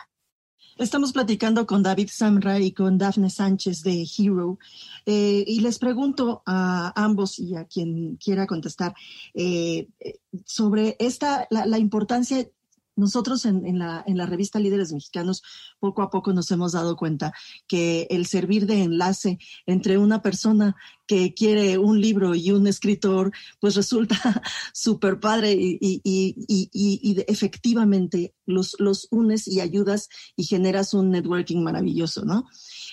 Estamos 0.77 1.13
platicando 1.13 1.65
con 1.65 1.83
David 1.83 2.09
Samra 2.11 2.59
y 2.59 2.73
con 2.73 2.97
Daphne 2.97 3.29
Sánchez 3.29 3.81
de 3.81 4.05
Hero 4.17 4.59
eh, 5.05 5.43
y 5.47 5.61
les 5.61 5.79
pregunto 5.79 6.43
a 6.45 6.91
ambos 7.01 7.39
y 7.39 7.55
a 7.55 7.63
quien 7.63 8.17
quiera 8.17 8.45
contestar 8.45 8.93
eh, 9.33 9.87
sobre 10.45 10.97
esta 10.99 11.47
la, 11.49 11.65
la, 11.65 11.77
importancia 11.77 12.45
nosotros 12.95 13.45
en, 13.45 13.79
la, 13.79 14.03
en 14.07 14.17
la 14.17 14.25
revista 14.25 14.59
Líderes 14.59 14.93
Mexicanos 14.93 15.43
poco 15.79 16.01
a 16.01 16.09
poco 16.09 16.33
nos 16.33 16.49
hemos 16.51 16.71
dado 16.71 16.95
cuenta 16.95 17.33
que 17.67 18.07
el 18.09 18.25
servir 18.25 18.65
de 18.65 18.83
enlace 18.83 19.37
entre 19.65 19.97
una 19.97 20.21
persona 20.21 20.75
que 21.07 21.33
quiere 21.33 21.77
un 21.77 22.01
libro 22.01 22.35
y 22.35 22.51
un 22.51 22.67
escritor, 22.67 23.31
pues 23.59 23.75
resulta 23.75 24.15
súper 24.73 25.19
padre 25.19 25.53
y, 25.53 25.77
y, 25.81 26.01
y, 26.03 26.69
y, 26.73 27.23
efectivamente 27.27 28.33
los, 28.45 28.75
los 28.79 29.07
unes 29.11 29.47
y 29.47 29.59
ayudas 29.59 30.09
y 30.35 30.45
generas 30.45 30.93
un 30.93 31.11
networking 31.11 31.63
maravilloso, 31.63 32.25
¿no? 32.25 32.45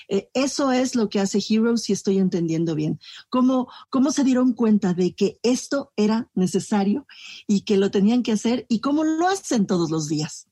Eh, 0.08 0.28
eso 0.34 0.72
es 0.72 0.94
lo 0.94 1.08
que 1.08 1.20
hace 1.20 1.38
Heroes, 1.38 1.82
si 1.82 1.92
estoy 1.92 2.18
entendiendo 2.18 2.74
bien. 2.74 3.00
¿Cómo, 3.28 3.70
¿Cómo 3.90 4.10
se 4.10 4.24
dieron 4.24 4.52
cuenta 4.52 4.94
de 4.94 5.14
que 5.14 5.38
esto 5.42 5.92
era 5.96 6.28
necesario 6.34 7.06
y 7.46 7.62
que 7.62 7.76
lo 7.76 7.90
tenían 7.90 8.22
que 8.22 8.32
hacer 8.32 8.66
y 8.68 8.80
cómo 8.80 9.04
lo 9.04 9.28
hacen 9.28 9.66
todos 9.66 9.90
los 9.90 10.08
días? 10.08 10.48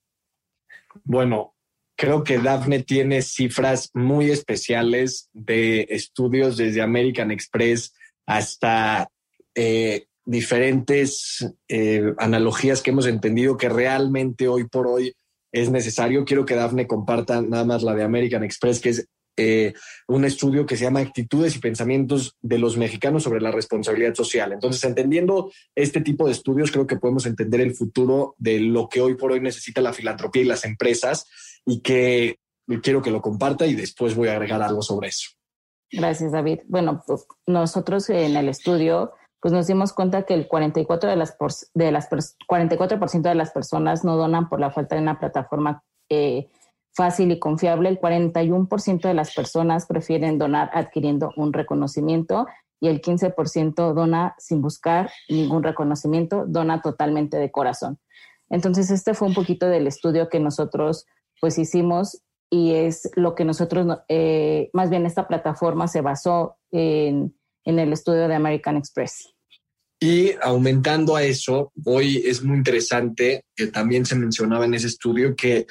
Bueno, 1.05 1.55
creo 1.97 2.25
que 2.25 2.39
Daphne 2.39 2.83
tiene 2.83 3.23
cifras 3.23 3.91
muy 3.95 4.31
especiales 4.31 5.29
de 5.33 5.87
estudios 5.91 6.57
desde 6.57 6.83
American 6.83 7.31
Express 7.31 7.93
hasta 8.27 9.11
eh, 9.55 10.07
diferentes 10.25 11.47
eh, 11.68 12.14
analogías 12.18 12.83
que 12.83 12.91
hemos 12.91 13.07
entendido 13.07 13.57
que 13.57 13.68
realmente 13.68 14.49
hoy 14.49 14.64
por 14.68 14.87
hoy 14.87 15.14
es 15.53 15.71
necesario. 15.71 16.25
Quiero 16.25 16.45
que 16.45 16.55
Daphne 16.55 16.87
comparta 16.87 17.43
nada 17.43 17.64
más 17.64 17.83
la 17.83 17.95
de 17.95 18.05
American 18.05 18.45
Express, 18.45 18.81
que 18.81 18.91
es 18.91 19.09
eh, 19.37 19.73
un 20.07 20.25
estudio 20.25 20.66
que 20.66 20.77
se 20.77 20.85
llama 20.85 21.01
Actitudes 21.01 21.57
y 21.57 21.61
Pensamientos 21.61 22.37
de 22.43 22.59
los 22.59 22.77
Mexicanos 22.77 23.23
sobre 23.23 23.41
la 23.41 23.51
Responsabilidad 23.51 24.14
Social. 24.14 24.53
Entonces, 24.53 24.85
entendiendo 24.85 25.51
este 25.75 26.01
tipo 26.01 26.27
de 26.27 26.33
estudios, 26.33 26.71
creo 26.71 26.87
que 26.87 26.99
podemos 26.99 27.27
entender 27.27 27.61
el 27.61 27.75
futuro 27.75 28.35
de 28.39 28.61
lo 28.61 28.89
que 28.89 29.01
hoy 29.01 29.14
por 29.14 29.33
hoy 29.33 29.41
necesita 29.41 29.81
la 29.81 29.93
filantropía 29.93 30.43
y 30.43 30.47
las 30.47 30.64
empresas 30.64 31.27
y 31.64 31.81
que 31.81 32.37
quiero 32.83 33.03
que 33.03 33.11
lo 33.11 33.23
comparta 33.23 33.66
y 33.66 33.75
después 33.75 34.14
voy 34.14 34.29
a 34.29 34.33
agregar 34.33 34.62
algo 34.62 34.83
sobre 34.83 35.09
eso. 35.09 35.31
Gracias, 35.93 36.33
David. 36.33 36.61
Bueno, 36.68 37.03
pues 37.07 37.25
nosotros 37.47 38.11
en 38.11 38.37
el 38.37 38.49
estudio 38.49 39.12
pues 39.41 39.53
nos 39.53 39.66
dimos 39.66 39.93
cuenta 39.93 40.24
que 40.24 40.34
el 40.34 40.49
44 40.49 41.11
de 41.11 41.16
las, 41.16 41.36
de 41.74 41.93
las 41.93 42.11
44% 42.11 43.22
de 43.22 43.34
las 43.34 43.51
personas 43.51 44.05
no 44.05 44.16
donan 44.16 44.49
por 44.49 44.61
la 44.61 44.70
falta 44.70 44.97
de 44.97 45.03
una 45.03 45.18
plataforma 45.18 45.82
eh, 46.11 46.49
fácil 46.93 47.30
y 47.30 47.38
confiable, 47.38 47.88
el 47.88 48.01
41% 48.01 49.01
de 49.01 49.14
las 49.14 49.34
personas 49.34 49.86
prefieren 49.86 50.38
donar 50.38 50.70
adquiriendo 50.74 51.32
un 51.36 51.53
reconocimiento 51.53 52.47
y 52.80 52.88
el 52.88 53.01
15% 53.01 53.95
dona 53.95 54.34
sin 54.38 54.61
buscar 54.61 55.11
ningún 55.28 55.62
reconocimiento, 55.62 56.45
dona 56.47 56.82
totalmente 56.82 57.36
de 57.36 57.51
corazón. 57.51 57.99
Entonces, 58.49 58.91
este 58.91 59.14
fue 59.14 59.28
un 59.28 59.34
poquito 59.34 59.66
del 59.68 59.86
estudio 59.86 60.28
que 60.28 60.41
nosotros 60.41 61.07
pues 61.41 61.59
hicimos 61.59 62.22
y 62.51 62.74
es 62.74 63.11
lo 63.14 63.34
que 63.34 63.45
nosotros, 63.45 64.01
eh, 64.09 64.70
más 64.72 64.91
bien 64.91 65.07
esta 65.07 65.28
plataforma 65.28 65.86
se 65.86 66.01
basó 66.01 66.57
en, 66.72 67.34
en 67.65 67.79
el 67.79 67.93
estudio 67.93 68.29
de 68.29 68.35
American 68.35 68.77
Express. 68.77 69.33
Y 70.03 70.33
aumentando 70.41 71.15
a 71.15 71.23
eso, 71.23 71.73
hoy 71.85 72.23
es 72.25 72.43
muy 72.43 72.57
interesante 72.57 73.45
que 73.55 73.67
también 73.67 74.07
se 74.07 74.17
mencionaba 74.17 74.65
en 74.65 74.75
ese 74.75 74.87
estudio 74.87 75.37
que 75.37 75.67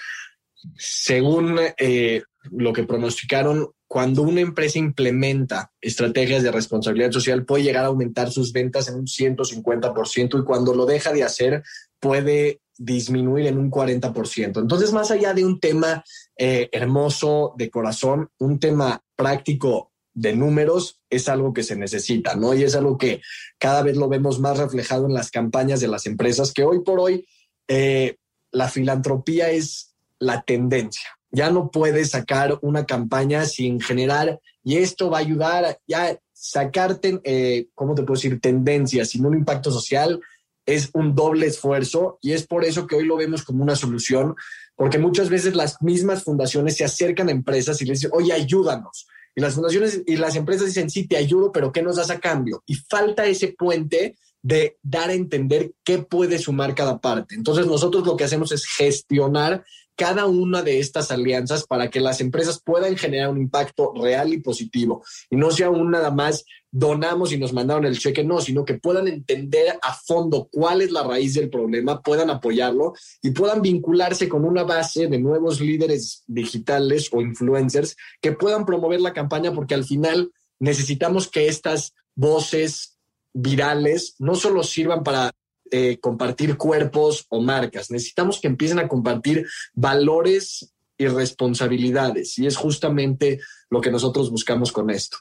según 0.77 1.59
eh, 1.77 2.21
lo 2.51 2.71
que 2.71 2.83
pronosticaron, 2.83 3.69
cuando 3.87 4.21
una 4.21 4.41
empresa 4.41 4.77
implementa 4.77 5.71
estrategias 5.81 6.43
de 6.43 6.51
responsabilidad 6.51 7.11
social, 7.11 7.43
puede 7.43 7.63
llegar 7.63 7.85
a 7.85 7.87
aumentar 7.87 8.31
sus 8.31 8.53
ventas 8.53 8.87
en 8.87 8.95
un 8.95 9.07
150% 9.07 10.39
y 10.39 10.45
cuando 10.45 10.75
lo 10.75 10.85
deja 10.85 11.11
de 11.11 11.23
hacer, 11.23 11.63
puede 11.99 12.61
disminuir 12.77 13.47
en 13.47 13.57
un 13.57 13.71
40%. 13.71 14.61
Entonces, 14.61 14.93
más 14.93 15.09
allá 15.09 15.33
de 15.33 15.43
un 15.43 15.59
tema 15.59 16.03
eh, 16.37 16.69
hermoso 16.71 17.53
de 17.57 17.69
corazón, 17.69 18.29
un 18.37 18.59
tema 18.59 19.03
práctico 19.15 19.88
de 20.19 20.35
números 20.35 20.99
es 21.09 21.29
algo 21.29 21.53
que 21.53 21.63
se 21.63 21.77
necesita, 21.77 22.35
¿no? 22.35 22.53
Y 22.53 22.63
es 22.63 22.75
algo 22.75 22.97
que 22.97 23.21
cada 23.57 23.81
vez 23.83 23.95
lo 23.95 24.09
vemos 24.09 24.39
más 24.39 24.57
reflejado 24.57 25.05
en 25.05 25.13
las 25.13 25.31
campañas 25.31 25.79
de 25.79 25.87
las 25.87 26.05
empresas, 26.05 26.51
que 26.51 26.63
hoy 26.63 26.81
por 26.81 26.99
hoy 26.99 27.25
eh, 27.67 28.17
la 28.51 28.67
filantropía 28.67 29.49
es 29.49 29.95
la 30.19 30.41
tendencia. 30.41 31.07
Ya 31.31 31.51
no 31.51 31.71
puedes 31.71 32.09
sacar 32.09 32.59
una 32.61 32.85
campaña 32.85 33.45
sin 33.45 33.79
generar, 33.79 34.39
y 34.63 34.77
esto 34.77 35.09
va 35.09 35.19
a 35.19 35.21
ayudar 35.21 35.79
ya 35.87 36.19
sacarte, 36.33 37.21
eh, 37.23 37.67
¿cómo 37.73 37.95
te 37.95 38.03
puedo 38.03 38.19
decir? 38.19 38.41
Tendencias 38.41 39.09
sin 39.09 39.25
un 39.25 39.35
impacto 39.35 39.71
social 39.71 40.19
es 40.65 40.89
un 40.93 41.15
doble 41.15 41.47
esfuerzo 41.47 42.19
y 42.21 42.33
es 42.33 42.45
por 42.45 42.63
eso 42.63 42.85
que 42.85 42.95
hoy 42.95 43.05
lo 43.05 43.17
vemos 43.17 43.43
como 43.43 43.63
una 43.63 43.75
solución, 43.75 44.35
porque 44.75 44.99
muchas 44.99 45.29
veces 45.29 45.55
las 45.55 45.81
mismas 45.81 46.23
fundaciones 46.23 46.77
se 46.77 46.83
acercan 46.83 47.29
a 47.29 47.31
empresas 47.31 47.81
y 47.81 47.85
les 47.85 48.01
dicen, 48.01 48.11
oye, 48.13 48.33
ayúdanos. 48.33 49.07
Y 49.39 49.41
las 49.41 49.53
fundaciones 49.53 50.01
y 50.05 50.17
las 50.17 50.35
empresas 50.35 50.67
dicen, 50.67 50.89
sí, 50.89 51.07
te 51.07 51.15
ayudo, 51.15 51.53
pero 51.53 51.71
¿qué 51.71 51.81
nos 51.81 51.95
das 51.95 52.09
a 52.09 52.19
cambio? 52.19 52.61
Y 52.65 52.75
falta 52.75 53.25
ese 53.25 53.55
puente 53.57 54.17
de 54.41 54.77
dar 54.83 55.11
a 55.11 55.13
entender 55.13 55.71
qué 55.85 55.99
puede 55.99 56.39
sumar 56.39 56.75
cada 56.75 56.99
parte. 56.99 57.35
Entonces 57.35 57.65
nosotros 57.65 58.05
lo 58.05 58.17
que 58.17 58.25
hacemos 58.25 58.51
es 58.51 58.65
gestionar 58.65 59.63
cada 59.99 60.27
una 60.27 60.61
de 60.61 60.79
estas 60.79 61.11
alianzas 61.11 61.65
para 61.67 61.89
que 61.89 61.99
las 61.99 62.21
empresas 62.21 62.61
puedan 62.63 62.95
generar 62.95 63.29
un 63.29 63.37
impacto 63.37 63.91
real 63.93 64.33
y 64.33 64.39
positivo. 64.39 65.03
Y 65.29 65.35
no 65.35 65.51
sea 65.51 65.69
un 65.69 65.91
nada 65.91 66.09
más 66.09 66.45
donamos 66.71 67.33
y 67.33 67.37
nos 67.37 67.51
mandaron 67.51 67.83
el 67.83 67.99
cheque, 67.99 68.23
no, 68.23 68.39
sino 68.39 68.63
que 68.63 68.75
puedan 68.75 69.09
entender 69.09 69.77
a 69.81 69.93
fondo 69.93 70.47
cuál 70.49 70.81
es 70.81 70.91
la 70.91 71.03
raíz 71.03 71.33
del 71.33 71.49
problema, 71.49 72.01
puedan 72.01 72.29
apoyarlo 72.29 72.93
y 73.21 73.31
puedan 73.31 73.61
vincularse 73.61 74.29
con 74.29 74.45
una 74.45 74.63
base 74.63 75.07
de 75.07 75.19
nuevos 75.19 75.59
líderes 75.59 76.23
digitales 76.27 77.09
o 77.11 77.19
influencers 77.19 77.97
que 78.21 78.31
puedan 78.31 78.65
promover 78.65 79.01
la 79.01 79.11
campaña 79.11 79.51
porque 79.51 79.73
al 79.73 79.83
final 79.83 80.31
necesitamos 80.59 81.27
que 81.27 81.49
estas 81.49 81.93
voces 82.15 82.97
virales 83.33 84.15
no 84.17 84.35
solo 84.35 84.63
sirvan 84.63 85.03
para 85.03 85.33
eh, 85.71 85.99
compartir 85.99 86.57
cuerpos 86.57 87.25
o 87.29 87.41
marcas, 87.41 87.91
necesitamos 87.91 88.39
que 88.39 88.47
empiecen 88.47 88.79
a 88.79 88.87
compartir 88.87 89.45
valores 89.73 90.73
y 90.97 91.07
responsabilidades. 91.07 92.37
Y 92.37 92.47
es 92.47 92.57
justamente 92.57 93.39
lo 93.69 93.81
que 93.81 93.91
nosotros 93.91 94.29
buscamos 94.29 94.71
con 94.71 94.89
esto. 94.89 95.17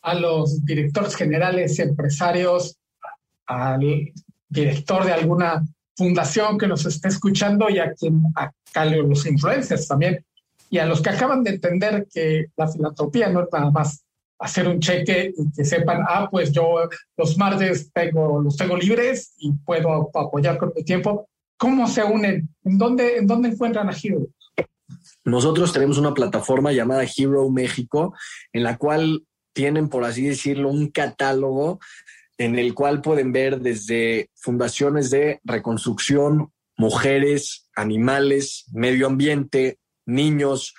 A 0.00 0.14
los 0.14 0.64
directores 0.64 1.14
generales, 1.14 1.78
empresarios, 1.78 2.78
al 3.46 4.12
director 4.48 5.04
de 5.04 5.12
alguna 5.12 5.62
fundación 5.96 6.58
que 6.58 6.66
nos 6.66 6.86
esté 6.86 7.08
escuchando 7.08 7.68
y 7.68 7.78
a 7.78 7.92
quien 7.92 8.22
a 8.74 8.84
los 8.84 9.26
influencers 9.26 9.86
también 9.86 10.24
y 10.70 10.78
a 10.78 10.86
los 10.86 11.02
que 11.02 11.10
acaban 11.10 11.44
de 11.44 11.50
entender 11.50 12.08
que 12.10 12.46
la 12.56 12.66
filantropía 12.66 13.28
no 13.28 13.42
es 13.42 13.48
nada 13.52 13.70
más 13.70 14.02
hacer 14.38 14.68
un 14.68 14.80
cheque 14.80 15.32
y 15.36 15.52
que 15.52 15.64
sepan, 15.64 16.02
ah, 16.08 16.28
pues 16.30 16.52
yo 16.52 16.88
los 17.16 17.38
martes 17.38 17.90
tengo, 17.92 18.40
los 18.40 18.56
tengo 18.56 18.76
libres 18.76 19.34
y 19.38 19.52
puedo 19.52 20.10
apoyar 20.14 20.58
con 20.58 20.72
mi 20.74 20.84
tiempo. 20.84 21.28
¿Cómo 21.56 21.86
se 21.86 22.02
unen? 22.02 22.48
¿En 22.64 22.78
dónde, 22.78 23.18
en 23.18 23.26
dónde 23.26 23.50
encuentran 23.50 23.88
a 23.88 23.92
Hero? 23.92 24.26
Nosotros 25.24 25.72
tenemos 25.72 25.98
una 25.98 26.14
plataforma 26.14 26.72
llamada 26.72 27.04
Hero 27.04 27.48
México, 27.50 28.14
en 28.52 28.64
la 28.64 28.76
cual 28.76 29.24
tienen, 29.52 29.88
por 29.88 30.04
así 30.04 30.26
decirlo, 30.26 30.70
un 30.70 30.88
catálogo 30.90 31.78
en 32.38 32.58
el 32.58 32.74
cual 32.74 33.00
pueden 33.00 33.32
ver 33.32 33.60
desde 33.60 34.30
fundaciones 34.34 35.10
de 35.10 35.40
reconstrucción, 35.44 36.50
mujeres, 36.76 37.68
animales, 37.76 38.64
medio 38.72 39.06
ambiente, 39.06 39.78
niños, 40.06 40.74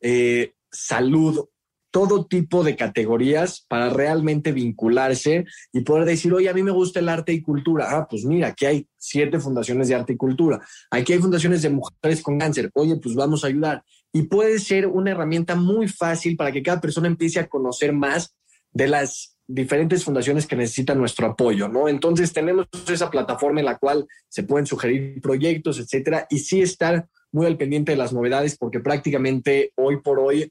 eh, 0.00 0.54
salud, 0.72 1.48
todo 1.94 2.26
tipo 2.26 2.64
de 2.64 2.74
categorías 2.74 3.64
para 3.68 3.88
realmente 3.88 4.50
vincularse 4.50 5.44
y 5.72 5.82
poder 5.82 6.06
decir, 6.06 6.34
oye, 6.34 6.48
a 6.48 6.52
mí 6.52 6.64
me 6.64 6.72
gusta 6.72 6.98
el 6.98 7.08
arte 7.08 7.32
y 7.32 7.40
cultura. 7.40 7.86
Ah, 7.88 8.08
pues 8.10 8.24
mira, 8.24 8.48
aquí 8.48 8.66
hay 8.66 8.88
siete 8.96 9.38
fundaciones 9.38 9.86
de 9.86 9.94
arte 9.94 10.14
y 10.14 10.16
cultura. 10.16 10.60
Aquí 10.90 11.12
hay 11.12 11.20
fundaciones 11.20 11.62
de 11.62 11.70
mujeres 11.70 12.20
con 12.20 12.36
cáncer. 12.36 12.68
Oye, 12.74 12.96
pues 12.96 13.14
vamos 13.14 13.44
a 13.44 13.46
ayudar. 13.46 13.84
Y 14.12 14.22
puede 14.22 14.58
ser 14.58 14.88
una 14.88 15.12
herramienta 15.12 15.54
muy 15.54 15.86
fácil 15.86 16.36
para 16.36 16.50
que 16.50 16.64
cada 16.64 16.80
persona 16.80 17.06
empiece 17.06 17.38
a 17.38 17.46
conocer 17.46 17.92
más 17.92 18.34
de 18.72 18.88
las 18.88 19.36
diferentes 19.46 20.02
fundaciones 20.02 20.48
que 20.48 20.56
necesitan 20.56 20.98
nuestro 20.98 21.28
apoyo, 21.28 21.68
¿no? 21.68 21.88
Entonces 21.88 22.32
tenemos 22.32 22.66
esa 22.90 23.08
plataforma 23.08 23.60
en 23.60 23.66
la 23.66 23.78
cual 23.78 24.04
se 24.28 24.42
pueden 24.42 24.66
sugerir 24.66 25.20
proyectos, 25.20 25.78
etcétera, 25.78 26.26
y 26.28 26.40
sí 26.40 26.60
estar 26.60 27.06
muy 27.30 27.46
al 27.46 27.56
pendiente 27.56 27.92
de 27.92 27.98
las 27.98 28.12
novedades 28.12 28.58
porque 28.58 28.80
prácticamente 28.80 29.70
hoy 29.76 30.00
por 30.00 30.18
hoy 30.18 30.50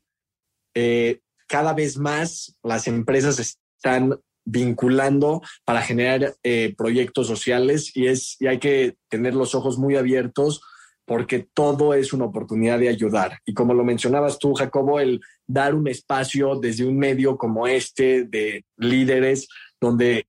eh, 0.73 1.19
cada 1.53 1.73
vez 1.73 1.99
más 1.99 2.57
las 2.63 2.87
empresas 2.87 3.37
están 3.37 4.19
vinculando 4.43 5.43
para 5.63 5.83
generar 5.83 6.33
eh, 6.41 6.73
proyectos 6.75 7.27
sociales 7.27 7.95
y, 7.95 8.07
es, 8.07 8.37
y 8.41 8.47
hay 8.47 8.57
que 8.57 8.95
tener 9.07 9.35
los 9.35 9.53
ojos 9.53 9.77
muy 9.77 9.95
abiertos 9.95 10.61
porque 11.05 11.47
todo 11.53 11.93
es 11.93 12.11
una 12.11 12.25
oportunidad 12.25 12.79
de 12.79 12.89
ayudar. 12.89 13.37
Y 13.45 13.53
como 13.53 13.75
lo 13.75 13.83
mencionabas 13.83 14.39
tú, 14.39 14.55
Jacobo, 14.55 14.99
el 14.99 15.21
dar 15.45 15.75
un 15.75 15.87
espacio 15.87 16.55
desde 16.55 16.87
un 16.87 16.97
medio 16.97 17.37
como 17.37 17.67
este 17.67 18.23
de 18.23 18.65
líderes 18.77 19.47
donde 19.79 20.25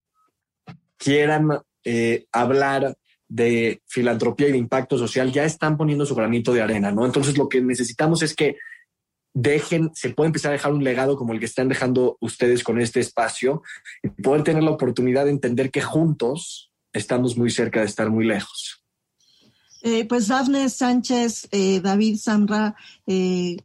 quieran 0.98 1.48
eh, 1.84 2.26
hablar 2.32 2.98
de 3.28 3.80
filantropía 3.86 4.48
y 4.48 4.52
de 4.52 4.58
impacto 4.58 4.98
social, 4.98 5.32
ya 5.32 5.46
están 5.46 5.78
poniendo 5.78 6.04
su 6.04 6.14
granito 6.14 6.52
de 6.52 6.60
arena, 6.60 6.92
¿no? 6.92 7.06
Entonces 7.06 7.38
lo 7.38 7.48
que 7.48 7.62
necesitamos 7.62 8.22
es 8.22 8.34
que 8.34 8.56
dejen, 9.34 9.90
se 9.94 10.10
puede 10.10 10.28
empezar 10.28 10.50
a 10.50 10.52
dejar 10.52 10.72
un 10.72 10.84
legado 10.84 11.16
como 11.16 11.32
el 11.32 11.40
que 11.40 11.46
están 11.46 11.68
dejando 11.68 12.16
ustedes 12.20 12.62
con 12.62 12.80
este 12.80 13.00
espacio 13.00 13.62
y 14.02 14.08
poder 14.08 14.44
tener 14.44 14.62
la 14.62 14.70
oportunidad 14.70 15.24
de 15.24 15.32
entender 15.32 15.70
que 15.70 15.82
juntos 15.82 16.72
estamos 16.92 17.36
muy 17.36 17.50
cerca 17.50 17.80
de 17.80 17.86
estar 17.86 18.08
muy 18.10 18.24
lejos. 18.24 18.84
Eh, 19.86 20.06
pues 20.06 20.28
Dafne 20.28 20.70
Sánchez, 20.70 21.48
eh, 21.50 21.80
David 21.82 22.16
Samra, 22.16 22.74
eh, 23.06 23.58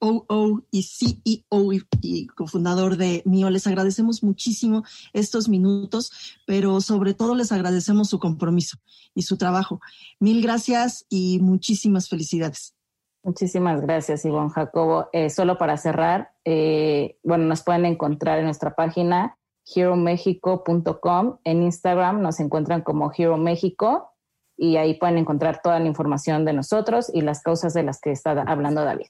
COO 0.00 0.64
y 0.70 0.82
CEO 0.84 1.72
y, 2.00 2.26
cofundador 2.28 2.96
de 2.96 3.22
MIO, 3.26 3.50
les 3.50 3.66
agradecemos 3.66 4.22
muchísimo 4.22 4.84
estos 5.12 5.50
minutos, 5.50 6.12
pero 6.46 6.80
sobre 6.80 7.12
todo 7.12 7.34
les 7.34 7.52
agradecemos 7.52 8.08
su 8.08 8.18
compromiso 8.18 8.78
y 9.14 9.20
su 9.20 9.36
trabajo. 9.36 9.82
Mil 10.18 10.40
gracias 10.40 11.04
y 11.10 11.40
muchísimas 11.40 12.08
felicidades. 12.08 12.74
Muchísimas 13.22 13.80
gracias, 13.80 14.24
Ivonne 14.24 14.50
Jacobo. 14.50 15.08
solo 15.28 15.58
para 15.58 15.76
cerrar, 15.76 16.32
bueno, 16.44 17.44
nos 17.44 17.62
pueden 17.62 17.84
encontrar 17.84 18.38
en 18.38 18.46
nuestra 18.46 18.74
página 18.74 19.36
heromexico.com. 19.74 21.38
En 21.44 21.62
Instagram 21.62 22.22
nos 22.22 22.40
encuentran 22.40 22.82
como 22.82 23.12
Hero 23.16 23.36
México 23.36 24.10
y 24.56 24.76
ahí 24.76 24.94
pueden 24.98 25.18
encontrar 25.18 25.60
toda 25.62 25.78
la 25.78 25.86
información 25.86 26.44
de 26.44 26.52
nosotros 26.52 27.10
y 27.12 27.22
las 27.22 27.42
causas 27.42 27.72
de 27.72 27.82
las 27.82 28.00
que 28.00 28.12
está 28.12 28.32
hablando 28.32 28.84
David. 28.84 29.06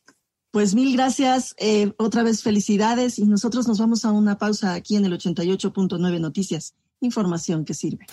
Pues 0.52 0.74
mil 0.74 0.92
gracias, 0.96 1.54
eh, 1.58 1.92
otra 1.96 2.22
vez 2.22 2.42
felicidades 2.42 3.18
y 3.18 3.24
nosotros 3.24 3.68
nos 3.68 3.78
vamos 3.78 4.04
a 4.04 4.10
una 4.10 4.36
pausa 4.36 4.74
aquí 4.74 4.96
en 4.96 5.04
el 5.04 5.12
88.9 5.12 6.20
Noticias, 6.20 6.74
información 7.00 7.64
que 7.64 7.74
sirve. 7.74 8.06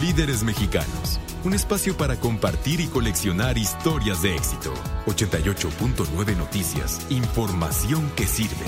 Líderes 0.00 0.42
mexicanos, 0.42 1.20
un 1.44 1.54
espacio 1.54 1.96
para 1.96 2.18
compartir 2.18 2.80
y 2.80 2.86
coleccionar 2.86 3.58
historias 3.58 4.22
de 4.22 4.36
éxito. 4.36 4.72
88.9 5.06 6.36
Noticias, 6.36 7.06
información 7.10 8.10
que 8.16 8.26
sirve. 8.26 8.66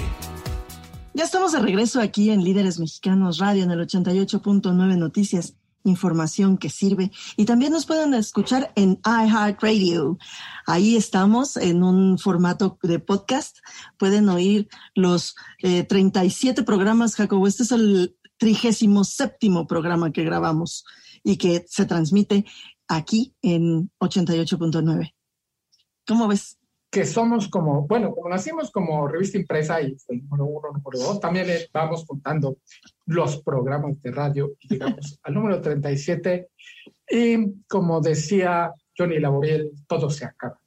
Ya 1.14 1.24
estamos 1.24 1.52
de 1.52 1.60
regreso 1.60 2.00
aquí 2.00 2.30
en 2.30 2.42
Líderes 2.42 2.80
Mexicanos 2.80 3.38
Radio 3.38 3.62
en 3.62 3.70
el 3.70 3.80
88.9 3.80 4.96
Noticias 4.96 5.54
información 5.84 6.56
que 6.56 6.70
sirve. 6.70 7.12
Y 7.36 7.44
también 7.44 7.72
nos 7.72 7.86
pueden 7.86 8.14
escuchar 8.14 8.72
en 8.74 9.00
iHeartRadio. 9.04 10.18
Ahí 10.66 10.96
estamos 10.96 11.56
en 11.56 11.82
un 11.82 12.18
formato 12.18 12.78
de 12.82 12.98
podcast. 12.98 13.58
Pueden 13.98 14.28
oír 14.28 14.68
los 14.94 15.36
37 15.60 16.60
eh, 16.60 16.64
programas, 16.64 17.14
Jacobo. 17.14 17.46
Este 17.46 17.62
es 17.62 17.72
el 17.72 18.16
trigésimo 18.38 19.04
séptimo 19.04 19.66
programa 19.66 20.10
que 20.10 20.24
grabamos 20.24 20.84
y 21.24 21.36
que 21.36 21.64
se 21.66 21.86
transmite 21.86 22.44
aquí 22.86 23.34
en 23.42 23.90
88.9. 23.98 25.14
¿Cómo 26.06 26.28
ves? 26.28 26.58
que 26.94 27.04
somos 27.04 27.48
como, 27.48 27.88
bueno, 27.88 28.14
como 28.14 28.28
nacimos 28.28 28.70
como 28.70 29.08
revista 29.08 29.36
impresa 29.36 29.82
y 29.82 29.96
el 30.08 30.22
número 30.28 30.44
uno, 30.44 30.68
número 30.74 30.96
dos, 30.96 31.18
también 31.18 31.48
vamos 31.72 32.04
contando 32.06 32.58
los 33.06 33.42
programas 33.42 34.00
de 34.00 34.12
radio 34.12 34.52
y 34.60 34.68
llegamos 34.68 35.18
al 35.24 35.34
número 35.34 35.60
37. 35.60 36.48
Y 37.10 37.64
como 37.66 38.00
decía 38.00 38.72
Johnny 38.96 39.18
Laboriel, 39.18 39.72
todo 39.88 40.08
se 40.08 40.24
acaba. 40.24 40.60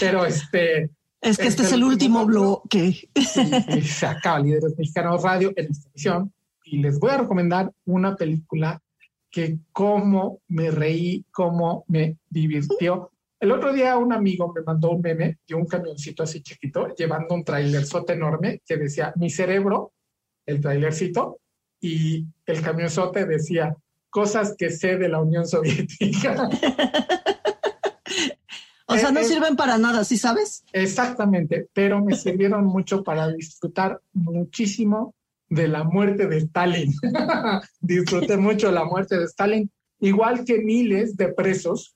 Pero 0.00 0.24
este... 0.24 0.90
Es 1.20 1.38
que 1.38 1.46
este, 1.46 1.62
es 1.62 1.70
el 1.70 1.84
último 1.84 2.26
bloque. 2.26 3.08
se 3.84 4.06
acaba 4.06 4.40
Líderes 4.40 4.74
Mexicanos 4.76 5.22
Radio 5.22 5.52
en 5.54 5.70
esta 5.70 5.88
edición. 5.90 6.32
Y 6.64 6.78
les 6.78 6.98
voy 6.98 7.12
a 7.12 7.18
recomendar 7.18 7.70
una 7.84 8.16
película 8.16 8.82
que 9.32 9.58
como 9.72 10.40
me 10.46 10.70
reí, 10.70 11.26
como 11.32 11.84
me 11.88 12.18
divirtió 12.30 13.12
el 13.42 13.50
otro 13.50 13.72
día 13.72 13.96
un 13.96 14.12
amigo 14.12 14.52
me 14.54 14.62
mandó 14.62 14.92
un 14.92 15.00
meme 15.00 15.40
de 15.48 15.56
un 15.56 15.66
camioncito 15.66 16.22
así 16.22 16.42
chiquito 16.42 16.94
llevando 16.94 17.34
un 17.34 17.42
trailerzote 17.42 18.12
enorme 18.12 18.62
que 18.64 18.76
decía 18.76 19.12
mi 19.16 19.30
cerebro, 19.30 19.94
el 20.46 20.60
trailercito, 20.60 21.40
y 21.80 22.24
el 22.46 22.62
camionzote 22.62 23.26
decía 23.26 23.76
cosas 24.10 24.54
que 24.56 24.70
sé 24.70 24.96
de 24.96 25.08
la 25.08 25.20
Unión 25.20 25.44
Soviética. 25.44 26.48
o 28.86 28.96
sea, 28.96 29.10
no 29.10 29.18
eh, 29.18 29.24
sirven 29.24 29.56
para 29.56 29.76
nada, 29.76 30.04
¿sí 30.04 30.18
sabes? 30.18 30.62
Exactamente, 30.72 31.66
pero 31.72 32.00
me 32.00 32.14
sirvieron 32.14 32.64
mucho 32.64 33.02
para 33.02 33.32
disfrutar 33.32 34.00
muchísimo 34.12 35.16
de 35.52 35.68
la 35.68 35.84
muerte 35.84 36.26
de 36.26 36.38
Stalin. 36.38 36.92
Disfruté 37.80 38.36
mucho 38.36 38.72
la 38.72 38.84
muerte 38.84 39.18
de 39.18 39.24
Stalin, 39.24 39.70
igual 40.00 40.44
que 40.44 40.58
miles 40.58 41.16
de 41.16 41.32
presos 41.32 41.94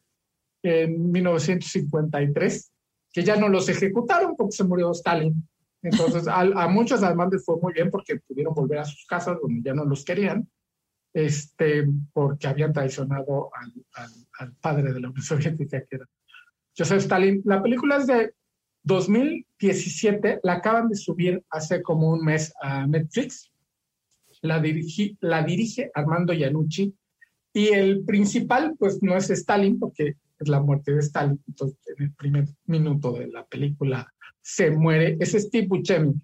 en 0.62 1.10
1953, 1.10 2.72
que 3.12 3.24
ya 3.24 3.36
no 3.36 3.48
los 3.48 3.68
ejecutaron 3.68 4.36
porque 4.36 4.56
se 4.56 4.64
murió 4.64 4.90
Stalin. 4.92 5.48
Entonces, 5.82 6.26
a, 6.30 6.68
muchos 6.68 7.02
además 7.02 7.28
les 7.32 7.44
fue 7.44 7.56
muy 7.60 7.72
bien 7.72 7.90
porque 7.90 8.20
pudieron 8.28 8.54
volver 8.54 8.80
a 8.80 8.84
sus 8.84 9.06
casas 9.06 9.38
donde 9.40 9.62
ya 9.62 9.74
no 9.74 9.86
los 9.86 10.04
querían, 10.04 10.46
este, 11.14 11.86
porque 12.12 12.48
habían 12.48 12.74
traicionado 12.74 13.50
al, 13.54 13.72
al, 14.38 14.54
padre 14.56 14.92
de 14.92 15.00
la 15.00 15.08
Unión 15.08 15.22
Soviética, 15.22 15.80
que 15.80 15.96
era 15.96 16.06
Joseph 16.76 16.98
Stalin. 16.98 17.40
La 17.46 17.62
película 17.62 17.96
es 17.96 18.06
de 18.06 18.34
2017, 18.86 20.40
la 20.42 20.54
acaban 20.54 20.88
de 20.88 20.96
subir 20.96 21.42
hace 21.50 21.82
como 21.82 22.10
un 22.10 22.24
mes 22.24 22.52
a 22.60 22.86
Netflix. 22.86 23.50
La, 24.42 24.60
dirigi, 24.60 25.16
la 25.20 25.42
dirige 25.42 25.90
Armando 25.94 26.32
Iannucci. 26.32 26.94
Y 27.52 27.68
el 27.68 28.04
principal, 28.04 28.74
pues 28.78 29.02
no 29.02 29.16
es 29.16 29.28
Stalin, 29.30 29.78
porque 29.78 30.14
es 30.38 30.48
la 30.48 30.60
muerte 30.60 30.92
de 30.92 31.00
Stalin. 31.00 31.42
Entonces, 31.48 31.78
en 31.96 32.04
el 32.04 32.14
primer 32.14 32.44
minuto 32.66 33.12
de 33.12 33.28
la 33.28 33.44
película 33.44 34.12
se 34.40 34.70
muere. 34.70 35.16
Es 35.18 35.32
Steve 35.32 35.66
Buscemi, 35.66 36.14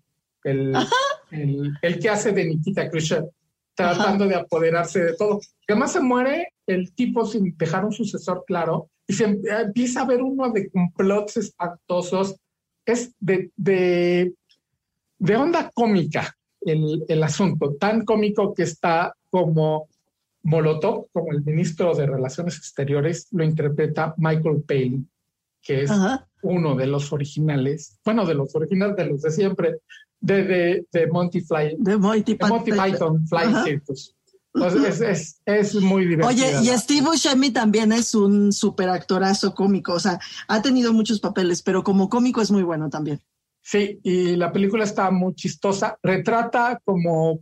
el, 0.44 0.74
el, 1.32 1.72
el 1.82 1.98
que 1.98 2.08
hace 2.08 2.32
de 2.32 2.44
Nikita 2.44 2.88
Khrushchev, 2.88 3.28
tratando 3.74 4.26
de 4.26 4.36
apoderarse 4.36 5.02
de 5.02 5.16
todo. 5.16 5.40
Además 5.66 5.92
se 5.92 6.00
muere 6.00 6.52
el 6.66 6.92
tipo 6.92 7.24
sin 7.24 7.56
dejar 7.56 7.84
un 7.84 7.92
sucesor 7.92 8.44
claro 8.46 8.90
y 9.06 9.14
se 9.14 9.24
empieza 9.24 10.02
a 10.02 10.06
ver 10.06 10.22
uno 10.22 10.50
de 10.52 10.70
complots 10.70 11.38
espantosos. 11.38 12.36
Es 12.84 13.14
de, 13.20 13.50
de, 13.56 14.34
de 15.18 15.36
onda 15.36 15.70
cómica 15.72 16.34
el, 16.60 17.04
el, 17.08 17.22
asunto, 17.22 17.74
tan 17.74 18.04
cómico 18.04 18.54
que 18.54 18.62
está 18.62 19.14
como 19.30 19.88
Molotov, 20.42 21.06
como 21.12 21.32
el 21.32 21.44
ministro 21.44 21.94
de 21.94 22.06
Relaciones 22.06 22.56
Exteriores, 22.56 23.28
lo 23.30 23.44
interpreta 23.44 24.14
Michael 24.16 24.62
Palin, 24.66 25.08
que 25.60 25.82
es 25.82 25.90
uno 26.42 26.74
de 26.74 26.86
los 26.86 27.12
originales, 27.12 27.98
bueno, 28.04 28.26
de 28.26 28.34
los 28.34 28.54
originales 28.54 28.96
de 28.96 29.06
los 29.06 29.22
de 29.22 29.30
siempre, 29.30 29.78
de, 30.20 30.44
de, 30.44 30.86
de 30.90 31.06
Monty, 31.06 31.40
Fly, 31.40 31.76
de 31.78 31.96
Monty, 31.96 32.34
Python. 32.34 33.26
Fly 33.26 33.54
Circus. 33.64 34.16
Entonces 34.54 35.00
es, 35.00 35.40
es, 35.46 35.74
es, 35.74 35.82
muy 35.82 36.06
divertido. 36.06 36.28
Oye, 36.28 36.60
y 36.62 36.76
Steve 36.76 37.06
Buscemi 37.06 37.50
también 37.50 37.90
es 37.92 38.14
un 38.14 38.52
super 38.52 38.90
actorazo 38.90 39.54
cómico, 39.54 39.94
o 39.94 40.00
sea, 40.00 40.20
ha 40.46 40.60
tenido 40.60 40.92
muchos 40.92 41.20
papeles, 41.20 41.62
pero 41.62 41.82
como 41.82 42.08
cómico 42.10 42.42
es 42.42 42.50
muy 42.50 42.62
bueno 42.62 42.90
también. 42.90 43.20
Sí, 43.62 44.00
y 44.02 44.36
la 44.36 44.52
película 44.52 44.84
está 44.84 45.10
muy 45.10 45.34
chistosa, 45.34 45.96
retrata 46.02 46.80
como 46.84 47.40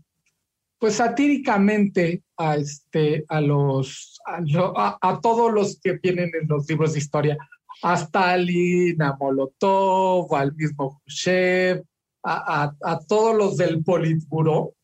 pues 0.79 0.95
satíricamente 0.95 2.23
a 2.39 2.57
este 2.57 3.25
a 3.29 3.41
los 3.41 4.19
a, 4.27 4.99
a, 5.01 5.21
todos 5.21 5.53
los 5.53 5.79
que 5.79 5.99
vienen 6.03 6.31
en 6.41 6.49
los 6.49 6.69
libros 6.69 6.95
de 6.95 7.01
historia 7.01 7.39
a 7.83 7.95
Stalin, 7.95 9.01
a 9.03 9.17
Molotov, 9.19 10.35
al 10.35 10.55
mismo 10.55 11.01
Khrushchev, 11.05 11.83
a, 12.23 12.65
a, 12.65 12.93
a 12.93 12.99
todos 13.01 13.37
los 13.37 13.57
del 13.57 13.83
Politburo, 13.83 14.75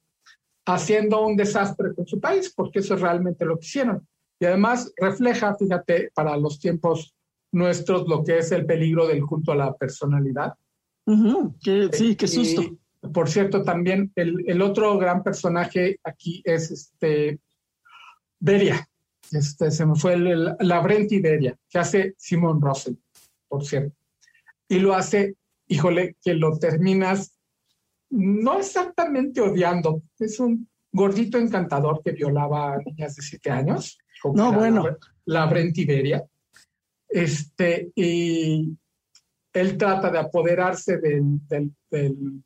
haciendo 0.67 1.25
un 1.25 1.37
desastre 1.37 1.95
con 1.95 2.07
su 2.07 2.21
país, 2.21 2.53
porque 2.55 2.81
eso 2.81 2.95
es 2.95 3.01
realmente 3.01 3.45
lo 3.45 3.59
que 3.59 3.67
hicieron. 3.67 4.07
Y 4.39 4.45
además 4.45 4.93
refleja, 4.97 5.55
fíjate, 5.55 6.11
para 6.13 6.37
los 6.37 6.59
tiempos 6.59 7.15
nuestros, 7.53 8.07
lo 8.07 8.23
que 8.23 8.39
es 8.39 8.53
el 8.53 8.67
peligro 8.67 9.07
del 9.07 9.25
culto 9.25 9.53
a 9.53 9.57
la 9.57 9.75
personalidad. 9.75 10.55
sí, 11.93 12.17
qué 12.17 12.27
susto. 12.27 12.63
Y, 12.63 13.09
por 13.13 13.29
cierto, 13.29 13.63
también 13.63 14.13
el, 14.17 14.45
el, 14.47 14.61
otro 14.61 14.99
gran 14.99 15.23
personaje 15.23 16.01
aquí 16.03 16.43
es 16.45 16.71
este 16.73 17.39
Beria. 18.41 18.87
Este, 19.31 19.71
se 19.71 19.87
me 19.87 19.95
fue 19.95 20.15
el, 20.15 20.27
el, 20.27 20.57
la 20.61 20.81
Brent 20.81 21.11
Beria, 21.23 21.57
que 21.69 21.79
hace 21.79 22.15
Simon 22.19 22.61
Russell, 22.61 22.95
por 23.49 23.65
cierto. 23.65 23.97
Y 24.69 24.81
lo 24.81 24.95
hace, 24.95 25.37
híjole, 25.69 26.17
que 26.23 26.35
lo 26.35 26.59
terminas 26.59 27.36
no 28.11 28.59
exactamente 28.59 29.41
odiando, 29.41 30.03
es 30.19 30.39
un 30.41 30.69
gordito 30.93 31.39
encantador 31.39 32.03
que 32.03 32.13
violaba 32.13 32.75
a 32.75 32.79
niñas 32.79 33.17
de 33.17 33.23
siete 33.23 33.51
años. 33.51 33.99
No, 34.35 34.53
bueno. 34.53 34.85
La, 34.85 34.99
la 35.27 35.47
Brentiberia. 35.47 36.25
Este, 37.09 37.93
y 37.95 38.77
él 39.53 39.77
trata 39.77 40.11
de 40.11 40.19
apoderarse 40.19 40.99
del, 40.99 41.47
del, 41.47 41.73
del, 41.91 42.43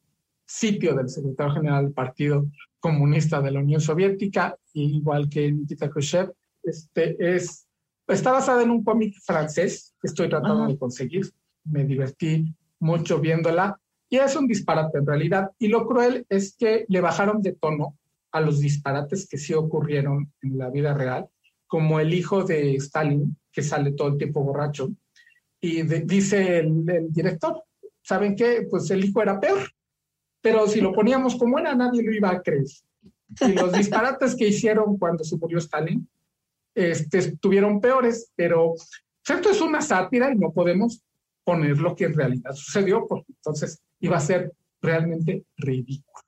sitio 0.47 0.97
del 0.97 1.09
secretario 1.09 1.55
general 1.55 1.85
del 1.85 1.95
Partido 1.95 2.51
Comunista 2.81 3.41
de 3.41 3.53
la 3.53 3.61
Unión 3.61 3.81
Soviética, 3.81 4.57
igual 4.73 5.29
que 5.29 5.53
Nikita 5.53 5.89
Khrushchev. 5.89 6.33
Este, 6.63 7.17
es, 7.37 7.69
está 8.09 8.33
basada 8.33 8.63
en 8.63 8.71
un 8.71 8.83
cómic 8.83 9.15
francés 9.23 9.95
que 10.01 10.09
estoy 10.09 10.29
tratando 10.29 10.65
Ajá. 10.65 10.73
de 10.73 10.79
conseguir. 10.79 11.31
Me 11.65 11.85
divertí 11.85 12.53
mucho 12.81 13.21
viéndola 13.21 13.81
y 14.11 14.19
es 14.19 14.35
un 14.35 14.49
disparate 14.49 14.99
en 14.99 15.07
realidad. 15.07 15.51
Y 15.59 15.69
lo 15.69 15.87
cruel 15.87 16.27
es 16.29 16.57
que 16.57 16.85
le 16.89 17.01
bajaron 17.01 17.41
de 17.41 17.53
tono 17.53 17.97
a 18.33 18.41
los 18.41 18.61
disparates 18.61 19.27
que 19.29 19.39
sí 19.39 19.55
ocurrieron 19.55 20.33
en 20.43 20.59
la 20.59 20.69
vida 20.69 20.93
real, 20.93 21.29
como 21.69 22.01
el 22.01 22.13
hijo 22.13 22.43
de 22.43 22.75
Stalin, 22.75 23.37
que 23.53 23.63
sale 23.63 23.93
todo 23.93 24.09
el 24.09 24.19
tiempo 24.19 24.43
borracho. 24.43 24.91
Y 25.61 25.83
de, 25.83 26.01
dice 26.01 26.59
el, 26.59 26.85
el, 26.91 27.13
director, 27.13 27.63
¿saben 28.03 28.35
qué? 28.35 28.67
Pues 28.69 28.91
el 28.91 29.05
hijo 29.05 29.23
era 29.23 29.39
peor. 29.39 29.71
Pero 30.41 30.67
si 30.67 30.81
lo 30.81 30.93
poníamos 30.93 31.37
como 31.37 31.59
era, 31.59 31.75
nadie 31.75 32.03
lo 32.03 32.13
iba 32.13 32.31
a 32.31 32.43
creer. 32.43 32.65
Y 33.41 33.53
los 33.53 33.73
disparates 33.73 34.35
que 34.35 34.49
hicieron 34.49 34.99
cuando 34.99 35.23
se 35.23 35.37
murió 35.37 35.59
Stalin 35.59 36.09
este, 36.75 37.19
estuvieron 37.19 37.81
peores, 37.81 38.33
pero 38.35 38.75
esto 39.29 39.51
es 39.51 39.61
una 39.61 39.81
sátira 39.83 40.33
y 40.33 40.37
no 40.37 40.51
podemos 40.53 41.01
poner 41.45 41.79
lo 41.79 41.95
que 41.95 42.07
en 42.07 42.15
realidad 42.15 42.53
sucedió, 42.55 43.07
porque 43.07 43.33
entonces 43.33 43.81
iba 44.01 44.17
a 44.17 44.21
ser 44.21 44.53
realmente 44.83 45.45
ridículo. 45.57 46.25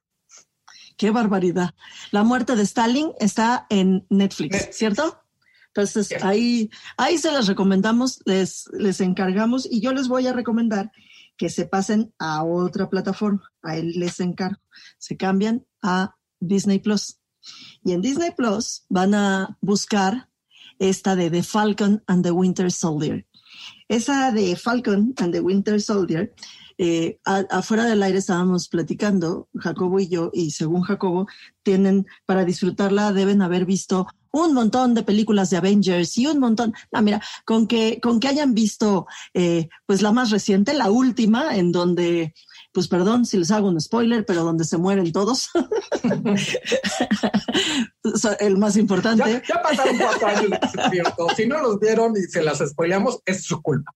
Qué 0.96 1.10
barbaridad. 1.10 1.74
La 2.10 2.22
muerte 2.22 2.54
de 2.54 2.62
Stalin 2.62 3.12
está 3.18 3.66
en 3.70 4.06
Netflix, 4.08 4.52
Netflix. 4.52 4.76
¿cierto? 4.76 5.18
Entonces 5.68 6.12
ahí, 6.22 6.70
ahí 6.98 7.16
se 7.16 7.32
las 7.32 7.46
recomendamos, 7.46 8.20
les, 8.26 8.68
les 8.72 9.00
encargamos 9.00 9.66
y 9.70 9.80
yo 9.80 9.92
les 9.92 10.06
voy 10.06 10.26
a 10.26 10.32
recomendar 10.32 10.92
que 11.36 11.48
se 11.48 11.66
pasen 11.66 12.12
a 12.18 12.44
otra 12.44 12.90
plataforma. 12.90 13.50
A 13.62 13.76
él 13.76 13.92
les 13.96 14.20
encargo. 14.20 14.60
Se 14.98 15.16
cambian 15.16 15.66
a 15.82 16.14
Disney 16.40 16.78
Plus. 16.78 17.18
Y 17.82 17.92
en 17.92 18.02
Disney 18.02 18.30
Plus 18.36 18.84
van 18.88 19.14
a 19.14 19.56
buscar 19.60 20.28
esta 20.78 21.16
de 21.16 21.30
The 21.30 21.42
Falcon 21.42 22.02
and 22.06 22.22
the 22.22 22.30
Winter 22.30 22.70
Soldier. 22.70 23.26
Esa 23.88 24.30
de 24.30 24.56
Falcon 24.56 25.14
and 25.16 25.32
the 25.32 25.40
Winter 25.40 25.80
Soldier 25.80 26.34
eh, 26.84 27.20
a, 27.24 27.44
afuera 27.50 27.84
del 27.84 28.02
aire 28.02 28.18
estábamos 28.18 28.68
platicando, 28.68 29.48
Jacobo 29.54 30.00
y 30.00 30.08
yo, 30.08 30.30
y 30.32 30.50
según 30.50 30.82
Jacobo, 30.82 31.28
tienen, 31.62 32.08
para 32.26 32.44
disfrutarla, 32.44 33.12
deben 33.12 33.40
haber 33.40 33.66
visto 33.66 34.08
un 34.32 34.52
montón 34.52 34.94
de 34.94 35.04
películas 35.04 35.50
de 35.50 35.58
Avengers 35.58 36.18
y 36.18 36.26
un 36.26 36.40
montón, 36.40 36.74
no, 36.90 37.02
mira, 37.02 37.22
con 37.44 37.68
que, 37.68 38.00
con 38.00 38.18
que 38.18 38.26
hayan 38.26 38.52
visto, 38.52 39.06
eh, 39.32 39.68
pues 39.86 40.02
la 40.02 40.10
más 40.10 40.32
reciente, 40.32 40.74
la 40.74 40.90
última, 40.90 41.54
en 41.54 41.70
donde, 41.70 42.34
pues 42.72 42.88
perdón 42.88 43.26
si 43.26 43.38
les 43.38 43.52
hago 43.52 43.68
un 43.68 43.80
spoiler, 43.80 44.26
pero 44.26 44.42
donde 44.42 44.64
se 44.64 44.76
mueren 44.76 45.12
todos. 45.12 45.50
El 48.40 48.58
más 48.58 48.76
importante. 48.76 49.40
Ya, 49.48 49.62
pasaron 49.62 49.98
cuatro 49.98 50.26
años, 50.26 50.58
¿cierto? 50.90 51.28
Si 51.36 51.46
no 51.46 51.62
los 51.62 51.78
vieron 51.78 52.16
y 52.16 52.22
se 52.22 52.42
las 52.42 52.58
spoileamos, 52.58 53.20
es 53.24 53.44
su 53.44 53.62
culpa. 53.62 53.94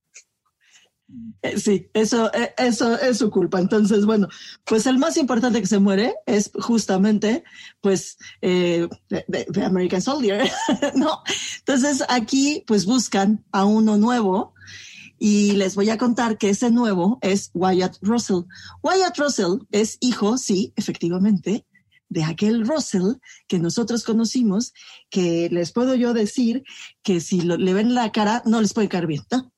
Eh, 1.42 1.58
sí, 1.58 1.88
eso, 1.94 2.32
eh, 2.34 2.54
eso 2.58 2.98
es 2.98 3.18
su 3.18 3.30
culpa. 3.30 3.60
Entonces, 3.60 4.04
bueno, 4.04 4.28
pues 4.64 4.86
el 4.86 4.98
más 4.98 5.16
importante 5.16 5.60
que 5.60 5.66
se 5.66 5.78
muere 5.78 6.14
es 6.26 6.50
justamente, 6.60 7.44
pues, 7.80 8.18
eh, 8.42 8.88
de, 9.08 9.64
American 9.64 10.02
Soldier, 10.02 10.50
¿no? 10.94 11.22
Entonces, 11.58 12.02
aquí, 12.08 12.64
pues, 12.66 12.86
buscan 12.86 13.44
a 13.52 13.64
uno 13.64 13.96
nuevo 13.96 14.54
y 15.18 15.52
les 15.52 15.76
voy 15.76 15.90
a 15.90 15.98
contar 15.98 16.38
que 16.38 16.50
ese 16.50 16.70
nuevo 16.70 17.18
es 17.22 17.50
Wyatt 17.54 17.98
Russell. 18.02 18.42
Wyatt 18.82 19.16
Russell 19.18 19.58
es 19.70 19.98
hijo, 20.00 20.38
sí, 20.38 20.72
efectivamente, 20.76 21.66
de 22.08 22.24
aquel 22.24 22.66
Russell 22.66 23.14
que 23.48 23.58
nosotros 23.58 24.04
conocimos, 24.04 24.72
que 25.10 25.48
les 25.50 25.72
puedo 25.72 25.94
yo 25.94 26.12
decir 26.14 26.64
que 27.02 27.20
si 27.20 27.40
le 27.40 27.74
ven 27.74 27.94
la 27.94 28.12
cara, 28.12 28.42
no 28.44 28.60
les 28.60 28.74
puede 28.74 28.88
caer 28.88 29.06
bien, 29.06 29.22
¿no? 29.30 29.52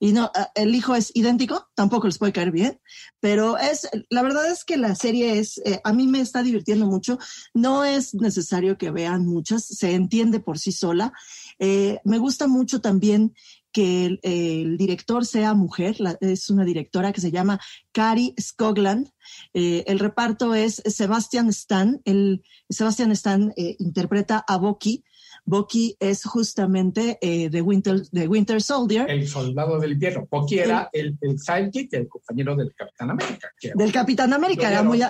Y 0.00 0.12
no, 0.12 0.30
el 0.54 0.74
hijo 0.74 0.94
es 0.94 1.10
idéntico, 1.14 1.68
tampoco 1.74 2.06
les 2.06 2.18
puede 2.18 2.32
caer 2.32 2.52
bien, 2.52 2.80
pero 3.20 3.58
es, 3.58 3.88
la 4.10 4.22
verdad 4.22 4.50
es 4.50 4.64
que 4.64 4.76
la 4.76 4.94
serie 4.94 5.38
es, 5.38 5.58
eh, 5.64 5.80
a 5.82 5.92
mí 5.92 6.06
me 6.06 6.20
está 6.20 6.42
divirtiendo 6.42 6.86
mucho, 6.86 7.18
no 7.52 7.84
es 7.84 8.14
necesario 8.14 8.78
que 8.78 8.90
vean 8.90 9.26
muchas, 9.26 9.64
se 9.64 9.94
entiende 9.94 10.38
por 10.40 10.58
sí 10.58 10.70
sola. 10.70 11.12
Eh, 11.58 11.98
me 12.04 12.18
gusta 12.18 12.46
mucho 12.46 12.80
también 12.80 13.34
que 13.72 14.18
el, 14.22 14.76
director 14.78 15.26
sea 15.26 15.54
mujer, 15.54 15.96
es 16.20 16.48
una 16.48 16.64
directora 16.64 17.12
que 17.12 17.20
se 17.20 17.30
llama 17.30 17.60
Cari 17.92 18.34
Skogland. 18.40 19.10
Eh, 19.52 19.84
el 19.86 19.98
reparto 19.98 20.54
es 20.54 20.82
Sebastian 20.86 21.48
Stan, 21.48 22.00
el 22.04 22.42
Sebastian 22.70 23.12
Stan 23.12 23.52
interpreta 23.56 24.44
a 24.46 24.56
Boki, 24.56 25.04
Bucky 25.48 25.96
es 25.98 26.24
justamente 26.24 27.18
eh, 27.22 27.48
de, 27.48 27.62
Winter, 27.62 28.02
de 28.10 28.28
Winter 28.28 28.62
Soldier. 28.62 29.10
El 29.10 29.26
soldado 29.26 29.80
del 29.80 29.92
invierno. 29.92 30.28
Bucky 30.30 30.58
era 30.58 30.90
el, 30.92 31.16
el 31.22 31.38
sidekick, 31.38 31.92
el 31.94 32.06
compañero 32.06 32.54
del 32.54 32.74
Capitán 32.74 33.10
América. 33.10 33.50
Del 33.74 33.92
Capitán 33.92 34.32
América, 34.34 34.70
era 34.70 34.82
muy, 34.82 35.00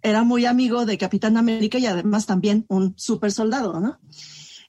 era 0.00 0.24
muy 0.24 0.46
amigo 0.46 0.86
de 0.86 0.96
Capitán 0.96 1.36
América 1.36 1.78
y 1.78 1.86
además 1.86 2.24
también 2.24 2.64
un 2.68 2.94
super 2.96 3.30
soldado, 3.30 3.78
¿no? 3.78 4.00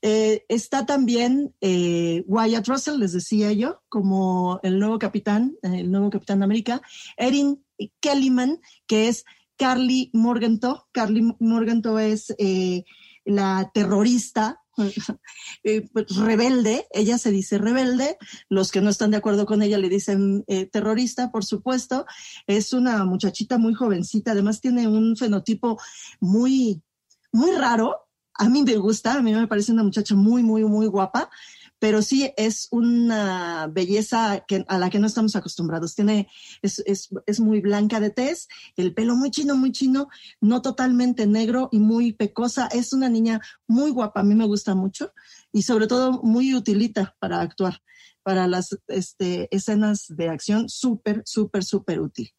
Eh, 0.01 0.45
está 0.49 0.85
también 0.85 1.55
eh, 1.61 2.23
Wyatt 2.27 2.67
Russell, 2.67 2.99
les 2.99 3.13
decía 3.13 3.53
yo, 3.53 3.81
como 3.89 4.59
el 4.61 4.77
nuevo 4.79 4.99
capitán, 4.99 5.55
el 5.63 5.89
nuevo 5.89 6.09
Capitán 6.09 6.43
América. 6.43 6.81
Erin 7.17 7.63
Kellyman, 8.01 8.59
que 8.85 9.07
es 9.07 9.23
Carly 9.55 10.11
Morganto. 10.13 10.87
Carly 10.91 11.35
Morganto 11.39 11.97
es 11.97 12.35
eh, 12.37 12.83
la 13.23 13.71
terrorista 13.73 14.61
eh, 15.63 15.87
pues, 15.91 16.15
rebelde, 16.15 16.87
ella 16.91 17.17
se 17.17 17.31
dice 17.31 17.57
rebelde, 17.57 18.17
los 18.49 18.71
que 18.71 18.81
no 18.81 18.89
están 18.89 19.11
de 19.11 19.17
acuerdo 19.17 19.45
con 19.45 19.61
ella 19.61 19.77
le 19.77 19.89
dicen 19.89 20.43
eh, 20.47 20.65
terrorista, 20.65 21.31
por 21.31 21.45
supuesto, 21.45 22.05
es 22.47 22.73
una 22.73 23.05
muchachita 23.05 23.57
muy 23.57 23.73
jovencita, 23.73 24.31
además 24.31 24.61
tiene 24.61 24.87
un 24.87 25.15
fenotipo 25.15 25.79
muy, 26.19 26.81
muy 27.31 27.51
raro, 27.51 28.07
a 28.37 28.49
mí 28.49 28.63
me 28.63 28.75
gusta, 28.75 29.13
a 29.13 29.21
mí 29.21 29.33
me 29.33 29.47
parece 29.47 29.71
una 29.71 29.83
muchacha 29.83 30.15
muy, 30.15 30.43
muy, 30.43 30.63
muy 30.65 30.87
guapa, 30.87 31.29
pero 31.79 32.01
sí 32.01 32.31
es 32.37 32.67
una 32.71 33.67
belleza 33.71 34.43
que, 34.47 34.65
a 34.67 34.77
la 34.77 34.89
que 34.89 34.99
no 34.99 35.07
estamos 35.07 35.35
acostumbrados. 35.35 35.95
Tiene, 35.95 36.27
es, 36.61 36.79
es, 36.85 37.09
es, 37.25 37.39
muy 37.39 37.61
blanca 37.61 37.99
de 37.99 38.09
tez, 38.09 38.47
el 38.75 38.93
pelo 38.93 39.15
muy 39.15 39.31
chino, 39.31 39.55
muy 39.55 39.71
chino, 39.71 40.07
no 40.41 40.61
totalmente 40.61 41.27
negro 41.27 41.69
y 41.71 41.79
muy 41.79 42.13
pecosa. 42.13 42.67
Es 42.67 42.93
una 42.93 43.09
niña 43.09 43.41
muy 43.67 43.91
guapa, 43.91 44.21
a 44.21 44.23
mí 44.23 44.35
me 44.35 44.45
gusta 44.45 44.75
mucho 44.75 45.11
y 45.51 45.63
sobre 45.63 45.87
todo 45.87 46.21
muy 46.23 46.55
utilita 46.55 47.15
para 47.19 47.41
actuar 47.41 47.81
para 48.25 48.47
las 48.47 48.75
este, 48.87 49.47
escenas 49.55 50.07
de 50.09 50.29
acción, 50.29 50.67
súper, 50.67 51.21
súper, 51.25 51.63
súper 51.63 51.99
útil. 51.99 52.31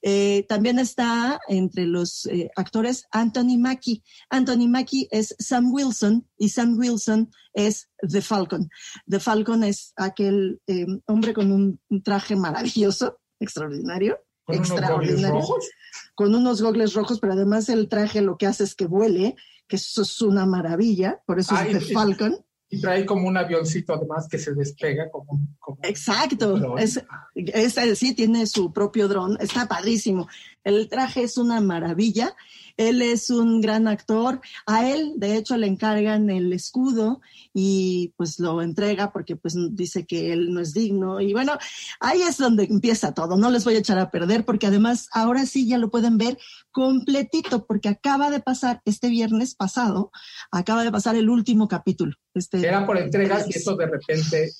Eh, 0.00 0.46
también 0.48 0.78
está 0.78 1.40
entre 1.48 1.84
los 1.86 2.26
eh, 2.26 2.48
actores 2.54 3.06
Anthony 3.10 3.58
Mackie. 3.58 4.04
Anthony 4.30 4.68
Mackie 4.68 5.08
es 5.10 5.34
Sam 5.40 5.72
Wilson 5.72 6.28
y 6.38 6.50
Sam 6.50 6.78
Wilson 6.78 7.28
es 7.54 7.90
The 8.08 8.22
Falcon. 8.22 8.70
The 9.08 9.18
Falcon 9.18 9.64
es 9.64 9.92
aquel 9.96 10.60
eh, 10.68 10.86
hombre 11.06 11.34
con 11.34 11.50
un, 11.50 11.80
traje 12.04 12.36
maravilloso, 12.36 13.18
extraordinario. 13.40 14.20
¿Con 14.44 14.54
extraordinario. 14.54 15.28
Unos 15.28 15.48
rojos? 15.48 15.70
Con 16.14 16.36
unos 16.36 16.62
gogles 16.62 16.94
rojos, 16.94 17.18
pero 17.18 17.32
además 17.32 17.68
el 17.68 17.88
traje 17.88 18.22
lo 18.22 18.38
que 18.38 18.46
hace 18.46 18.62
es 18.62 18.76
que 18.76 18.86
vuele, 18.86 19.34
que 19.66 19.74
eso 19.74 20.02
es 20.02 20.22
una 20.22 20.46
maravilla, 20.46 21.20
por 21.26 21.40
eso 21.40 21.56
Ay, 21.56 21.72
es 21.72 21.88
The 21.88 21.94
Falcon. 21.94 22.44
Y 22.74 22.80
trae 22.80 23.04
como 23.04 23.28
un 23.28 23.36
avioncito 23.36 23.92
además 23.92 24.26
que 24.30 24.38
se 24.38 24.54
despega 24.54 25.10
como, 25.10 25.38
como 25.60 25.78
Exacto, 25.82 26.54
un 26.54 26.78
es, 26.78 27.04
es, 27.34 27.98
sí 27.98 28.14
tiene 28.14 28.46
su 28.46 28.72
propio 28.72 29.08
dron, 29.08 29.36
está 29.40 29.68
padrísimo. 29.68 30.26
El 30.64 30.88
traje 30.88 31.22
es 31.22 31.38
una 31.38 31.60
maravilla. 31.60 32.34
Él 32.76 33.02
es 33.02 33.30
un 33.30 33.60
gran 33.60 33.86
actor. 33.88 34.40
A 34.66 34.88
él, 34.88 35.14
de 35.16 35.36
hecho, 35.36 35.56
le 35.56 35.66
encargan 35.66 36.30
el 36.30 36.52
escudo 36.52 37.20
y 37.52 38.14
pues 38.16 38.38
lo 38.38 38.62
entrega 38.62 39.12
porque 39.12 39.36
pues 39.36 39.56
dice 39.72 40.06
que 40.06 40.32
él 40.32 40.52
no 40.52 40.60
es 40.60 40.72
digno. 40.72 41.20
Y 41.20 41.32
bueno, 41.32 41.52
ahí 42.00 42.22
es 42.22 42.38
donde 42.38 42.64
empieza 42.64 43.12
todo. 43.12 43.36
No 43.36 43.50
les 43.50 43.64
voy 43.64 43.74
a 43.74 43.78
echar 43.78 43.98
a 43.98 44.10
perder 44.10 44.44
porque 44.44 44.66
además 44.66 45.08
ahora 45.12 45.46
sí 45.46 45.66
ya 45.66 45.78
lo 45.78 45.90
pueden 45.90 46.16
ver 46.18 46.38
completito 46.70 47.66
porque 47.66 47.88
acaba 47.88 48.30
de 48.30 48.40
pasar 48.40 48.80
este 48.84 49.08
viernes 49.08 49.54
pasado, 49.54 50.10
acaba 50.50 50.84
de 50.84 50.92
pasar 50.92 51.16
el 51.16 51.28
último 51.28 51.68
capítulo. 51.68 52.14
Este, 52.34 52.66
Era 52.66 52.86
por 52.86 52.96
entregas 52.98 53.46
y 53.48 53.58
eso 53.58 53.76
de 53.76 53.86
repente 53.86 54.50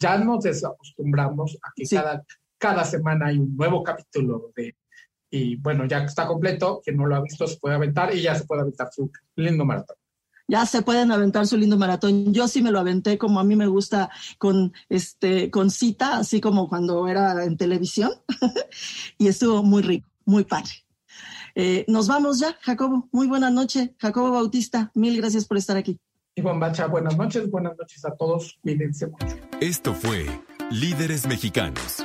ya 0.00 0.18
nos 0.18 0.44
desacostumbramos 0.44 1.58
a 1.62 1.72
que 1.74 1.86
Sí. 1.86 1.96
cada, 1.96 2.24
cada 2.58 2.84
semana 2.84 3.26
hay 3.26 3.38
un 3.38 3.56
nuevo 3.56 3.82
capítulo 3.82 4.52
de... 4.56 4.74
Y 5.30 5.56
bueno, 5.56 5.84
ya 5.86 6.00
que 6.00 6.06
está 6.06 6.26
completo, 6.26 6.80
quien 6.82 6.96
no 6.96 7.06
lo 7.06 7.16
ha 7.16 7.20
visto 7.20 7.46
se 7.46 7.58
puede 7.58 7.74
aventar 7.74 8.14
y 8.14 8.22
ya 8.22 8.34
se 8.34 8.44
puede 8.44 8.62
aventar 8.62 8.88
su 8.92 9.10
lindo 9.36 9.64
maratón. 9.64 9.96
ya 10.48 10.64
se 10.64 10.80
pueden 10.82 11.12
aventar 11.12 11.46
su 11.46 11.56
lindo 11.56 11.76
maratón. 11.76 12.32
Yo 12.32 12.48
sí 12.48 12.62
me 12.62 12.70
lo 12.70 12.80
aventé 12.80 13.18
como 13.18 13.38
a 13.38 13.44
mí 13.44 13.54
me 13.54 13.66
gusta 13.66 14.10
con 14.38 14.72
este 14.88 15.50
con 15.50 15.70
cita, 15.70 16.18
así 16.18 16.40
como 16.40 16.68
cuando 16.68 17.06
era 17.06 17.44
en 17.44 17.56
televisión 17.56 18.12
y 19.18 19.28
estuvo 19.28 19.62
muy 19.62 19.82
rico, 19.82 20.08
muy 20.24 20.44
padre. 20.44 20.70
Eh, 21.54 21.84
nos 21.88 22.08
vamos 22.08 22.38
ya, 22.38 22.56
Jacobo. 22.60 23.08
Muy 23.12 23.26
buena 23.26 23.50
noche, 23.50 23.94
Jacobo 23.98 24.30
Bautista. 24.30 24.90
Mil 24.94 25.16
gracias 25.16 25.44
por 25.44 25.58
estar 25.58 25.76
aquí. 25.76 25.98
Ivonne 26.36 26.60
Bacha, 26.60 26.86
buenas 26.86 27.16
noches, 27.16 27.50
buenas 27.50 27.76
noches 27.76 28.04
a 28.04 28.14
todos, 28.14 28.58
cuídense 28.62 29.08
mucho. 29.08 29.36
Esto 29.60 29.92
fue 29.92 30.24
Líderes 30.70 31.26
Mexicanos. 31.26 32.04